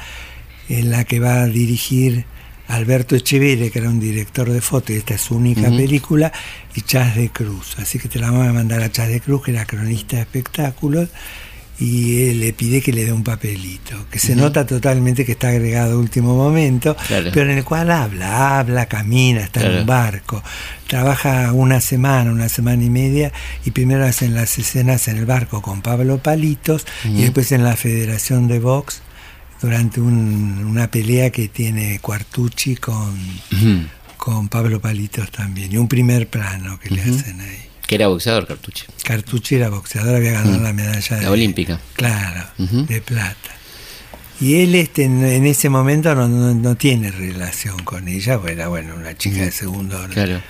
en 0.68 0.90
la 0.90 1.04
que 1.04 1.18
va 1.18 1.42
a 1.42 1.46
dirigir 1.46 2.26
Alberto 2.68 3.16
Echeverre, 3.16 3.70
que 3.70 3.78
era 3.78 3.88
un 3.88 3.98
director 3.98 4.50
de 4.50 4.60
foto, 4.60 4.92
y 4.92 4.96
esta 4.96 5.14
es 5.14 5.22
su 5.22 5.36
única 5.36 5.68
película, 5.68 6.30
y 6.74 6.82
Chas 6.82 7.16
de 7.16 7.30
Cruz. 7.30 7.76
Así 7.78 7.98
que 7.98 8.08
te 8.08 8.18
la 8.18 8.30
vamos 8.30 8.46
a 8.46 8.52
mandar 8.52 8.82
a 8.82 8.92
Chas 8.92 9.08
de 9.08 9.20
Cruz, 9.20 9.42
que 9.42 9.52
era 9.52 9.64
cronista 9.64 10.16
de 10.16 10.22
espectáculos, 10.22 11.08
y 11.80 12.28
él 12.28 12.40
le 12.40 12.52
pide 12.52 12.82
que 12.82 12.92
le 12.92 13.04
dé 13.04 13.12
un 13.12 13.22
papelito, 13.22 14.06
que 14.10 14.18
se 14.18 14.34
nota 14.34 14.66
totalmente 14.66 15.24
que 15.24 15.32
está 15.32 15.48
agregado 15.48 15.94
a 15.94 15.98
último 15.98 16.34
momento, 16.34 16.96
pero 17.08 17.42
en 17.50 17.58
el 17.58 17.64
cual 17.64 17.92
habla, 17.92 18.58
habla, 18.58 18.86
camina, 18.86 19.42
está 19.42 19.64
en 19.64 19.80
un 19.80 19.86
barco, 19.86 20.42
trabaja 20.88 21.52
una 21.52 21.80
semana, 21.80 22.32
una 22.32 22.48
semana 22.48 22.82
y 22.82 22.90
media, 22.90 23.32
y 23.64 23.70
primero 23.70 24.04
hacen 24.04 24.34
las 24.34 24.58
escenas 24.58 25.06
en 25.06 25.18
el 25.18 25.26
barco 25.26 25.62
con 25.62 25.80
Pablo 25.80 26.18
Palitos, 26.18 26.84
y 27.04 27.22
después 27.22 27.52
en 27.52 27.62
la 27.62 27.76
Federación 27.76 28.48
de 28.48 28.58
Box 28.58 29.02
durante 29.62 30.00
una 30.00 30.90
pelea 30.90 31.30
que 31.30 31.48
tiene 31.48 32.00
Cuartucci 32.00 32.76
con, 32.76 33.16
con 34.16 34.48
Pablo 34.48 34.80
Palitos 34.80 35.30
también, 35.30 35.72
y 35.72 35.76
un 35.76 35.86
primer 35.86 36.28
plano 36.28 36.80
que 36.80 36.90
le 36.90 37.02
hacen 37.02 37.40
ahí. 37.40 37.67
Que 37.89 37.95
era 37.95 38.09
boxeador 38.09 38.47
Cartucci. 38.47 38.84
Cartucci 39.03 39.55
era 39.55 39.70
boxeador, 39.70 40.14
había 40.14 40.32
ganado 40.32 40.61
la 40.61 40.74
medalla 40.74 41.22
la 41.22 41.30
olímpica. 41.30 41.80
Claro, 41.95 42.47
de 42.59 43.01
plata. 43.01 43.57
Y 44.43 44.57
él 44.57 44.74
este, 44.74 45.05
en, 45.05 45.47
ese 45.47 45.70
momento 45.70 46.14
no, 46.14 46.28
no, 46.28 46.76
tiene 46.76 47.11
relación 47.11 47.82
con 47.84 48.07
ella, 48.07 48.39
era 48.47 48.68
bueno, 48.68 48.95
una 48.95 49.16
chica 49.16 49.39
de 49.39 49.51
segundo 49.51 49.99
Claro. 50.11 50.43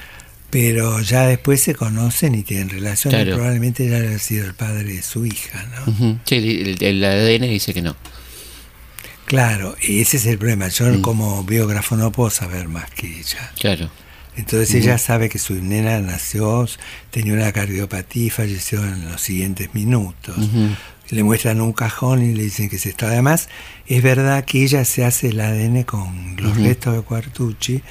Pero 0.50 1.00
ya 1.00 1.26
después 1.26 1.60
se 1.60 1.76
conocen 1.76 2.34
y 2.34 2.42
tienen 2.42 2.70
relación 2.70 3.14
y 3.14 3.30
probablemente 3.30 3.88
ya 3.88 3.98
haya 3.98 4.18
sido 4.18 4.44
el 4.44 4.54
padre 4.54 4.94
de 4.94 5.02
su 5.02 5.24
hija, 5.24 5.64
¿no? 5.86 6.18
Sí, 6.24 6.36
el, 6.36 6.82
el 6.82 7.04
ADN 7.04 7.42
dice 7.42 7.72
que 7.72 7.82
no. 7.82 7.94
Claro, 9.26 9.76
y 9.80 10.00
ese 10.00 10.16
es 10.16 10.26
el 10.26 10.38
problema. 10.38 10.68
Yo 10.68 10.86
mm. 10.86 11.02
como 11.02 11.44
biógrafo 11.44 11.96
no 11.96 12.10
puedo 12.10 12.30
saber 12.30 12.66
más 12.66 12.90
que 12.90 13.06
ella. 13.06 13.52
Claro. 13.60 13.90
Entonces 14.38 14.72
ella 14.76 14.98
sabe 14.98 15.28
que 15.28 15.40
su 15.40 15.54
nena 15.54 16.00
nació, 16.00 16.64
tenía 17.10 17.32
una 17.32 17.50
cardiopatía 17.50 18.26
y 18.26 18.30
falleció 18.30 18.84
en 18.84 19.10
los 19.10 19.20
siguientes 19.20 19.74
minutos. 19.74 20.36
Le 21.10 21.24
muestran 21.24 21.60
un 21.60 21.72
cajón 21.72 22.22
y 22.22 22.34
le 22.34 22.44
dicen 22.44 22.68
que 22.68 22.78
se 22.78 22.90
está. 22.90 23.08
Además, 23.08 23.48
es 23.88 24.00
verdad 24.00 24.44
que 24.44 24.62
ella 24.62 24.84
se 24.84 25.04
hace 25.04 25.30
el 25.30 25.40
ADN 25.40 25.82
con 25.82 26.36
los 26.38 26.56
restos 26.56 26.94
de 26.94 27.02
Cuartucci 27.02 27.82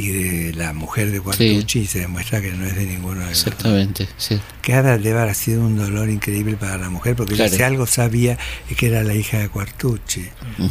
y 0.00 0.08
de 0.08 0.52
la 0.54 0.72
mujer 0.72 1.10
de 1.10 1.20
Cuartucci 1.20 1.80
y 1.80 1.86
se 1.86 2.00
demuestra 2.00 2.40
que 2.40 2.52
no 2.52 2.64
es 2.64 2.74
de 2.74 2.86
ninguno 2.86 3.24
de 3.24 3.30
Exactamente, 3.30 4.08
sí. 4.16 4.40
Que 4.62 4.72
debe 4.80 5.18
haber 5.18 5.34
sido 5.34 5.64
un 5.64 5.76
dolor 5.76 6.08
increíble 6.08 6.56
para 6.56 6.78
la 6.78 6.88
mujer, 6.88 7.16
porque 7.16 7.48
si 7.48 7.62
algo 7.62 7.86
sabía 7.86 8.38
es 8.68 8.76
que 8.76 8.86
era 8.86 9.02
la 9.02 9.14
hija 9.14 9.38
de 9.38 9.48
Cuartucci, 9.48 10.28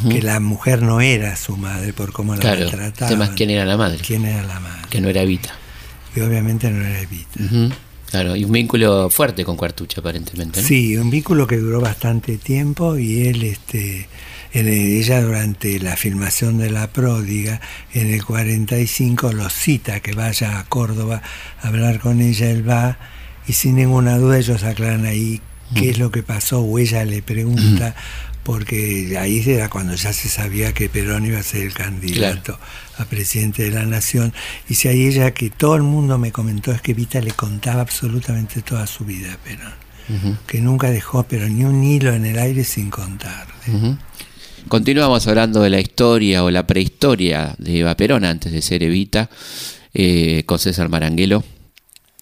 que 0.10 0.22
la 0.22 0.40
mujer 0.40 0.82
no 0.82 1.02
era 1.02 1.36
su 1.36 1.58
madre 1.58 1.94
por 1.94 2.12
cómo 2.12 2.36
la 2.36 2.42
trataba. 2.42 3.08
Además, 3.08 3.32
¿quién 3.36 3.50
era 3.52 3.66
la 3.66 3.78
madre? 3.78 4.00
¿Quién 4.06 4.26
era 4.26 4.44
la 4.44 4.60
madre? 4.60 4.88
Que 4.90 5.02
no 5.02 5.10
era 5.10 5.22
Evita. 5.22 5.54
Y 6.16 6.22
obviamente 6.22 6.70
no 6.72 6.84
era 6.84 7.00
Evita. 7.00 7.40
Claro, 8.10 8.36
y 8.36 8.44
un 8.44 8.52
vínculo 8.52 9.10
fuerte 9.12 9.46
con 9.46 9.56
Cuartucci 9.56 10.00
aparentemente. 10.00 10.64
Sí, 10.64 10.98
un 10.98 11.12
vínculo 11.12 11.46
que 11.46 11.58
duró 11.58 11.80
bastante 11.80 12.38
tiempo 12.38 12.98
y 12.98 13.28
él 13.28 13.44
este 13.44 14.08
ella 14.52 15.22
durante 15.22 15.80
la 15.80 15.96
filmación 15.96 16.58
de 16.58 16.72
La 16.72 16.88
Pródiga, 16.88 17.62
en 17.94 18.12
el 18.12 18.24
45, 18.24 19.32
lo 19.34 19.50
cita 19.50 20.00
que 20.00 20.14
vaya 20.14 20.60
a 20.60 20.66
Córdoba 20.66 21.22
a 21.62 21.68
hablar 21.68 22.00
con 22.00 22.22
ella, 22.22 22.50
él 22.50 22.68
va, 22.68 22.98
y 23.48 23.54
sin 23.54 23.76
ninguna 23.76 24.18
duda 24.18 24.38
ellos 24.38 24.64
aclaran 24.64 25.06
ahí 25.06 25.42
qué 25.76 25.92
es 25.92 26.00
lo 26.00 26.12
que 26.12 26.24
pasó, 26.24 26.62
o 26.62 26.80
ella 26.80 27.06
le 27.06 27.22
pregunta, 27.22 27.96
porque 28.44 29.16
ahí 29.20 29.44
era 29.46 29.70
cuando 29.70 29.94
ya 29.94 30.14
se 30.14 30.30
sabía 30.30 30.74
que 30.74 30.90
Perón 30.90 31.26
iba 31.28 31.40
a 31.40 31.44
ser 31.44 31.62
el 31.62 31.74
candidato 31.74 32.58
a 32.98 33.06
presidente 33.06 33.64
de 33.64 33.72
la 33.72 33.86
nación, 33.86 34.34
y 34.68 34.74
si 34.76 34.88
ahí 34.88 35.06
ella 35.06 35.32
que 35.32 35.52
todo 35.52 35.76
el 35.76 35.84
mundo 35.84 36.18
me 36.18 36.32
comentó 36.32 36.72
es 36.72 36.82
que 36.82 36.96
Vita 36.96 37.22
le 37.22 37.32
contaba 37.32 37.82
absolutamente 37.82 38.64
toda 38.64 38.88
su 38.88 39.06
vida 39.06 39.34
a 39.34 39.38
Perón, 39.38 40.40
que 40.48 40.60
nunca 40.60 40.90
dejó 40.90 41.22
pero 41.24 41.48
ni 41.48 41.64
un 41.64 41.84
hilo 41.84 42.14
en 42.14 42.26
el 42.26 42.40
aire 42.40 42.64
sin 42.64 42.90
contarle. 42.90 43.98
Continuamos 44.70 45.28
hablando 45.28 45.64
de 45.64 45.72
la 45.72 45.80
historia 45.80 46.44
o 46.44 46.52
la 46.52 46.68
prehistoria 46.68 47.56
de 47.58 47.80
Eva 47.80 47.96
Perón 47.96 48.24
antes 48.24 48.52
de 48.52 48.62
ser 48.62 48.84
Evita 48.84 49.28
eh, 49.96 50.44
con 50.46 50.60
César 50.60 50.90
Maranguelo. 50.90 51.44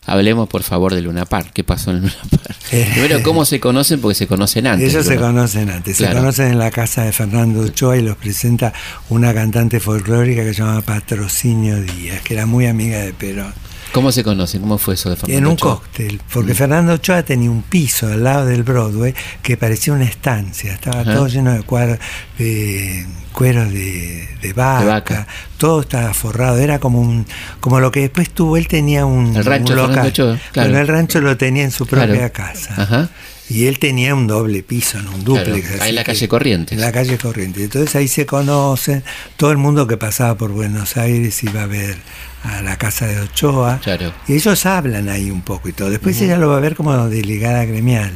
Hablemos 0.06 0.48
por 0.48 0.64
favor 0.64 0.96
de 0.96 1.02
Luna 1.02 1.26
Park. 1.26 1.52
¿Qué 1.54 1.66
pasó 1.66 1.92
en 1.92 1.98
Luna 1.98 2.14
Park? 2.32 2.56
Primero, 2.94 3.22
¿cómo 3.22 3.44
se 3.44 3.60
conocen? 3.60 4.00
Porque 4.00 4.16
se 4.16 4.28
conocen 4.28 4.66
antes. 4.66 4.94
Ellos 4.94 5.06
se 5.06 5.18
conocen 5.18 5.70
antes. 5.70 5.98
Se 5.98 6.10
conocen 6.10 6.48
en 6.48 6.58
la 6.58 6.72
casa 6.72 7.04
de 7.04 7.12
Fernando 7.12 7.60
Ochoa 7.60 7.98
y 7.98 8.02
los 8.02 8.16
presenta 8.16 8.72
una 9.10 9.34
cantante 9.34 9.82
folclórica 9.82 10.44
que 10.44 10.54
se 10.54 10.62
llama 10.62 10.80
Patrocinio 10.80 11.82
Díaz, 11.82 12.22
que 12.22 12.34
era 12.34 12.46
muy 12.46 12.66
amiga 12.66 13.00
de 13.00 13.12
Perón. 13.12 13.54
¿Cómo 13.92 14.12
se 14.12 14.24
conocen? 14.24 14.62
¿Cómo 14.62 14.78
fue 14.78 14.96
eso 14.96 15.10
de 15.10 15.16
Fernando 15.16 15.38
En 15.38 15.48
un 15.48 15.56
cóctel, 15.58 16.22
porque 16.32 16.54
mm. 16.54 16.56
Fernando 16.56 16.94
Ochoa 16.94 17.24
tenía 17.24 17.50
un 17.50 17.64
piso 17.64 18.08
al 18.08 18.24
lado 18.24 18.46
del 18.46 18.64
Broadway 18.64 19.14
que 19.42 19.58
parecía 19.58 19.94
una 19.94 20.06
estancia, 20.06 20.74
estaba 20.74 21.04
todo 21.04 21.28
lleno 21.28 21.54
de, 21.54 21.64
cuadros, 21.64 22.00
de 22.38 23.06
cueros 23.34 23.72
de, 23.72 24.54
vaca, 24.56 25.28
todo 25.58 25.82
estaba 25.82 26.14
forrado, 26.14 26.58
era 26.58 26.80
como 26.80 27.02
un 27.02 27.26
como 27.60 27.80
lo 27.80 27.92
que 27.92 28.02
después 28.02 28.30
tuvo, 28.32 28.58
él 28.58 28.68
tenía 28.68 29.06
un, 29.06 29.36
el 29.36 29.46
rancho 29.46 29.76
local, 29.76 30.14
pero 30.54 30.80
el 30.80 30.88
rancho 30.88 31.22
lo 31.22 31.38
tenía 31.38 31.64
en 31.64 31.72
su 31.72 31.86
propia 31.86 32.30
casa. 32.30 33.10
Y 33.50 33.68
él 33.68 33.80
tenía 33.80 34.14
un 34.14 34.28
doble 34.28 34.62
piso, 34.62 34.98
un 35.14 35.24
duplex. 35.24 35.80
ahí 35.80 35.90
en 35.90 35.96
la 35.96 36.04
calle 36.04 36.28
Corrientes. 36.28 36.78
En 36.78 36.82
la 36.82 36.92
calle 36.92 37.18
Corrientes. 37.18 37.64
Entonces 37.64 37.96
ahí 37.96 38.08
se 38.08 38.26
conocen, 38.26 39.04
todo 39.38 39.52
el 39.52 39.58
mundo 39.58 39.88
que 39.88 39.96
pasaba 39.96 40.36
por 40.36 40.52
Buenos 40.52 40.98
Aires 40.98 41.44
iba 41.44 41.64
a 41.64 41.66
ver 41.66 41.96
a 42.44 42.62
la 42.62 42.78
casa 42.78 43.08
de 43.08 43.22
Ochoa. 43.22 43.80
Y 44.28 44.34
ellos 44.34 44.66
hablan 44.66 45.08
ahí 45.08 45.32
un 45.32 45.42
poco 45.42 45.70
y 45.70 45.74
todo. 45.74 45.90
Después 45.90 46.22
ella 46.22 46.38
lo 46.38 46.50
va 46.50 46.58
a 46.58 46.60
ver 46.60 46.76
como 46.76 47.08
delegada 47.08 47.64
gremial 47.66 48.12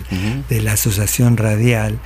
de 0.50 0.62
la 0.62 0.74
Asociación 0.74 1.38
Radial. 1.38 2.00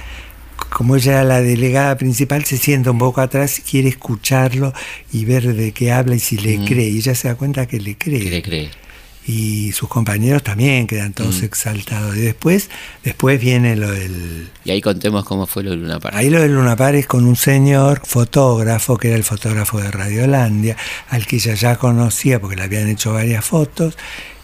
Como 0.70 0.96
ella 0.96 1.14
era 1.14 1.24
la 1.24 1.42
delegada 1.42 1.98
principal, 1.98 2.46
se 2.46 2.58
sienta 2.58 2.92
un 2.92 2.98
poco 2.98 3.22
atrás, 3.22 3.62
quiere 3.70 3.90
escucharlo 3.90 4.74
y 5.12 5.26
ver 5.26 5.54
de 5.54 5.72
qué 5.72 5.92
habla 5.92 6.16
y 6.16 6.20
si 6.20 6.38
le 6.38 6.64
cree. 6.66 6.90
Y 6.90 6.98
ella 6.98 7.16
se 7.16 7.28
da 7.28 7.36
cuenta 7.36 7.66
que 7.66 7.80
le 7.80 7.98
cree. 7.98 8.20
Que 8.20 8.30
le 8.30 8.42
cree 8.42 8.85
y 9.28 9.72
sus 9.72 9.90
compañeros 9.90 10.44
también 10.44 10.86
quedan 10.86 11.14
todos 11.14 11.42
mm. 11.42 11.46
exaltados. 11.46 12.16
Y 12.16 12.22
después, 12.22 12.70
después 13.04 13.42
viene 13.42 13.76
lo 13.76 13.92
del... 13.92 14.50
Y 14.64 14.72
ahí 14.72 14.82
contemos 14.82 15.26
cómo 15.26 15.48
fue 15.48 15.64
lo 15.64 15.72
del 15.72 15.82
Luna 15.82 16.00
Ahí 16.12 16.30
lo 16.30 16.42
del 16.42 16.54
Luna 16.54 16.76
es 16.92 17.08
con 17.08 17.26
un 17.26 17.36
señor 17.36 18.02
fotógrafo, 18.06 18.98
que 18.98 19.08
era 19.10 19.18
el 19.18 19.24
fotógrafo 19.24 19.80
de 19.80 19.90
Radiolandia, 19.90 20.78
al 21.10 21.26
que 21.26 21.38
ella 21.38 21.56
ya 21.56 21.78
conocía 21.78 22.40
porque 22.40 22.56
le 22.56 22.64
habían 22.64 22.88
hecho 22.88 23.14
varias 23.14 23.44
fotos, 23.44 23.98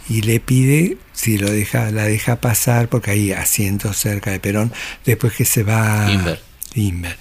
y 0.09 0.23
le 0.23 0.39
pide 0.39 0.97
si 1.13 1.37
lo 1.37 1.51
deja, 1.51 1.91
la 1.91 2.05
deja 2.05 2.37
pasar, 2.37 2.89
porque 2.89 3.11
hay 3.11 3.31
asientos 3.31 3.97
cerca 3.97 4.31
de 4.31 4.39
Perón, 4.39 4.73
después 5.05 5.33
que 5.33 5.45
se 5.45 5.63
va... 5.63 6.11
Inver. 6.11 6.41
Inver. 6.73 7.17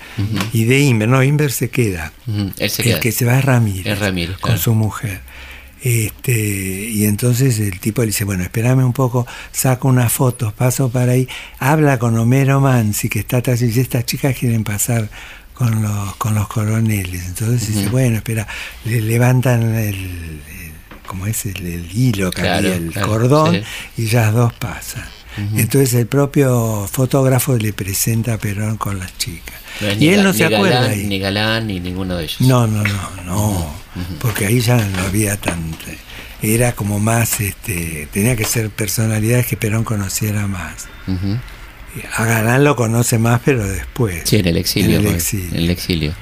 Y 0.52 0.64
de 0.64 0.78
Inver, 0.80 1.08
no, 1.08 1.22
Inver 1.22 1.52
se 1.52 1.68
queda. 1.68 2.12
el 2.26 3.00
que 3.00 3.12
se 3.12 3.24
va 3.26 3.38
es 3.38 3.44
Ramírez, 3.44 3.94
es 3.94 3.98
Ramírez 3.98 4.38
con 4.38 4.58
su 4.58 4.74
mujer. 4.74 5.20
Este, 5.83 6.33
y 6.33 7.07
entonces 7.07 7.59
el 7.59 7.81
tipo 7.81 8.03
le 8.03 8.09
dice, 8.09 8.24
bueno, 8.24 8.43
espérame 8.43 8.85
un 8.85 8.93
poco, 8.93 9.26
saco 9.51 9.89
unas 9.89 10.12
fotos, 10.12 10.53
paso 10.53 10.91
para 10.91 11.12
ahí, 11.12 11.28
habla 11.59 11.99
con 11.99 12.16
Homero 12.18 12.61
Mansi, 12.61 13.09
que 13.09 13.20
está 13.20 13.39
atrás, 13.39 13.62
y 13.62 13.66
dice, 13.66 13.81
estas 13.81 14.05
chicas 14.05 14.37
quieren 14.37 14.62
pasar 14.62 15.09
con 15.55 15.83
los, 15.83 16.16
con 16.16 16.35
los 16.35 16.49
coroneles. 16.49 17.26
Entonces 17.26 17.74
dice, 17.74 17.89
bueno, 17.89 18.16
espera, 18.16 18.47
le 18.85 19.01
levantan 19.01 19.74
el, 19.74 20.43
como 21.07 21.26
es 21.26 21.47
el, 21.47 21.89
hilo 21.95 22.31
que 22.31 22.49
había, 22.49 22.74
el 22.74 22.93
cordón, 22.93 23.62
y 23.97 24.07
ya 24.07 24.31
dos 24.31 24.53
pasan. 24.55 25.20
Entonces 25.57 25.95
el 25.95 26.07
propio 26.07 26.89
fotógrafo 26.91 27.57
le 27.57 27.72
presenta 27.72 28.35
a 28.35 28.39
Perón 28.39 28.76
con 28.76 28.99
las 28.99 29.16
chicas. 29.18 29.55
No 29.81 29.93
y 29.93 30.09
él 30.09 30.20
Ga- 30.20 30.22
no 30.24 30.33
se 30.33 30.45
acuerda 30.45 30.81
Galán, 30.81 30.91
ahí. 30.91 31.07
Ni 31.07 31.18
Galán, 31.18 31.66
ni 31.66 31.81
ninguno 31.81 32.16
de 32.16 32.24
ellos. 32.24 32.41
No, 32.41 32.66
no, 32.66 32.83
no, 32.83 33.22
no, 33.24 33.74
porque 34.20 34.47
ahí 34.47 34.61
ya 34.61 34.76
no 34.76 34.99
había 35.03 35.37
tanta. 35.37 35.87
Era 36.43 36.72
como 36.72 36.99
más, 36.99 37.41
este, 37.41 38.09
tenía 38.12 38.35
que 38.37 38.45
ser 38.45 38.70
personalidades 38.70 39.47
que 39.47 39.57
Perón 39.57 39.85
conociera 39.85 40.47
más. 40.47 40.87
Ujú. 41.07 41.39
A 42.16 42.24
Galán 42.24 42.64
lo 42.64 42.76
conoce 42.76 43.18
más, 43.18 43.41
pero 43.45 43.66
después. 43.66 44.22
Sí, 44.24 44.37
en 44.37 44.47
el 44.47 44.57
exilio. 44.57 45.01
En 45.01 45.07
el 45.07 45.14
exilio. 45.14 45.49
en 45.51 45.57
el 45.57 45.70
exilio. 45.70 46.14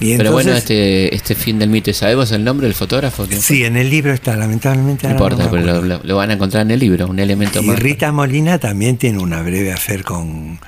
Y 0.00 0.16
Pero 0.16 0.32
bueno, 0.32 0.52
este, 0.52 1.14
este 1.14 1.34
fin 1.34 1.58
del 1.58 1.68
mito, 1.68 1.92
¿sabemos 1.92 2.32
el 2.32 2.42
nombre 2.42 2.66
del 2.66 2.74
fotógrafo? 2.74 3.26
Sí, 3.38 3.64
en 3.64 3.76
el 3.76 3.90
libro 3.90 4.12
está, 4.14 4.34
lamentablemente. 4.36 5.06
no 5.06 5.12
importa, 5.12 5.48
pero 5.50 5.62
lo, 5.62 5.72
acuerdo. 5.76 5.82
lo- 5.98 6.00
lo 6.02 6.16
van 6.16 6.30
a 6.30 6.32
encontrar 6.34 6.62
en 6.64 6.70
el 6.70 6.80
libro, 6.80 7.06
un 7.06 7.18
elemento 7.18 7.60
Y 7.62 7.66
más. 7.66 7.78
Rita 7.78 8.10
Molina 8.10 8.58
también 8.58 8.96
tiene 8.96 9.18
una 9.18 9.42
breve 9.42 9.72
afer 9.72 10.02
con. 10.02 10.58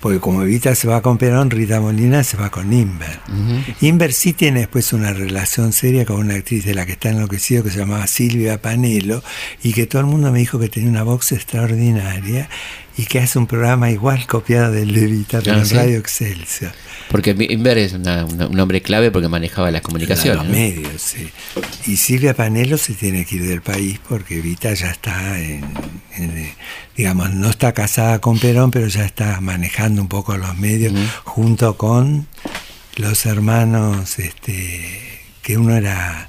Porque 0.00 0.20
como 0.20 0.42
Evita 0.44 0.76
se 0.76 0.86
va 0.86 1.02
con 1.02 1.18
Perón, 1.18 1.50
Rita 1.50 1.80
Molina 1.80 2.22
se 2.22 2.36
va 2.36 2.50
con 2.50 2.72
Inver. 2.72 3.18
Inver 3.80 4.12
sí 4.12 4.32
tiene 4.32 4.60
después 4.60 4.92
una 4.92 5.12
relación 5.12 5.72
seria 5.72 6.04
con 6.04 6.20
una 6.20 6.34
actriz 6.34 6.64
de 6.64 6.72
la 6.72 6.86
que 6.86 6.92
está 6.92 7.10
enloquecido 7.10 7.64
que 7.64 7.70
se 7.70 7.78
llamaba 7.80 8.06
Silvia 8.06 8.62
Panelo 8.62 9.24
y 9.60 9.72
que 9.72 9.86
todo 9.86 10.00
el 10.00 10.06
mundo 10.06 10.30
me 10.30 10.38
dijo 10.38 10.60
que 10.60 10.68
tenía 10.68 10.88
una 10.88 11.02
voz 11.02 11.32
extraordinaria 11.32 12.48
y 12.98 13.06
que 13.06 13.20
hace 13.20 13.38
un 13.38 13.46
programa 13.46 13.90
igual 13.90 14.26
copiado 14.26 14.72
del 14.72 14.92
de 14.92 15.24
pero 15.30 15.54
Ah, 15.54 15.58
en 15.60 15.66
¿sí? 15.66 15.74
Radio 15.74 15.98
Excelsior. 15.98 16.72
Porque 17.10 17.34
Inver 17.48 17.78
es 17.78 17.94
una- 17.94 18.26
una- 18.26 18.46
un 18.48 18.60
hombre 18.60 18.82
clave 18.82 19.10
porque 19.10 19.28
manejaba 19.28 19.70
las 19.70 19.80
comunicaciones. 19.82 20.36
Los 20.38 20.46
¿no? 20.46 20.52
medios, 20.52 21.00
sí. 21.00 21.30
Y 21.86 21.96
Silvia 21.96 22.34
Panelo 22.34 22.76
se 22.76 22.92
tiene 22.94 23.24
que 23.24 23.36
ir 23.36 23.46
del 23.46 23.62
país 23.62 23.98
porque 24.06 24.38
Evita 24.38 24.74
ya 24.74 24.90
está 24.90 25.38
en, 25.38 25.64
en, 26.16 26.36
eh, 26.38 26.54
digamos, 26.96 27.32
no 27.32 27.48
está 27.48 27.72
casada 27.72 28.18
con 28.20 28.38
Perón, 28.38 28.70
pero 28.70 28.88
ya 28.88 29.04
está 29.04 29.40
manejando 29.40 30.02
un 30.02 30.08
poco 30.08 30.36
los 30.36 30.58
medios 30.58 30.92
junto 31.24 31.76
con 31.78 32.26
los 32.96 33.24
hermanos, 33.26 34.18
este, 34.18 35.20
que 35.40 35.56
uno 35.56 35.74
era 35.76 36.28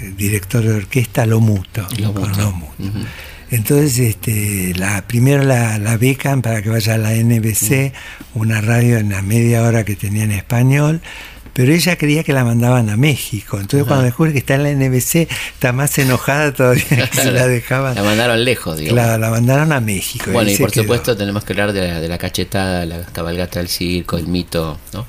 eh, 0.00 0.12
director 0.16 0.62
de 0.64 0.74
orquesta, 0.74 1.24
Lomuto. 1.26 1.86
Lomuto. 1.96 2.20
con 2.20 2.32
Lomuto. 2.38 2.74
Entonces, 3.52 3.98
este, 3.98 4.72
la, 4.76 5.06
primero 5.06 5.42
la, 5.42 5.78
la 5.78 5.98
becan 5.98 6.40
para 6.40 6.62
que 6.62 6.70
vaya 6.70 6.94
a 6.94 6.98
la 6.98 7.12
NBC, 7.12 7.92
una 8.34 8.62
radio 8.62 8.96
en 8.96 9.10
la 9.10 9.20
media 9.20 9.62
hora 9.62 9.84
que 9.84 9.94
tenía 9.94 10.24
en 10.24 10.32
español, 10.32 11.02
pero 11.52 11.70
ella 11.70 11.96
creía 11.96 12.24
que 12.24 12.32
la 12.32 12.44
mandaban 12.44 12.88
a 12.88 12.96
México. 12.96 13.60
Entonces, 13.60 13.86
cuando 13.86 14.06
descubre 14.06 14.32
que 14.32 14.38
está 14.38 14.54
en 14.54 14.62
la 14.62 14.70
NBC, 14.70 15.28
está 15.52 15.72
más 15.72 15.98
enojada 15.98 16.54
todavía 16.54 17.10
que 17.10 17.16
se 17.16 17.30
la 17.30 17.46
dejaban. 17.46 17.94
La 17.94 18.02
mandaron 18.02 18.42
lejos, 18.42 18.78
digamos. 18.78 19.02
Claro, 19.02 19.18
la 19.20 19.28
mandaron 19.28 19.70
a 19.72 19.80
México. 19.80 20.30
Bueno, 20.32 20.50
y 20.50 20.56
por 20.56 20.70
quedó. 20.70 20.84
supuesto 20.84 21.14
tenemos 21.14 21.44
que 21.44 21.52
hablar 21.52 21.74
de 21.74 21.86
la, 21.86 22.00
de 22.00 22.08
la 22.08 22.16
cachetada, 22.16 22.86
la 22.86 23.02
cabalgata 23.04 23.58
del 23.58 23.68
circo, 23.68 24.16
el 24.16 24.28
mito, 24.28 24.78
¿no? 24.94 25.06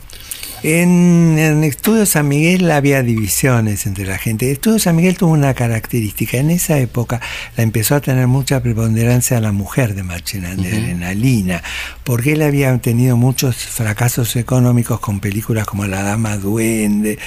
En, 0.63 1.37
en 1.37 1.63
Estudio 1.65 2.05
San 2.05 2.29
Miguel 2.29 2.71
había 2.71 3.03
divisiones 3.03 3.85
entre 3.85 4.05
la 4.05 4.17
gente. 4.17 4.49
Estudio 4.49 4.79
San 4.79 4.95
Miguel 4.95 5.17
tuvo 5.17 5.33
una 5.33 5.53
característica. 5.53 6.37
En 6.37 6.49
esa 6.49 6.77
época 6.79 7.19
la 7.57 7.63
empezó 7.63 7.95
a 7.95 7.99
tener 7.99 8.27
mucha 8.27 8.61
preponderancia 8.63 9.41
la 9.41 9.51
mujer 9.51 9.93
de 9.93 10.03
Machina, 10.03 10.55
de 10.55 10.69
Adrenalina, 10.69 11.61
porque 12.05 12.31
él 12.33 12.41
había 12.43 12.77
tenido 12.77 13.17
muchos 13.17 13.57
fracasos 13.57 14.37
económicos 14.37 15.01
con 15.01 15.19
películas 15.19 15.65
como 15.65 15.85
La 15.85 16.01
Dama 16.01 16.37
Duende 16.37 17.19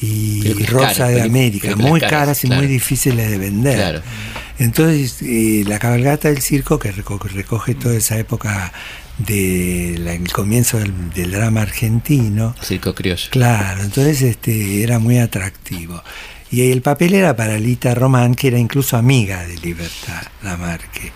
y 0.00 0.42
Rosa 0.64 0.92
caras, 0.94 1.14
de 1.14 1.22
América, 1.22 1.74
muy 1.76 1.98
caras, 1.98 2.10
caras 2.12 2.44
y 2.44 2.48
claro. 2.48 2.62
muy 2.62 2.70
difíciles 2.70 3.30
de 3.30 3.38
vender. 3.38 3.76
Claro. 3.76 4.02
Entonces, 4.58 5.16
eh, 5.22 5.64
la 5.66 5.78
cabalgata 5.78 6.28
del 6.28 6.42
circo, 6.42 6.78
que 6.78 6.92
reco- 6.92 7.18
recoge 7.22 7.74
toda 7.74 7.96
esa 7.96 8.18
época 8.18 8.72
del 9.18 10.32
comienzo 10.32 10.78
del, 10.78 11.10
del 11.10 11.30
drama 11.30 11.62
argentino, 11.62 12.54
Circo 12.62 12.94
criollo. 12.94 13.28
Claro, 13.30 13.82
entonces 13.82 14.22
este 14.22 14.82
era 14.82 14.98
muy 14.98 15.18
atractivo. 15.18 16.02
Y 16.50 16.70
el 16.70 16.82
papel 16.82 17.14
era 17.14 17.34
para 17.34 17.58
Lita 17.58 17.94
Román, 17.94 18.34
que 18.34 18.48
era 18.48 18.58
incluso 18.58 18.96
amiga 18.96 19.46
de 19.46 19.56
Libertad 19.58 20.22
Lamarque. 20.42 21.12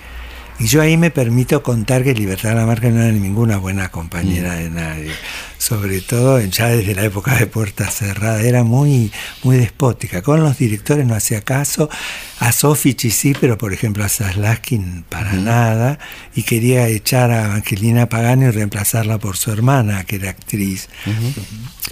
Y 0.58 0.66
yo 0.68 0.80
ahí 0.80 0.96
me 0.96 1.10
permito 1.10 1.62
contar 1.62 2.02
que 2.02 2.14
Libertad 2.14 2.54
Lamarque 2.54 2.90
no 2.90 3.02
era 3.02 3.12
ninguna 3.12 3.58
buena 3.58 3.90
compañera 3.90 4.54
de 4.54 4.70
nadie. 4.70 5.10
Sobre 5.58 6.00
todo 6.00 6.40
ya 6.40 6.68
desde 6.68 6.94
la 6.94 7.04
época 7.04 7.34
de 7.34 7.46
Puerta 7.46 7.90
Cerrada. 7.90 8.40
Era 8.40 8.64
muy, 8.64 9.12
muy 9.42 9.58
despótica. 9.58 10.22
Con 10.22 10.42
los 10.42 10.56
directores 10.56 11.06
no 11.06 11.14
hacía 11.14 11.42
caso. 11.42 11.90
A 12.38 12.52
Sofichi 12.52 13.10
sí, 13.10 13.34
pero 13.38 13.58
por 13.58 13.74
ejemplo 13.74 14.02
a 14.04 14.08
Zaslaskin 14.08 15.04
para 15.08 15.34
nada. 15.34 15.98
Y 16.34 16.42
quería 16.42 16.88
echar 16.88 17.30
a 17.30 17.54
Angelina 17.54 18.08
Pagani 18.08 18.46
y 18.46 18.50
reemplazarla 18.50 19.18
por 19.18 19.36
su 19.36 19.50
hermana, 19.52 20.04
que 20.04 20.16
era 20.16 20.30
actriz 20.30 20.88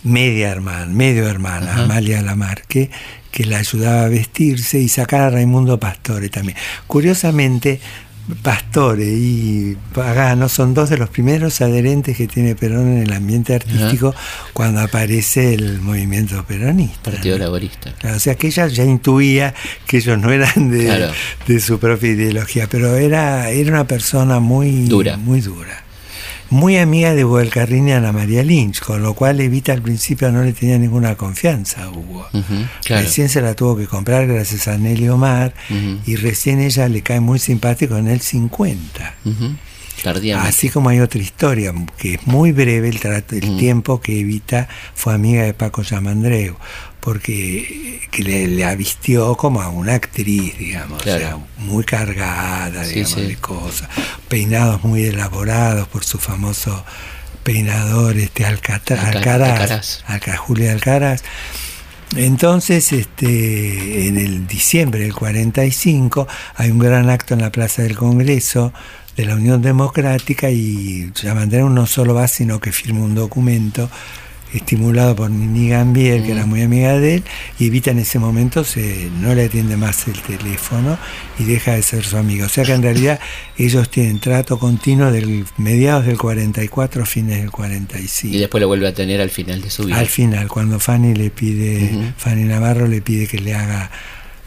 media 0.05 0.51
hermana, 0.51 0.87
medio 0.87 1.29
hermana, 1.29 1.83
Amalia 1.83 2.23
Lamarque, 2.23 2.91
que 3.31 3.45
la 3.45 3.59
ayudaba 3.59 4.05
a 4.05 4.09
vestirse 4.09 4.79
y 4.79 4.89
sacar 4.89 5.23
a 5.23 5.31
Raimundo 5.31 5.81
Pastore 5.81 6.29
también. 6.29 6.57
Curiosamente, 6.87 7.81
Pastore 8.43 9.05
y 9.05 9.77
Pagano 9.95 10.49
son 10.49 10.73
dos 10.73 10.89
de 10.89 10.97
los 10.97 11.11
primeros 11.11 11.61
adherentes 11.61 12.17
que 12.17 12.27
tiene 12.27 12.55
Perón 12.55 12.89
en 12.97 13.03
el 13.03 13.13
ambiente 13.13 13.55
artístico 13.55 14.15
cuando 14.55 14.81
aparece 14.81 15.55
el 15.55 15.81
movimiento 15.81 16.43
peronista. 16.45 17.11
Partido 17.11 17.37
¿no? 17.39 17.45
Laborista. 17.45 17.93
Claro, 17.93 18.17
o 18.17 18.21
sea 18.21 18.35
que 18.35 18.47
ella 18.47 18.67
ya 18.69 18.85
intuía 18.85 19.55
que 19.87 19.99
ellos 19.99 20.19
no 20.19 20.31
eran 20.33 20.71
de, 20.71 20.85
Claro. 20.87 21.13
de 21.47 21.61
su 21.61 21.79
propia 21.79 22.11
ideología, 22.13 22.67
pero 22.71 22.97
era, 22.97 23.51
era 23.51 23.71
una 23.71 23.87
persona 23.87 24.41
muy 24.41 24.87
Dura. 24.87 25.17
Muy 25.19 25.41
dura. 25.41 25.84
Muy 26.55 26.77
amiga 26.77 27.15
de 27.15 27.25
Huelcarrín 27.25 27.89
y 27.89 27.93
Ana 27.93 28.13
María 28.13 28.45
Lynch, 28.45 28.81
con 28.81 29.03
lo 29.03 29.15
cual 29.15 29.41
Evita 29.41 29.73
al 29.73 29.83
principio 29.83 30.31
no 30.31 30.45
le 30.45 30.53
tenía 30.53 30.79
ninguna 30.79 31.17
confianza 31.17 31.83
a 31.83 31.91
Hugo. 31.91 32.29
Claro. 32.85 33.03
Recién 33.03 33.29
se 33.29 33.41
la 33.41 33.55
tuvo 33.55 33.77
que 33.77 33.89
comprar 33.89 34.29
gracias 34.29 34.69
a 34.69 34.79
Nelly 34.79 35.09
Omar 35.09 35.53
y 36.07 36.15
recién 36.15 36.61
ella 36.61 36.89
le 36.89 37.03
cae 37.03 37.19
muy 37.19 37.41
simpático 37.41 37.97
en 37.97 38.07
el 38.07 38.21
50. 38.21 39.15
Ujú. 39.25 39.57
Así 40.43 40.69
como 40.69 40.89
hay 40.91 41.01
otra 41.01 41.21
historia, 41.21 41.73
que 41.99 42.15
es 42.15 42.27
muy 42.27 42.53
breve 42.53 42.89
el, 42.89 43.01
trato- 43.01 43.35
el 43.35 43.57
tiempo 43.57 44.01
que 44.01 44.21
Evita 44.21 44.69
fue 44.95 45.15
amiga 45.15 45.43
de 45.43 45.55
Paco 45.55 45.83
Yamandreu, 45.83 46.57
porque 47.01 48.01
que 48.11 48.23
le, 48.23 48.47
le 48.49 48.65
avistió 48.65 49.37
como 49.37 49.61
a 49.61 49.69
una 49.69 49.95
actriz, 49.95 50.57
digamos, 50.59 51.01
o 51.01 51.05
sea, 51.05 51.39
muy 51.59 51.85
cargada, 51.85 52.85
Sí, 52.85 52.95
digamos, 52.97 53.13
sí. 53.15 53.23
de 53.27 53.37
cosas, 53.37 53.89
peinados 54.29 54.85
muy 54.85 55.05
elaborados 55.05 55.89
por 55.89 56.05
su 56.05 56.19
famoso 56.19 56.85
peinador 57.43 58.17
este 58.17 58.45
Alcatra- 58.47 58.99
Alca- 59.01 59.19
Alcaraz, 59.19 59.51
Alcaraz. 59.61 60.05
Alca- 60.07 60.37
Julia 60.37 60.73
Alcaraz. 60.73 61.23
Entonces, 62.17 62.93
este, 62.93 64.07
en 64.07 64.17
el 64.19 64.47
diciembre 64.47 65.01
del 65.01 65.15
45 65.15 66.29
hay 66.55 66.71
un 66.71 66.79
gran 66.79 67.11
acto 67.11 67.35
en 67.35 67.41
la 67.41 67.51
Plaza 67.51 67.83
del 67.83 67.97
Congreso 67.97 68.73
de 69.17 69.25
la 69.25 69.35
Unión 69.35 69.63
Democrática 69.63 70.51
y 70.51 71.11
Yamandreu 71.15 71.69
no 71.69 71.87
solo 71.87 72.15
va, 72.15 72.29
sino 72.29 72.61
que 72.61 72.73
firma 72.73 73.01
un 73.01 73.15
documento 73.15 73.89
estimulado 74.57 75.17
por 75.17 75.31
Nini 75.31 75.71
Gambier, 75.71 76.23
que 76.23 76.33
era 76.33 76.47
muy 76.47 76.63
amiga 76.63 76.99
de 76.99 77.17
él, 77.17 77.25
y 77.59 77.67
Evita 77.67 77.91
en 77.91 77.99
ese 77.99 78.19
momento 78.19 78.65
se, 78.65 79.11
no 79.21 79.35
le 79.35 79.45
atiende 79.45 79.77
más 79.77 80.07
el 80.07 80.21
teléfono 80.23 80.99
y 81.39 81.45
deja 81.45 81.73
de 81.73 81.83
ser 81.83 82.05
su 82.05 82.17
amiga. 82.17 82.47
O 82.47 82.49
sea 82.49 82.65
que 82.65 82.73
en 82.73 82.83
realidad 82.83 83.19
ellos 83.59 83.89
tienen 83.91 84.21
trato 84.21 84.59
continuo 84.59 85.11
del 85.11 85.45
mediados 85.57 86.07
del 86.07 86.19
44 86.19 87.03
a 87.03 87.07
fines 87.07 87.39
del 87.39 87.51
45. 87.51 88.37
Y 88.37 88.39
después 88.39 88.61
lo 88.61 88.69
vuelve 88.69 88.89
a 88.89 88.95
tener 88.95 89.21
al 89.21 89.31
final 89.31 89.61
de 89.61 89.71
su 89.71 89.85
vida. 89.85 89.99
Al 89.99 90.07
final, 90.07 90.49
cuando 90.49 90.79
Fanny 90.79 91.15
le 91.15 91.31
pide, 91.31 92.13
Fanny 92.17 92.45
Navarro 92.45 92.87
le 92.87 93.03
pide 93.03 93.27
que 93.27 93.39
le 93.39 93.55
haga 93.55 93.91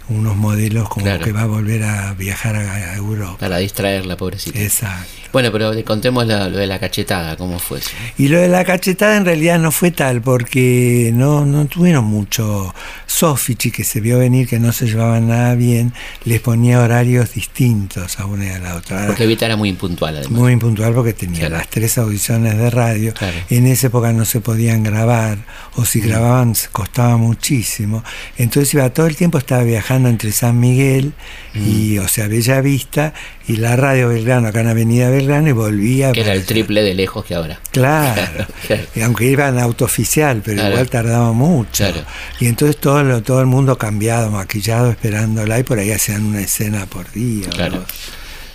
unos 0.10 0.36
modelos 0.36 0.88
como 0.90 1.06
Claro. 1.06 1.24
que 1.24 1.32
va 1.32 1.42
a 1.42 1.46
volver 1.48 1.84
a 1.84 2.14
viajar 2.14 2.56
a, 2.56 2.74
a 2.92 2.96
Europa. 2.96 3.38
Para 3.40 3.58
distraerla, 3.58 4.16
pobrecita. 4.18 4.60
Exacto. 4.60 5.27
Bueno, 5.34 5.52
pero 5.52 5.72
contemos 5.86 6.26
lo 6.28 6.50
de 6.50 6.68
la 6.68 6.80
cachetada, 6.80 7.36
cómo 7.38 7.60
fue 7.60 7.80
eso. 7.80 7.90
Y 8.18 8.28
lo 8.30 8.40
de 8.40 8.48
la 8.48 8.64
cachetada 8.66 9.18
en 9.18 9.26
realidad 9.26 9.60
no 9.60 9.72
fue 9.72 9.92
tal, 9.92 10.22
porque 10.22 11.12
no, 11.14 11.46
no 11.46 11.66
tuvieron 11.66 12.06
mucho. 12.06 12.74
Sofichi, 13.06 13.72
que 13.72 13.84
se 13.84 14.00
vio 14.02 14.20
venir 14.20 14.48
que 14.48 14.60
no 14.60 14.72
se 14.72 14.86
llevaban 14.86 15.28
nada 15.30 15.56
bien, 15.56 15.94
les 16.26 16.40
ponía 16.42 16.80
horarios 16.82 17.34
distintos 17.34 18.20
a 18.20 18.26
una 18.26 18.46
y 18.46 18.50
a 18.50 18.60
la 18.60 18.76
otra. 18.76 19.08
Porque 19.08 19.24
Evita 19.24 19.46
era 19.46 19.56
muy 19.56 19.70
impuntual, 19.70 20.16
además. 20.18 20.32
Muy 20.40 20.54
impuntual 20.54 20.94
porque 20.94 21.14
tenía 21.14 21.40
Claro. 21.40 21.58
las 21.58 21.68
tres 21.70 21.98
audiciones 21.98 22.58
de 22.58 22.70
radio. 22.70 23.14
Claro. 23.14 23.38
En 23.50 23.66
esa 23.68 23.88
época 23.88 24.12
no 24.14 24.26
se 24.26 24.42
podían 24.42 24.84
grabar, 24.84 25.38
o 25.76 25.86
si 25.86 26.00
grababan 26.00 26.54
costaba 26.72 27.18
muchísimo. 27.18 28.04
Entonces 28.38 28.74
iba 28.74 28.90
todo 28.90 29.08
el 29.08 29.16
tiempo, 29.16 29.38
estaba 29.38 29.64
viajando 29.64 30.10
entre 30.10 30.32
San 30.32 30.60
Miguel 30.60 31.14
y, 31.56 31.98
o 32.00 32.08
sea, 32.08 32.28
Bella 32.28 32.62
Vista 32.62 33.14
y 33.48 33.58
la 33.58 33.76
radio 33.76 34.10
Belgrano, 34.10 34.48
acá 34.50 34.62
en 34.62 34.68
Avenida 34.68 35.10
Belgrano, 35.10 35.17
y 35.22 35.52
volvía. 35.52 36.12
Que 36.12 36.22
era 36.22 36.34
el 36.34 36.46
triple 36.46 36.82
de 36.84 36.94
lejos 36.94 37.26
que 37.26 37.36
ahora. 37.36 37.60
Claro, 37.72 38.22
Claro. 38.68 38.84
Y 38.96 39.02
aunque 39.02 39.26
iba 39.26 39.48
en 39.48 39.60
auto 39.60 39.86
oficial, 39.86 40.42
pero 40.44 40.58
Claro. 40.58 40.72
igual 40.72 40.90
tardaba 40.90 41.32
mucho. 41.34 41.86
Claro. 41.86 42.02
Y 42.40 42.48
entonces 42.48 42.78
todo, 42.78 43.04
lo- 43.04 43.22
todo 43.24 43.40
el 43.42 43.48
mundo 43.48 43.78
cambiado, 43.78 44.30
maquillado, 44.32 44.90
esperándola, 44.92 45.60
y 45.60 45.64
por 45.64 45.80
ahí 45.80 45.92
hacían 45.92 46.26
una 46.26 46.42
escena 46.42 46.86
por 46.86 47.12
día. 47.12 47.50
Claro. 47.50 47.84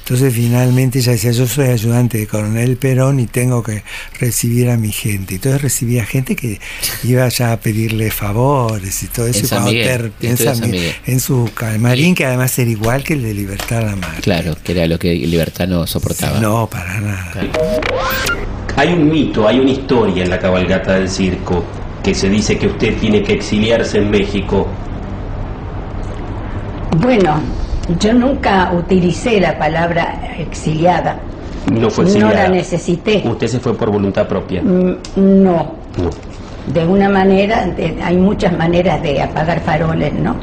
Entonces 0.03 0.35
finalmente 0.35 0.99
ella 0.99 1.13
decía, 1.13 1.31
yo 1.31 1.47
soy 1.47 1.69
ayudante 1.69 2.19
de 2.19 2.27
coronel 2.27 2.77
Perón 2.77 3.21
y 3.21 3.27
tengo 3.27 3.63
que 3.63 3.85
recibir 4.19 4.69
a 4.69 4.77
mi 4.77 4.91
gente. 4.91 5.37
Entonces 5.37 5.63
recibía 5.63 6.05
gente 6.05 6.35
que 6.35 6.61
iba 7.05 7.29
ya 7.29 7.53
a 7.53 7.61
pedirle 7.61 8.11
favores 8.11 9.03
y 9.05 9.07
todo 9.07 9.29
eso. 9.29 9.39
En 9.39 9.45
y 9.45 9.49
San 9.49 9.59
cuando 9.59 9.71
Miguel, 9.73 9.87
ter- 9.87 10.13
en 10.31 10.37
de 10.37 10.45
San 10.45 10.57
San 10.57 10.71
Miguel, 10.71 10.81
Miguel. 10.81 10.97
en 11.07 11.21
su 11.21 11.51
camarín, 11.55 12.15
que 12.17 12.27
además 12.27 12.59
era 12.59 12.71
igual 12.71 13.05
que 13.05 13.15
el 13.15 13.23
de 13.23 13.33
Libertad 13.33 13.83
la 13.85 13.95
Mar. 13.97 14.21
Claro, 14.23 14.57
que 14.63 14.73
era 14.73 14.87
lo 14.89 14.99
que 14.99 15.15
Libertad 15.15 15.69
no 15.69 15.87
soportaba. 15.87 16.41
No, 16.41 16.69
para 16.69 17.01
nada. 17.01 17.33
Hay 18.77 18.89
un 18.95 19.09
mito, 19.09 19.47
hay 19.47 19.61
una 19.61 19.71
historia 19.71 20.25
en 20.25 20.31
la 20.31 20.39
cabalgata 20.41 20.95
del 20.95 21.09
circo 21.09 21.65
que 22.03 22.13
se 22.15 22.29
dice 22.29 22.59
que 22.59 22.67
usted 22.67 22.97
tiene 22.99 23.23
que 23.23 23.35
exiliarse 23.35 23.99
en 23.99 24.11
México. 24.11 24.67
Bueno, 26.99 27.41
yo 27.89 28.13
nunca 28.15 28.73
utilicé 28.73 29.41
la 29.41 29.59
palabra 29.59 30.35
exiliada. 30.39 31.17
No 31.73 31.91
fue 31.91 32.05
No 32.05 32.11
exiliada. 32.11 32.43
la 32.45 32.49
necesité. 32.49 33.23
Usted 33.25 33.47
se 33.47 33.61
fue 33.61 33.75
por 33.77 33.91
voluntad 33.91 34.27
propia. 34.27 34.63
Mm, 34.63 34.97
No. 35.17 35.77
No. 35.97 36.11
De 36.67 36.87
una 36.87 37.09
manera, 37.09 37.67
de- 37.67 37.99
hay 38.03 38.17
muchas 38.17 38.57
maneras 38.57 39.03
de 39.03 39.21
apagar 39.21 39.61
faroles, 39.61 40.13
¿no? 40.15 40.37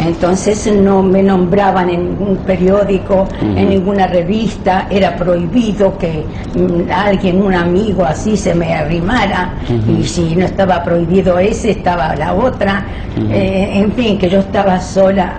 Entonces 0.00 0.66
no 0.74 1.00
me 1.02 1.22
nombraban 1.22 1.90
en 1.90 2.08
ningún 2.10 2.38
periódico, 2.38 3.28
en 3.40 3.68
ninguna 3.68 4.08
revista, 4.08 4.88
era 4.90 5.14
prohibido 5.16 5.96
que 5.96 6.24
mm, 6.54 6.90
alguien, 6.90 7.40
un 7.40 7.54
amigo 7.54 8.04
así 8.04 8.36
se 8.36 8.52
me 8.54 8.74
arrimara, 8.74 9.54
y 9.88 10.02
si 10.04 10.34
no 10.34 10.44
estaba 10.46 10.82
prohibido 10.82 11.38
ese, 11.38 11.70
estaba 11.72 12.14
la 12.16 12.34
otra, 12.34 12.86
Eh, 13.30 13.70
en 13.74 13.92
fin, 13.92 14.18
que 14.18 14.28
yo 14.28 14.40
estaba 14.40 14.80
sola 14.80 15.34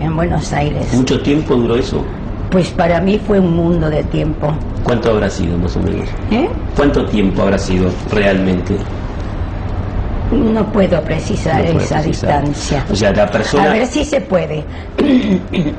en 0.00 0.16
Buenos 0.16 0.52
Aires. 0.52 0.92
¿Mucho 0.94 1.20
tiempo 1.22 1.54
duró 1.54 1.76
eso? 1.76 2.04
Pues 2.50 2.68
para 2.70 3.00
mí 3.00 3.18
fue 3.26 3.40
un 3.40 3.54
mundo 3.56 3.90
de 3.90 4.04
tiempo. 4.04 4.52
¿Cuánto 4.84 5.10
habrá 5.10 5.28
sido 5.28 5.58
más 5.58 5.76
o 5.76 5.80
menos? 5.80 6.08
¿eh? 6.30 6.48
¿Cuánto 6.76 7.04
tiempo 7.06 7.42
habrá 7.42 7.58
sido 7.58 7.90
realmente? 8.12 8.76
No 10.32 10.64
puedo 10.72 11.00
precisar 11.02 11.62
No 11.64 11.80
esa 11.80 12.00
precisar. 12.00 12.42
distancia. 12.42 12.84
O 12.90 12.94
sea, 12.94 13.12
la 13.12 13.30
persona... 13.30 13.64
A 13.64 13.72
ver 13.72 13.86
si 13.86 14.04
se 14.04 14.20
puede. 14.20 14.64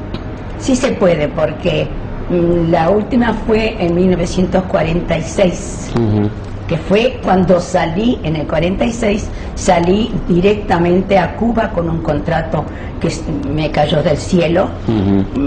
sí 0.60 0.76
se 0.76 0.92
puede, 0.94 1.28
porque 1.30 1.88
mm, 2.30 2.70
la 2.72 2.90
última 2.90 3.34
fue 3.46 3.76
en 3.84 3.96
1946, 3.96 5.92
Ujú, 5.96 6.30
que 6.68 6.78
fue 6.78 7.20
cuando 7.24 7.60
salí, 7.62 8.20
en 8.24 8.36
el 8.36 8.46
46, 8.46 9.30
salí 9.56 10.12
directamente 10.28 11.18
a 11.18 11.36
Cuba 11.36 11.72
con 11.72 11.90
un 11.90 12.00
contrato 12.02 12.66
que 13.00 13.10
me 13.50 13.72
cayó 13.72 14.04
del 14.04 14.18
cielo, 14.18 14.68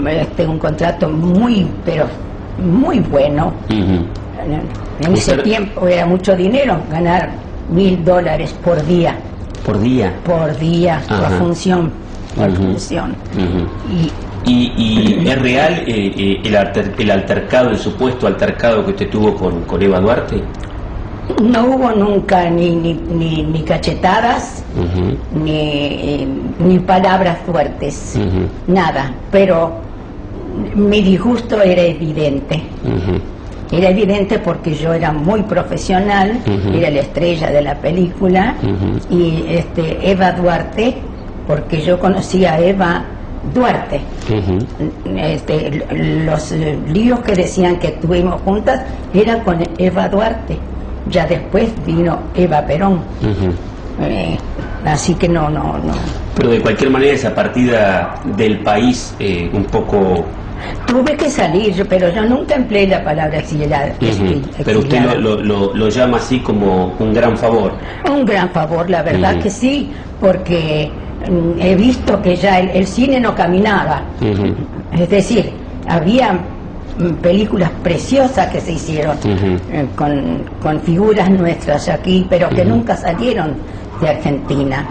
este, 0.09 0.47
un 0.47 0.57
contrato 0.57 1.07
muy, 1.09 1.67
pero 1.85 2.05
muy 2.57 2.99
bueno. 2.99 3.53
En 3.69 5.13
ese 5.13 5.31
Usted- 5.31 5.43
tiempo 5.43 5.87
era 5.87 6.05
mucho 6.07 6.35
dinero, 6.35 6.77
ganar 6.89 7.29
mil 7.69 8.03
dólares 8.03 8.53
por 8.63 8.83
día, 8.85 9.15
Por 9.63 9.79
día. 9.79 10.11
por 10.25 10.57
día, 10.57 11.01
por 11.07 11.29
función, 11.37 11.91
por 12.35 12.51
función. 12.51 13.15
¿Y, 14.43 14.73
y 14.75 15.27
es 15.29 15.39
real 15.39 15.83
eh, 15.85 16.13
eh, 16.17 16.41
el, 16.43 16.55
alter- 16.55 16.95
el 16.97 17.11
altercado, 17.11 17.69
el 17.69 17.77
supuesto 17.77 18.25
altercado 18.25 18.83
que 18.85 18.91
usted 18.91 19.09
tuvo 19.09 19.35
con, 19.35 19.61
con 19.65 19.81
Eva 19.83 19.99
Duarte? 19.99 20.41
No 21.41 21.65
hubo 21.65 21.91
nunca 21.91 22.49
ni, 22.49 22.75
ni, 22.75 22.93
ni, 22.93 23.43
ni 23.43 23.61
cachetadas, 23.61 24.63
ni, 25.33 25.51
eh, 25.51 26.27
ni 26.59 26.79
palabras 26.79 27.39
fuertes, 27.45 28.19
nada, 28.67 29.13
pero 29.31 29.73
mi 30.75 31.01
disgusto 31.01 31.61
era 31.61 31.81
evidente. 31.81 32.61
Era 33.71 33.89
evidente 33.89 34.37
porque 34.39 34.73
yo 34.73 34.93
era 34.93 35.13
muy 35.13 35.43
profesional, 35.43 36.39
era 36.73 36.89
la 36.89 36.99
estrella 36.99 37.49
de 37.51 37.61
la 37.61 37.75
película, 37.75 38.55
y 39.09 39.45
este, 39.47 40.11
Eva 40.11 40.33
Duarte, 40.33 40.95
porque 41.47 41.81
yo 41.81 41.99
conocía 41.99 42.53
a 42.53 42.59
Eva 42.59 43.05
Duarte. 43.53 44.01
Este, 45.15 45.85
los 46.25 46.51
eh, 46.51 46.77
líos 46.87 47.21
que 47.21 47.33
decían 47.33 47.79
que 47.79 47.87
estuvimos 47.87 48.41
juntas 48.41 48.81
eran 49.13 49.39
con 49.41 49.59
Eva 49.77 50.09
Duarte. 50.09 50.57
Ya 51.09 51.25
después 51.25 51.71
vino 51.85 52.19
Eva 52.35 52.61
Perón. 52.65 53.01
Eh, 54.01 54.37
así 54.85 55.13
que 55.15 55.27
no, 55.27 55.49
no, 55.49 55.77
no. 55.77 55.93
Pero 56.35 56.49
de 56.51 56.61
cualquier 56.61 56.89
manera 56.89 57.13
esa 57.13 57.33
partida 57.35 58.15
del 58.35 58.59
país 58.59 59.13
eh, 59.19 59.49
un 59.53 59.65
poco... 59.65 60.25
Tuve 60.85 61.17
que 61.17 61.29
salir, 61.29 61.85
pero 61.89 62.09
yo 62.13 62.23
nunca 62.23 62.55
empleé 62.55 62.87
la 62.87 63.03
palabra 63.03 63.39
exiliada. 63.39 63.87
Ujú. 63.99 64.05
exil- 64.05 64.43
Pero 64.63 64.79
usted 64.79 65.01
lo, 65.01 65.15
lo- 65.19 65.41
lo- 65.41 65.73
lo 65.73 65.89
llama 65.89 66.17
así 66.17 66.39
como 66.39 66.93
un 66.99 67.13
gran 67.13 67.35
favor. 67.35 67.73
Un 68.09 68.25
gran 68.25 68.49
favor, 68.51 68.89
la 68.89 69.01
verdad 69.01 69.39
que 69.39 69.49
sí, 69.49 69.91
porque 70.19 70.91
mm, 71.27 71.59
he 71.59 71.75
visto 71.75 72.21
que 72.21 72.35
ya 72.35 72.59
el, 72.59 72.69
el 72.69 72.85
cine 72.87 73.19
no 73.19 73.33
caminaba. 73.33 74.03
Es 74.91 75.09
decir, 75.09 75.51
había 75.87 76.39
películas 77.21 77.71
preciosas 77.83 78.47
que 78.51 78.59
se 78.61 78.73
hicieron 78.73 79.17
eh, 79.25 79.87
con, 79.95 80.43
con 80.61 80.79
figuras 80.81 81.29
nuestras 81.29 81.89
aquí, 81.89 82.25
pero 82.29 82.49
que 82.49 82.65
nunca 82.65 82.95
salieron 82.95 83.55
de 84.01 84.09
Argentina. 84.09 84.87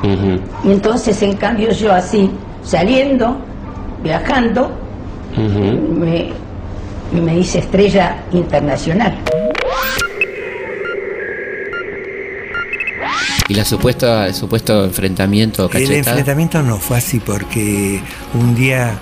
Y 0.65 0.71
entonces, 0.71 1.21
en 1.23 1.35
cambio, 1.37 1.73
yo 1.73 1.93
así, 1.93 2.31
saliendo, 2.63 3.37
viajando, 4.03 4.71
me, 5.37 6.31
me 7.13 7.39
hice 7.39 7.59
estrella 7.59 8.17
internacional. 8.33 9.15
Y 13.49 13.55
la 13.55 13.65
supuesta, 13.65 14.29
el 14.29 14.35
supuesto 14.35 14.85
enfrentamiento 14.85 15.65
El 15.65 15.71
cachetada. 15.71 15.97
enfrentamiento 15.99 16.63
no 16.63 16.77
fue 16.77 16.99
así 16.99 17.19
porque 17.19 18.01
un 18.35 18.55
día 18.55 18.97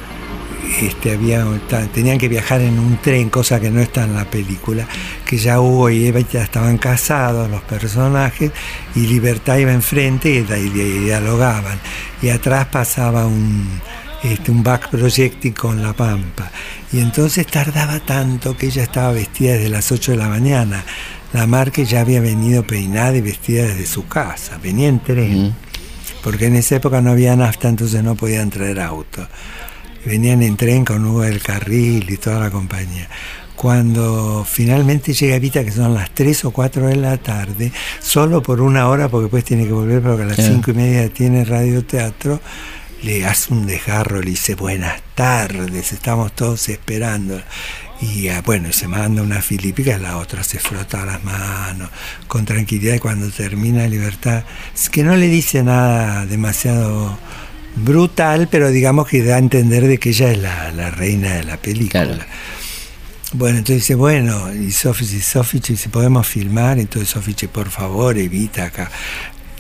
este, 0.83 1.13
había, 1.13 1.45
tenían 1.93 2.19
que 2.19 2.29
viajar 2.29 2.61
en 2.61 2.79
un 2.79 2.99
tren, 2.99 3.31
cosa 3.31 3.59
que 3.61 3.71
no 3.71 3.81
está 3.81 4.05
en 4.05 4.15
la 4.15 4.25
película, 4.25 4.87
que 5.25 5.37
ya 5.39 5.61
Hugo 5.61 5.91
y 5.91 6.07
Eva 6.07 6.21
ya 6.21 6.43
estaban 6.43 6.79
casados, 6.79 7.51
los 7.51 7.63
personajes, 7.63 8.53
y 8.95 9.01
Libertad 9.07 9.57
iba 9.59 9.73
enfrente 9.73 10.31
y, 10.31 10.43
di- 10.43 10.71
di- 10.71 10.99
dialogaban. 11.05 11.79
Y 12.23 12.29
atrás 12.29 12.67
pasaba 12.67 13.27
un, 13.27 13.81
este, 14.23 14.51
un 14.51 14.63
back 14.63 14.91
projecting 14.91 15.53
con 15.53 15.83
La 15.83 15.93
Pampa. 15.93 16.51
Y 16.93 17.01
entonces 17.01 17.47
tardaba 17.47 18.01
tanto 18.01 18.57
que 18.57 18.67
ella 18.67 18.83
estaba 18.83 19.13
vestida 19.13 19.53
desde 19.55 19.69
las 19.71 19.91
8 19.93 20.13
de 20.13 20.19
la 20.19 20.29
mañana. 20.29 20.85
La 21.33 21.47
Marque 21.47 21.85
ya 21.85 22.01
había 22.01 22.21
venido 22.21 22.67
peinada 22.67 23.15
y 23.17 23.21
vestida 23.21 23.65
desde 23.65 23.85
su 23.87 24.07
casa, 24.09 24.59
venía 24.63 24.89
en 24.89 25.01
tren 25.01 25.49
Mm. 25.49 25.55
porque 26.25 26.47
en 26.47 26.57
esa 26.57 26.77
época 26.77 27.01
no 27.03 27.11
había 27.11 27.37
nafta, 27.37 27.69
entonces 27.69 28.03
no 28.03 28.15
podían 28.15 28.49
traer 28.51 28.81
auto. 28.81 29.29
Venían 30.05 30.43
en 30.43 30.57
tren 30.57 30.85
con 30.85 31.05
Hugo 31.05 31.23
del 31.23 31.43
Carril 31.43 32.09
y 32.09 32.17
toda 32.17 32.41
la 32.41 32.51
compañía. 32.51 33.09
Cuando 33.57 34.47
finalmente 34.49 35.13
llega 35.13 35.35
Evita, 35.37 35.65
que 35.65 35.73
son 35.73 35.93
las 35.95 36.11
3 36.15 36.45
o 36.45 36.51
4 36.53 36.87
de 36.87 36.97
la 36.97 37.17
tarde, 37.17 37.73
solo 38.01 38.41
por 38.43 38.61
una 38.61 38.89
hora, 38.89 39.09
porque 39.09 39.25
después 39.25 39.45
tiene 39.45 39.67
que 39.67 39.73
volver, 39.73 40.01
porque 40.01 40.23
a 40.23 40.27
las 40.27 40.37
Claro. 40.37 40.55
5 40.55 40.71
y 40.71 40.75
media 40.75 41.09
tiene 41.09 41.45
radioteatro, 41.45 42.41
le 43.03 43.27
hace 43.27 43.53
un 43.53 43.67
desgarro, 43.67 44.21
le 44.23 44.31
dice 44.31 44.55
buenas 44.55 45.03
tardes, 45.17 45.93
estamos 45.93 46.33
todos 46.37 46.69
esperando. 46.69 47.41
Y 48.01 48.29
ah, 48.29 48.43
bueno, 48.47 48.73
se 48.73 48.87
manda 48.87 49.23
una 49.23 49.43
filípica, 49.43 49.99
la 49.99 50.19
otra 50.19 50.45
se 50.45 50.61
frota 50.61 51.05
las 51.05 51.25
manos 51.25 51.91
con 52.29 52.45
tranquilidad 52.45 52.95
y 52.95 52.99
cuando 53.01 53.29
termina 53.29 53.89
Libertad, 53.89 54.45
es 54.73 54.89
que 54.89 55.03
no 55.03 55.17
le 55.17 55.27
dice 55.27 55.65
nada 55.65 56.25
demasiado 56.27 57.19
brutal, 57.85 58.49
pero 58.51 58.71
digamos 58.71 59.09
que 59.09 59.23
da 59.23 59.37
a 59.37 59.39
entender 59.39 59.87
de 59.87 59.99
que 59.99 60.11
ella 60.11 60.31
es 60.33 60.39
la, 60.39 60.73
la 60.73 60.91
reina 60.91 61.35
de 61.35 61.45
la 61.45 61.57
película. 61.57 62.05
Claro. 62.05 62.23
Bueno, 63.35 63.59
entonces 63.59 63.83
dice, 63.83 63.95
bueno, 63.95 64.53
y 64.55 64.71
Sofichi, 64.73 65.17
y 65.17 65.21
Sofichi, 65.21 65.77
si 65.77 65.89
podemos 65.91 66.27
filmar, 66.27 66.79
entonces 66.79 67.11
Sofichi, 67.11 67.47
por 67.47 67.69
favor, 67.71 68.17
evita 68.17 68.65
acá. 68.65 68.91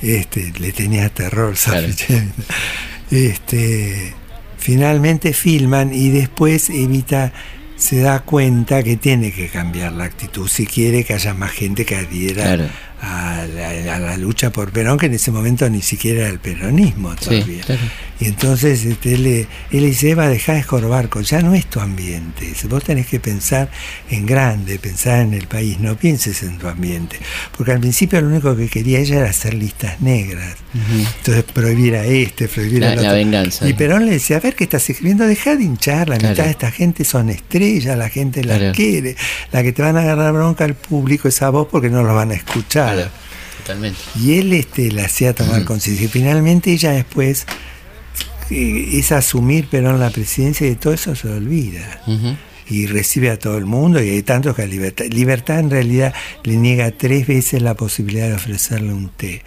Este, 0.00 0.52
le 0.58 0.72
tenía 0.72 1.08
terror 1.10 1.54
Claro. 1.54 1.86
Sofichi. 1.88 2.14
Este, 3.10 4.12
finalmente 4.58 5.32
filman 5.32 5.94
y 5.94 6.10
después 6.10 6.68
Evita 6.68 7.32
se 7.76 8.00
da 8.00 8.20
cuenta 8.20 8.82
que 8.82 8.96
tiene 8.98 9.32
que 9.32 9.48
cambiar 9.48 9.92
la 9.92 10.04
actitud 10.04 10.46
si 10.46 10.66
quiere 10.66 11.04
que 11.04 11.14
haya 11.14 11.32
más 11.32 11.52
gente 11.52 11.86
que 11.86 11.96
adhiera 11.96 12.42
Claro. 12.42 12.64
A 13.01 13.46
la, 13.55 13.94
a 13.94 13.99
la 13.99 14.16
lucha 14.16 14.51
por 14.51 14.72
Perón, 14.72 14.99
que 14.99 15.07
en 15.07 15.14
ese 15.14 15.30
momento 15.30 15.68
ni 15.70 15.82
siquiera 15.82 16.20
era 16.22 16.28
el 16.30 16.38
peronismo 16.40 17.14
todavía. 17.16 17.62
claro. 17.64 17.80
Y 18.20 18.26
entonces 18.26 18.84
este, 18.84 19.14
él, 19.14 19.22
le- 19.22 19.40
él 19.70 19.82
le 19.82 19.86
dice, 19.86 20.11
Eva, 20.11 20.26
dejá 20.28 20.55
de 20.55 20.61
escorbar, 20.61 21.09
ya 21.22 21.40
no 21.40 21.55
es 21.55 21.66
tu 21.66 21.78
ambiente. 21.78 22.53
Vos 22.68 22.82
tenés 22.82 23.07
que 23.07 23.20
pensar 23.20 23.70
en 24.11 24.26
grande, 24.26 24.80
pensar 24.80 25.20
en 25.20 25.34
el 25.34 25.46
país, 25.46 25.78
no 25.78 25.94
pienses 25.96 26.42
en 26.42 26.59
tu 26.59 26.66
ambiente. 26.66 27.16
Porque 27.57 27.70
al 27.72 27.78
principio 27.78 28.20
lo 28.20 28.26
único 28.26 28.57
que 28.57 28.66
quería 28.68 28.99
ella 28.99 29.20
era 29.20 29.30
hacer 29.30 29.55
listas 29.55 30.01
negras. 30.01 30.57
Entonces 31.18 31.44
prohibir 31.44 31.94
a 31.94 32.05
este, 32.05 32.49
prohibir 32.49 32.80
La- 32.80 32.90
al 32.92 33.03
la 33.03 33.12
venganza. 33.12 33.68
Y 33.68 33.72
Perón 33.74 34.05
le 34.07 34.12
decía, 34.12 34.38
a 34.38 34.40
ver 34.40 34.57
qué 34.57 34.64
estás 34.64 34.90
escribiendo, 34.90 35.24
deja 35.24 35.55
de 35.55 35.62
hinchar, 35.62 36.09
la 36.09 36.16
Claro. 36.18 36.32
mitad 36.32 36.44
de 36.46 36.51
esta 36.51 36.70
gente 36.72 37.05
son 37.05 37.30
estrellas, 37.30 37.96
la 37.96 38.09
gente 38.09 38.42
las 38.42 38.59
Claro. 38.59 38.74
quiere, 38.74 39.14
la 39.53 39.62
que 39.62 39.72
te 39.72 39.80
van 39.82 39.96
a 39.96 40.01
agarrar 40.01 40.32
bronca 40.32 40.64
al 40.64 40.74
público 40.74 41.28
es 41.28 41.40
a 41.42 41.51
vos 41.51 41.68
porque 41.70 41.88
no 41.88 42.03
lo 42.03 42.14
van 42.16 42.32
a 42.32 42.34
escuchar. 42.34 42.88
Claro, 42.95 43.11
totalmente. 43.59 43.99
Y 44.20 44.39
él 44.39 44.53
este, 44.53 44.91
le 44.91 45.03
hacía 45.03 45.34
tomar 45.34 45.64
conciencia. 45.64 46.07
Y 46.07 46.09
finalmente 46.09 46.72
ella 46.72 46.93
después 46.93 47.47
eh, 48.51 48.89
es 48.95 49.12
asumir 49.12 49.68
Perón 49.68 50.01
la 50.01 50.11
presidencia 50.11 50.66
y 50.66 50.70
de 50.70 50.76
todo 50.76 50.93
eso 50.93 51.14
se 51.14 51.28
olvida. 51.28 52.01
Y 52.70 52.86
recibe 52.86 53.30
a 53.30 53.39
todo 53.39 53.57
el 53.57 53.64
mundo 53.64 54.03
y 54.03 54.11
hay 54.11 54.22
tantos 54.22 54.55
que 54.55 54.62
a 54.62 54.66
Libertad. 54.66 55.07
Libertad 55.07 55.59
en 55.61 55.70
realidad 55.70 56.12
le 56.45 56.57
niega 56.57 56.91
tres 56.91 57.26
veces 57.26 57.62
la 57.62 57.74
posibilidad 57.74 58.28
de 58.28 58.34
ofrecerle 58.34 58.93
un 58.93 59.09
té. 59.09 59.43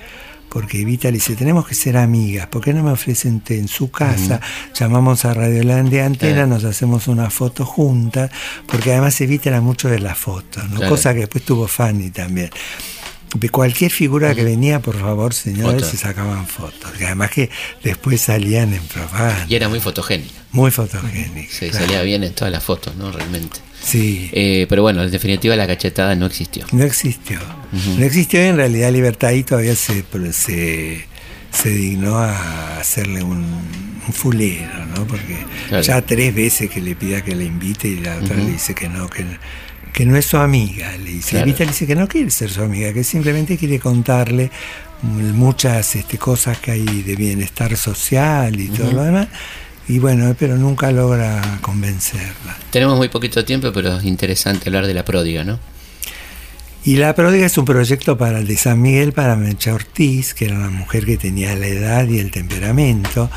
Porque 0.49 0.81
Evita 0.81 1.07
le 1.07 1.13
dice, 1.13 1.35
tenemos 1.35 1.65
que 1.65 1.75
ser 1.75 1.95
amigas, 1.95 2.47
¿por 2.47 2.61
qué 2.61 2.73
no 2.73 2.83
me 2.83 2.91
ofrecen 2.91 3.39
té 3.39 3.57
en 3.57 3.69
su 3.69 3.89
casa? 3.89 4.41
Llamamos 4.77 5.23
a 5.23 5.33
Radiolandia 5.33 6.05
Antena, 6.05 6.33
Claro. 6.33 6.47
nos 6.47 6.65
hacemos 6.65 7.07
una 7.07 7.29
foto 7.29 7.63
juntas, 7.65 8.31
porque 8.67 8.91
además 8.91 9.21
Evita 9.21 9.47
era 9.49 9.61
mucho 9.61 9.87
de 9.87 9.99
las 9.99 10.17
fotos, 10.17 10.69
¿no? 10.69 10.75
Claro. 10.77 10.89
cosa 10.89 11.13
que 11.13 11.21
después 11.21 11.45
tuvo 11.45 11.67
Fanny 11.69 12.09
también. 12.09 12.49
De 13.35 13.49
cualquier 13.49 13.91
figura 13.91 14.35
que 14.35 14.43
venía, 14.43 14.81
por 14.81 14.99
favor, 14.99 15.33
señores, 15.33 15.83
Foto. 15.83 15.85
se 15.91 15.97
sacaban 15.97 16.45
fotos. 16.47 16.91
Que 16.97 17.05
además 17.05 17.31
que 17.31 17.49
después 17.83 18.19
salían 18.19 18.73
en 18.73 18.83
propaganda. 18.83 19.45
Y 19.47 19.55
era 19.55 19.69
muy 19.69 19.79
fotogénica. 19.79 20.33
Muy 20.51 20.69
fotogénica. 20.69 21.49
Sí, 21.49 21.69
claro. 21.69 21.85
salía 21.85 22.01
bien 22.03 22.23
en 22.25 22.33
todas 22.33 22.51
las 22.51 22.61
fotos, 22.63 22.95
¿no? 22.97 23.09
Realmente. 23.11 23.59
Sí. 23.81 24.29
Eh, 24.33 24.65
pero 24.69 24.81
bueno, 24.81 25.01
en 25.01 25.09
definitiva 25.11 25.55
la 25.55 25.65
cachetada 25.65 26.13
no 26.15 26.25
existió. 26.25 26.65
No 26.73 26.83
existió. 26.83 27.39
No 27.97 28.03
existió 28.05 28.43
y 28.43 28.47
en 28.49 28.57
realidad 28.57 28.91
Libertad 28.91 29.29
ahí 29.29 29.43
todavía 29.43 29.75
se, 29.75 30.03
se, 30.33 31.05
se 31.51 31.69
dignó 31.69 32.17
a 32.17 32.79
hacerle 32.79 33.23
un, 33.23 33.37
un 34.07 34.13
fulero, 34.13 34.85
¿no? 34.95 35.07
Porque 35.07 35.37
Claro. 35.69 35.83
ya 35.83 36.01
tres 36.01 36.35
veces 36.35 36.69
que 36.69 36.81
le 36.81 36.95
pida 36.95 37.23
que 37.23 37.33
le 37.33 37.45
invite 37.45 37.87
y 37.87 38.01
la 38.01 38.17
otra 38.17 38.35
le 38.35 38.45
dice 38.51 38.75
que 38.75 38.89
no, 38.89 39.07
que, 39.09 39.25
que 39.93 40.05
no 40.05 40.15
es 40.15 40.25
su 40.25 40.37
amiga. 40.37 40.95
Le 40.97 41.11
dice, 41.11 41.31
Claro. 41.31 41.45
Evita 41.45 41.63
le 41.63 41.71
dice 41.71 41.87
que 41.87 41.95
no 41.95 42.07
quiere 42.07 42.29
ser 42.29 42.49
su 42.49 42.61
amiga, 42.61 42.93
que 42.93 43.03
simplemente 43.03 43.57
quiere 43.57 43.79
contarle 43.79 44.51
muchas 45.03 45.95
este, 45.95 46.17
cosas 46.17 46.59
que 46.59 46.71
hay 46.71 47.01
de 47.01 47.15
bienestar 47.15 47.75
social 47.75 48.59
y 48.59 48.69
todo 48.69 48.91
lo 48.91 49.03
demás. 49.03 49.27
Y 49.87 49.99
bueno, 49.99 50.35
pero 50.37 50.57
nunca 50.57 50.91
logra 50.91 51.59
convencerla. 51.61 52.55
Tenemos 52.69 52.97
muy 52.97 53.09
poquito 53.09 53.43
tiempo, 53.43 53.71
pero 53.73 53.97
es 53.97 54.03
interesante 54.05 54.69
hablar 54.69 54.87
de 54.87 54.93
la 54.93 55.03
pródiga, 55.03 55.43
¿no? 55.43 55.59
Y 56.83 56.95
La 56.95 57.13
Pródiga 57.13 57.45
es 57.45 57.59
un 57.59 57.65
proyecto 57.65 58.17
para 58.17 58.39
el 58.39 58.47
de 58.47 58.57
San 58.57 58.81
Miguel 58.81 59.13
para 59.13 59.35
Mecha 59.35 59.71
Ortiz, 59.75 60.33
que 60.33 60.45
era 60.45 60.55
una 60.55 60.71
mujer 60.71 61.05
que 61.05 61.15
tenía 61.15 61.55
la 61.55 61.67
edad 61.67 62.07
y 62.07 62.17
el 62.17 62.31
temperamento, 62.31 63.29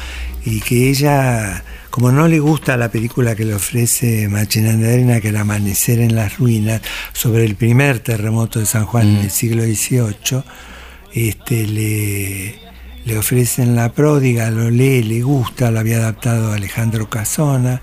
y 0.47 0.61
que 0.61 0.89
ella, 0.89 1.63
como 1.91 2.11
no 2.11 2.27
le 2.27 2.39
gusta 2.39 2.79
la 2.79 2.91
película 2.91 3.35
que 3.35 3.45
le 3.45 3.55
ofrece 3.55 4.29
Machinanderina, 4.29 5.21
que 5.21 5.29
era 5.29 5.43
Amanecer 5.43 5.99
en 5.99 6.15
las 6.15 6.39
Ruinas, 6.39 6.81
sobre 7.13 7.45
el 7.45 7.55
primer 7.55 7.99
terremoto 7.99 8.61
de 8.61 8.67
San 8.67 8.87
Juan 8.87 9.09
en 9.09 9.17
el 9.25 9.31
siglo 9.31 9.63
XVIII, 9.63 10.43
este, 11.13 11.67
le, 11.67 12.59
le 13.05 13.19
ofrecen 13.19 13.77
La 13.77 13.93
Pródiga, 13.93 14.51
lo 14.51 14.71
lee, 14.71 15.03
le 15.03 15.21
gusta, 15.21 15.71
lo 15.71 15.81
había 15.81 15.99
adaptado 15.99 16.55
Alejandro 16.55 17.11
Casona, 17.11 17.83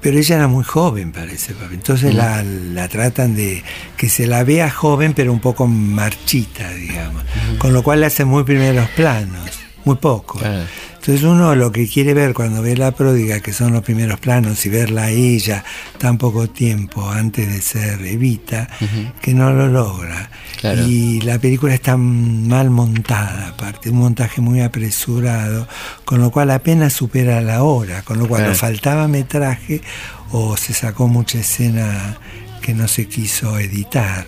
Pero 0.00 0.18
ella 0.18 0.36
era 0.36 0.46
muy 0.48 0.62
joven 0.64 1.10
para 1.12 1.32
ese 1.32 1.52
papel. 1.54 1.74
Entonces 1.74 2.14
Mm. 2.14 2.16
la, 2.16 2.42
la 2.44 2.88
tratan 2.88 3.34
de 3.34 3.62
que 3.96 4.08
se 4.08 4.26
la 4.26 4.44
vea 4.44 4.70
joven, 4.70 5.14
pero 5.14 5.32
un 5.32 5.40
poco 5.40 5.66
marchita, 5.66 6.70
digamos. 6.74 7.22
Con 7.58 7.72
lo 7.72 7.82
cual 7.82 8.00
le 8.00 8.06
hacen 8.06 8.28
muy 8.28 8.44
primeros 8.44 8.88
planos, 8.90 9.50
muy 9.84 9.96
poco. 9.96 10.38
Claro. 10.38 10.64
Entonces 11.04 11.22
uno 11.26 11.54
lo 11.54 11.70
que 11.70 11.86
quiere 11.86 12.14
ver 12.14 12.32
cuando 12.32 12.62
ve 12.62 12.78
la 12.78 12.92
pródiga, 12.92 13.40
que 13.40 13.52
son 13.52 13.74
los 13.74 13.82
primeros 13.82 14.18
planos, 14.20 14.64
y 14.64 14.70
verla 14.70 15.02
a 15.02 15.10
ella 15.10 15.62
tan 15.98 16.16
poco 16.16 16.48
tiempo 16.48 17.10
antes 17.10 17.46
de 17.46 17.60
ser 17.60 18.00
Evita, 18.06 18.70
que 19.20 19.34
no 19.34 19.52
lo 19.52 19.68
logra. 19.68 20.30
Claro. 20.60 20.86
Y 20.88 21.20
la 21.20 21.38
película 21.38 21.74
está 21.74 21.98
mal 21.98 22.70
montada, 22.70 23.48
aparte, 23.48 23.90
un 23.90 23.98
montaje 23.98 24.40
muy 24.40 24.62
apresurado, 24.62 25.68
con 26.06 26.22
lo 26.22 26.30
cual 26.30 26.50
apenas 26.50 26.94
supera 26.94 27.42
la 27.42 27.64
hora, 27.64 28.00
con 28.00 28.18
lo 28.18 28.26
cual 28.26 28.40
Claro. 28.40 28.52
o 28.54 28.56
faltaba 28.56 29.06
metraje 29.06 29.82
o 30.32 30.56
se 30.56 30.72
sacó 30.72 31.06
mucha 31.06 31.38
escena 31.38 32.16
que 32.62 32.72
no 32.72 32.88
se 32.88 33.08
quiso 33.08 33.58
editar. 33.58 34.26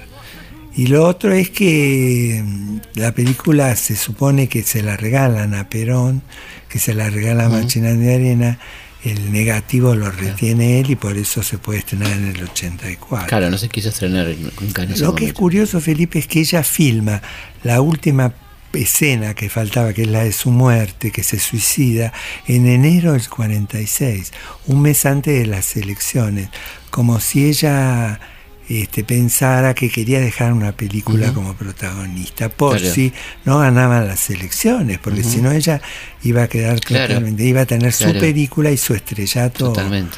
Y 0.76 0.88
lo 0.88 1.06
otro 1.06 1.32
es 1.32 1.50
que 1.50 2.42
mm, 2.44 2.78
la 2.94 3.12
película 3.12 3.74
se 3.76 3.96
supone 3.96 4.48
que 4.48 4.62
se 4.62 4.82
la 4.82 4.96
regalan 4.96 5.54
a 5.54 5.68
Perón, 5.70 6.22
que 6.68 6.78
se 6.78 6.94
la 6.94 7.08
regala 7.08 7.46
a 7.46 7.48
Machinán 7.48 8.00
de 8.00 8.14
Arena, 8.14 8.58
el 9.02 9.32
negativo 9.32 9.94
lo 9.94 10.10
retiene 10.10 10.80
él 10.80 10.90
y 10.90 10.96
por 10.96 11.16
eso 11.16 11.42
se 11.42 11.58
puede 11.58 11.78
estrenar 11.78 12.10
en 12.12 12.26
el 12.26 12.42
84. 12.42 13.28
Claro, 13.28 13.50
no 13.50 13.56
se 13.56 13.68
quiso 13.68 13.88
estrenar 13.88 14.26
nunca 14.60 14.82
en 14.82 14.92
ese 14.92 15.04
Lo 15.04 15.14
que 15.14 15.26
es 15.26 15.32
curioso, 15.32 15.80
Felipe, 15.80 16.18
es 16.18 16.26
que 16.26 16.40
ella 16.40 16.62
filma 16.62 17.22
la 17.62 17.80
última 17.80 18.34
escena 18.72 19.32
que 19.32 19.48
faltaba, 19.48 19.92
que 19.92 20.02
es 20.02 20.08
la 20.08 20.24
de 20.24 20.32
su 20.32 20.50
muerte, 20.50 21.10
que 21.10 21.22
se 21.22 21.38
suicida, 21.38 22.12
en 22.46 22.66
enero 22.66 23.12
del 23.12 23.28
46, 23.28 24.32
un 24.66 24.82
mes 24.82 25.06
antes 25.06 25.38
de 25.38 25.46
las 25.46 25.76
elecciones, 25.76 26.48
como 26.90 27.20
si 27.20 27.46
ella 27.46 28.20
este, 28.68 29.04
pensara 29.04 29.74
que 29.74 29.88
quería 29.90 30.20
dejar 30.20 30.52
una 30.52 30.72
película 30.72 31.32
como 31.32 31.54
protagonista, 31.54 32.48
por 32.48 32.78
Claro. 32.78 32.94
si 32.94 33.12
no 33.44 33.58
ganaban 33.58 34.06
las 34.08 34.28
elecciones, 34.30 34.98
porque 34.98 35.20
Ujú. 35.20 35.30
si 35.30 35.40
no 35.42 35.52
ella 35.52 35.80
iba 36.22 36.42
a 36.44 36.48
quedar 36.48 36.80
Claro. 36.80 37.06
totalmente, 37.08 37.44
iba 37.44 37.60
a 37.62 37.66
tener 37.66 37.92
Claro. 37.94 38.14
su 38.14 38.20
película 38.20 38.70
y 38.70 38.76
su 38.76 38.94
estrellato 38.94 39.66
Totalmente. 39.72 40.16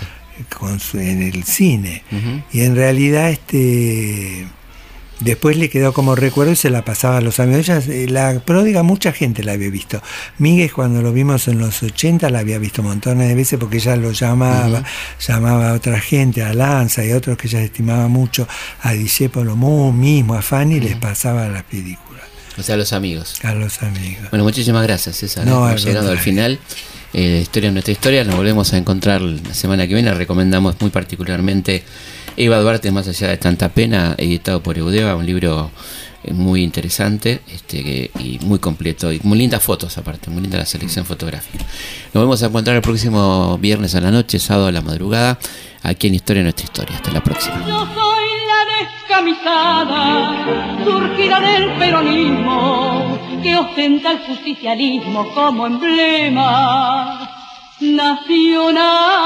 con 0.59 0.81
su- 0.81 0.99
en 0.99 1.23
el 1.23 1.45
cine. 1.45 2.03
Y 2.53 2.61
en 2.63 2.75
realidad 2.77 3.31
este 3.31 4.47
después 5.21 5.57
le 5.57 5.69
quedó 5.71 5.93
como 5.93 6.15
recuerdo 6.15 6.53
y 6.53 6.57
se 6.57 6.71
la 6.71 6.85
pasaba 6.85 7.19
a 7.19 7.21
los 7.21 7.41
amigos. 7.41 7.69
Ella, 7.69 7.83
eh, 7.89 8.07
la 8.09 8.41
pródiga 8.41 8.83
mucha 8.83 9.13
gente 9.13 9.43
la 9.45 9.53
había 9.53 9.71
visto. 9.71 10.03
Miguel 10.39 10.73
cuando 10.73 11.03
lo 11.03 11.13
vimos 11.13 11.49
en 11.49 11.59
los 11.59 11.83
80 11.83 12.31
la 12.31 12.41
había 12.41 12.59
visto 12.59 12.83
montones 12.83 13.29
de 13.29 13.35
veces 13.35 13.59
porque 13.59 13.79
ella 13.79 13.97
lo 13.97 14.13
llamaba, 14.13 14.83
llamaba 15.27 15.71
a 15.71 15.75
otra 15.75 16.01
gente, 16.01 16.43
a 16.43 16.53
Lanza 16.55 17.05
y 17.05 17.11
a 17.11 17.17
otros 17.17 17.37
que 17.37 17.49
ella 17.49 17.63
estimaba 17.63 18.09
mucho, 18.09 18.47
a 18.83 18.93
Discepolo 18.93 19.57
mismo, 19.93 20.35
a 20.35 20.43
Fanny, 20.43 20.77
y 20.77 20.81
les 20.81 20.97
pasaba 20.97 21.49
las 21.49 21.65
películas, 21.65 22.25
O 22.59 22.63
sea, 22.63 22.77
los 22.77 22.93
amigos. 22.93 23.37
a 23.43 23.55
los 23.55 23.83
amigos. 23.83 24.31
Bueno, 24.31 24.45
muchísimas 24.45 24.83
gracias, 24.83 25.17
César. 25.17 25.47
No, 25.47 25.69
Hemos 25.69 25.71
al 25.73 25.89
llegado 25.89 26.11
al 26.11 26.19
final. 26.19 26.59
Eh, 27.15 27.41
historia 27.43 27.71
de 27.71 27.73
nuestra 27.73 27.93
historia. 27.93 28.25
Nos 28.25 28.37
volvemos 28.37 28.73
a 28.73 28.77
encontrar 28.79 29.23
la 29.23 29.55
semana 29.55 29.87
que 29.89 29.95
viene. 29.95 30.13
Recomendamos 30.13 30.77
muy 30.81 30.91
particularmente 30.91 31.83
Eva 32.39 32.59
Duarte, 32.61 32.93
Más 32.93 33.09
allá 33.09 33.29
de 33.29 33.37
tanta 33.37 33.69
pena, 33.69 34.15
editado 34.17 34.63
por 34.63 34.79
Eudeva, 34.79 35.17
un 35.17 35.27
libro 35.27 35.73
eh, 36.23 36.33
muy 36.33 36.63
interesante 36.63 37.41
este, 37.53 38.13
y 38.21 38.39
muy 38.43 38.61
completo. 38.61 39.13
Y 39.13 39.21
muy 39.25 39.39
lindas 39.39 39.61
fotos, 39.61 39.99
aparte, 39.99 40.31
muy 40.31 40.43
linda 40.43 40.57
la 40.57 40.65
selección 40.65 41.05
fotográfica. 41.05 41.65
Nos 42.15 42.23
vamos 42.23 42.41
a 42.41 42.47
encontrar 42.47 42.77
el 42.77 42.83
próximo 42.83 43.59
viernes 43.59 43.97
a 43.97 44.01
la 44.01 44.13
noche, 44.13 44.39
sábado 44.39 44.69
a 44.69 44.73
la 44.73 44.83
madrugada, 44.83 45.37
aquí 45.83 46.07
en 46.07 46.15
Historia 46.15 46.41
de 46.41 46.45
nuestra 46.45 46.65
historia. 46.65 46.95
Hasta 46.95 47.11
la 47.11 47.25
próxima. 47.25 47.57
Yo 47.67 47.89
soy 47.93 48.27
la 48.47 48.61
descamisada, 48.87 50.85
surgida 50.85 51.41
del 51.41 51.73
peronismo, 51.77 53.19
que 53.43 53.57
ostenta 53.57 54.13
el 54.13 54.19
justicialismo 54.21 55.35
como 55.35 55.67
emblema 55.67 57.29
nacional. 57.81 59.19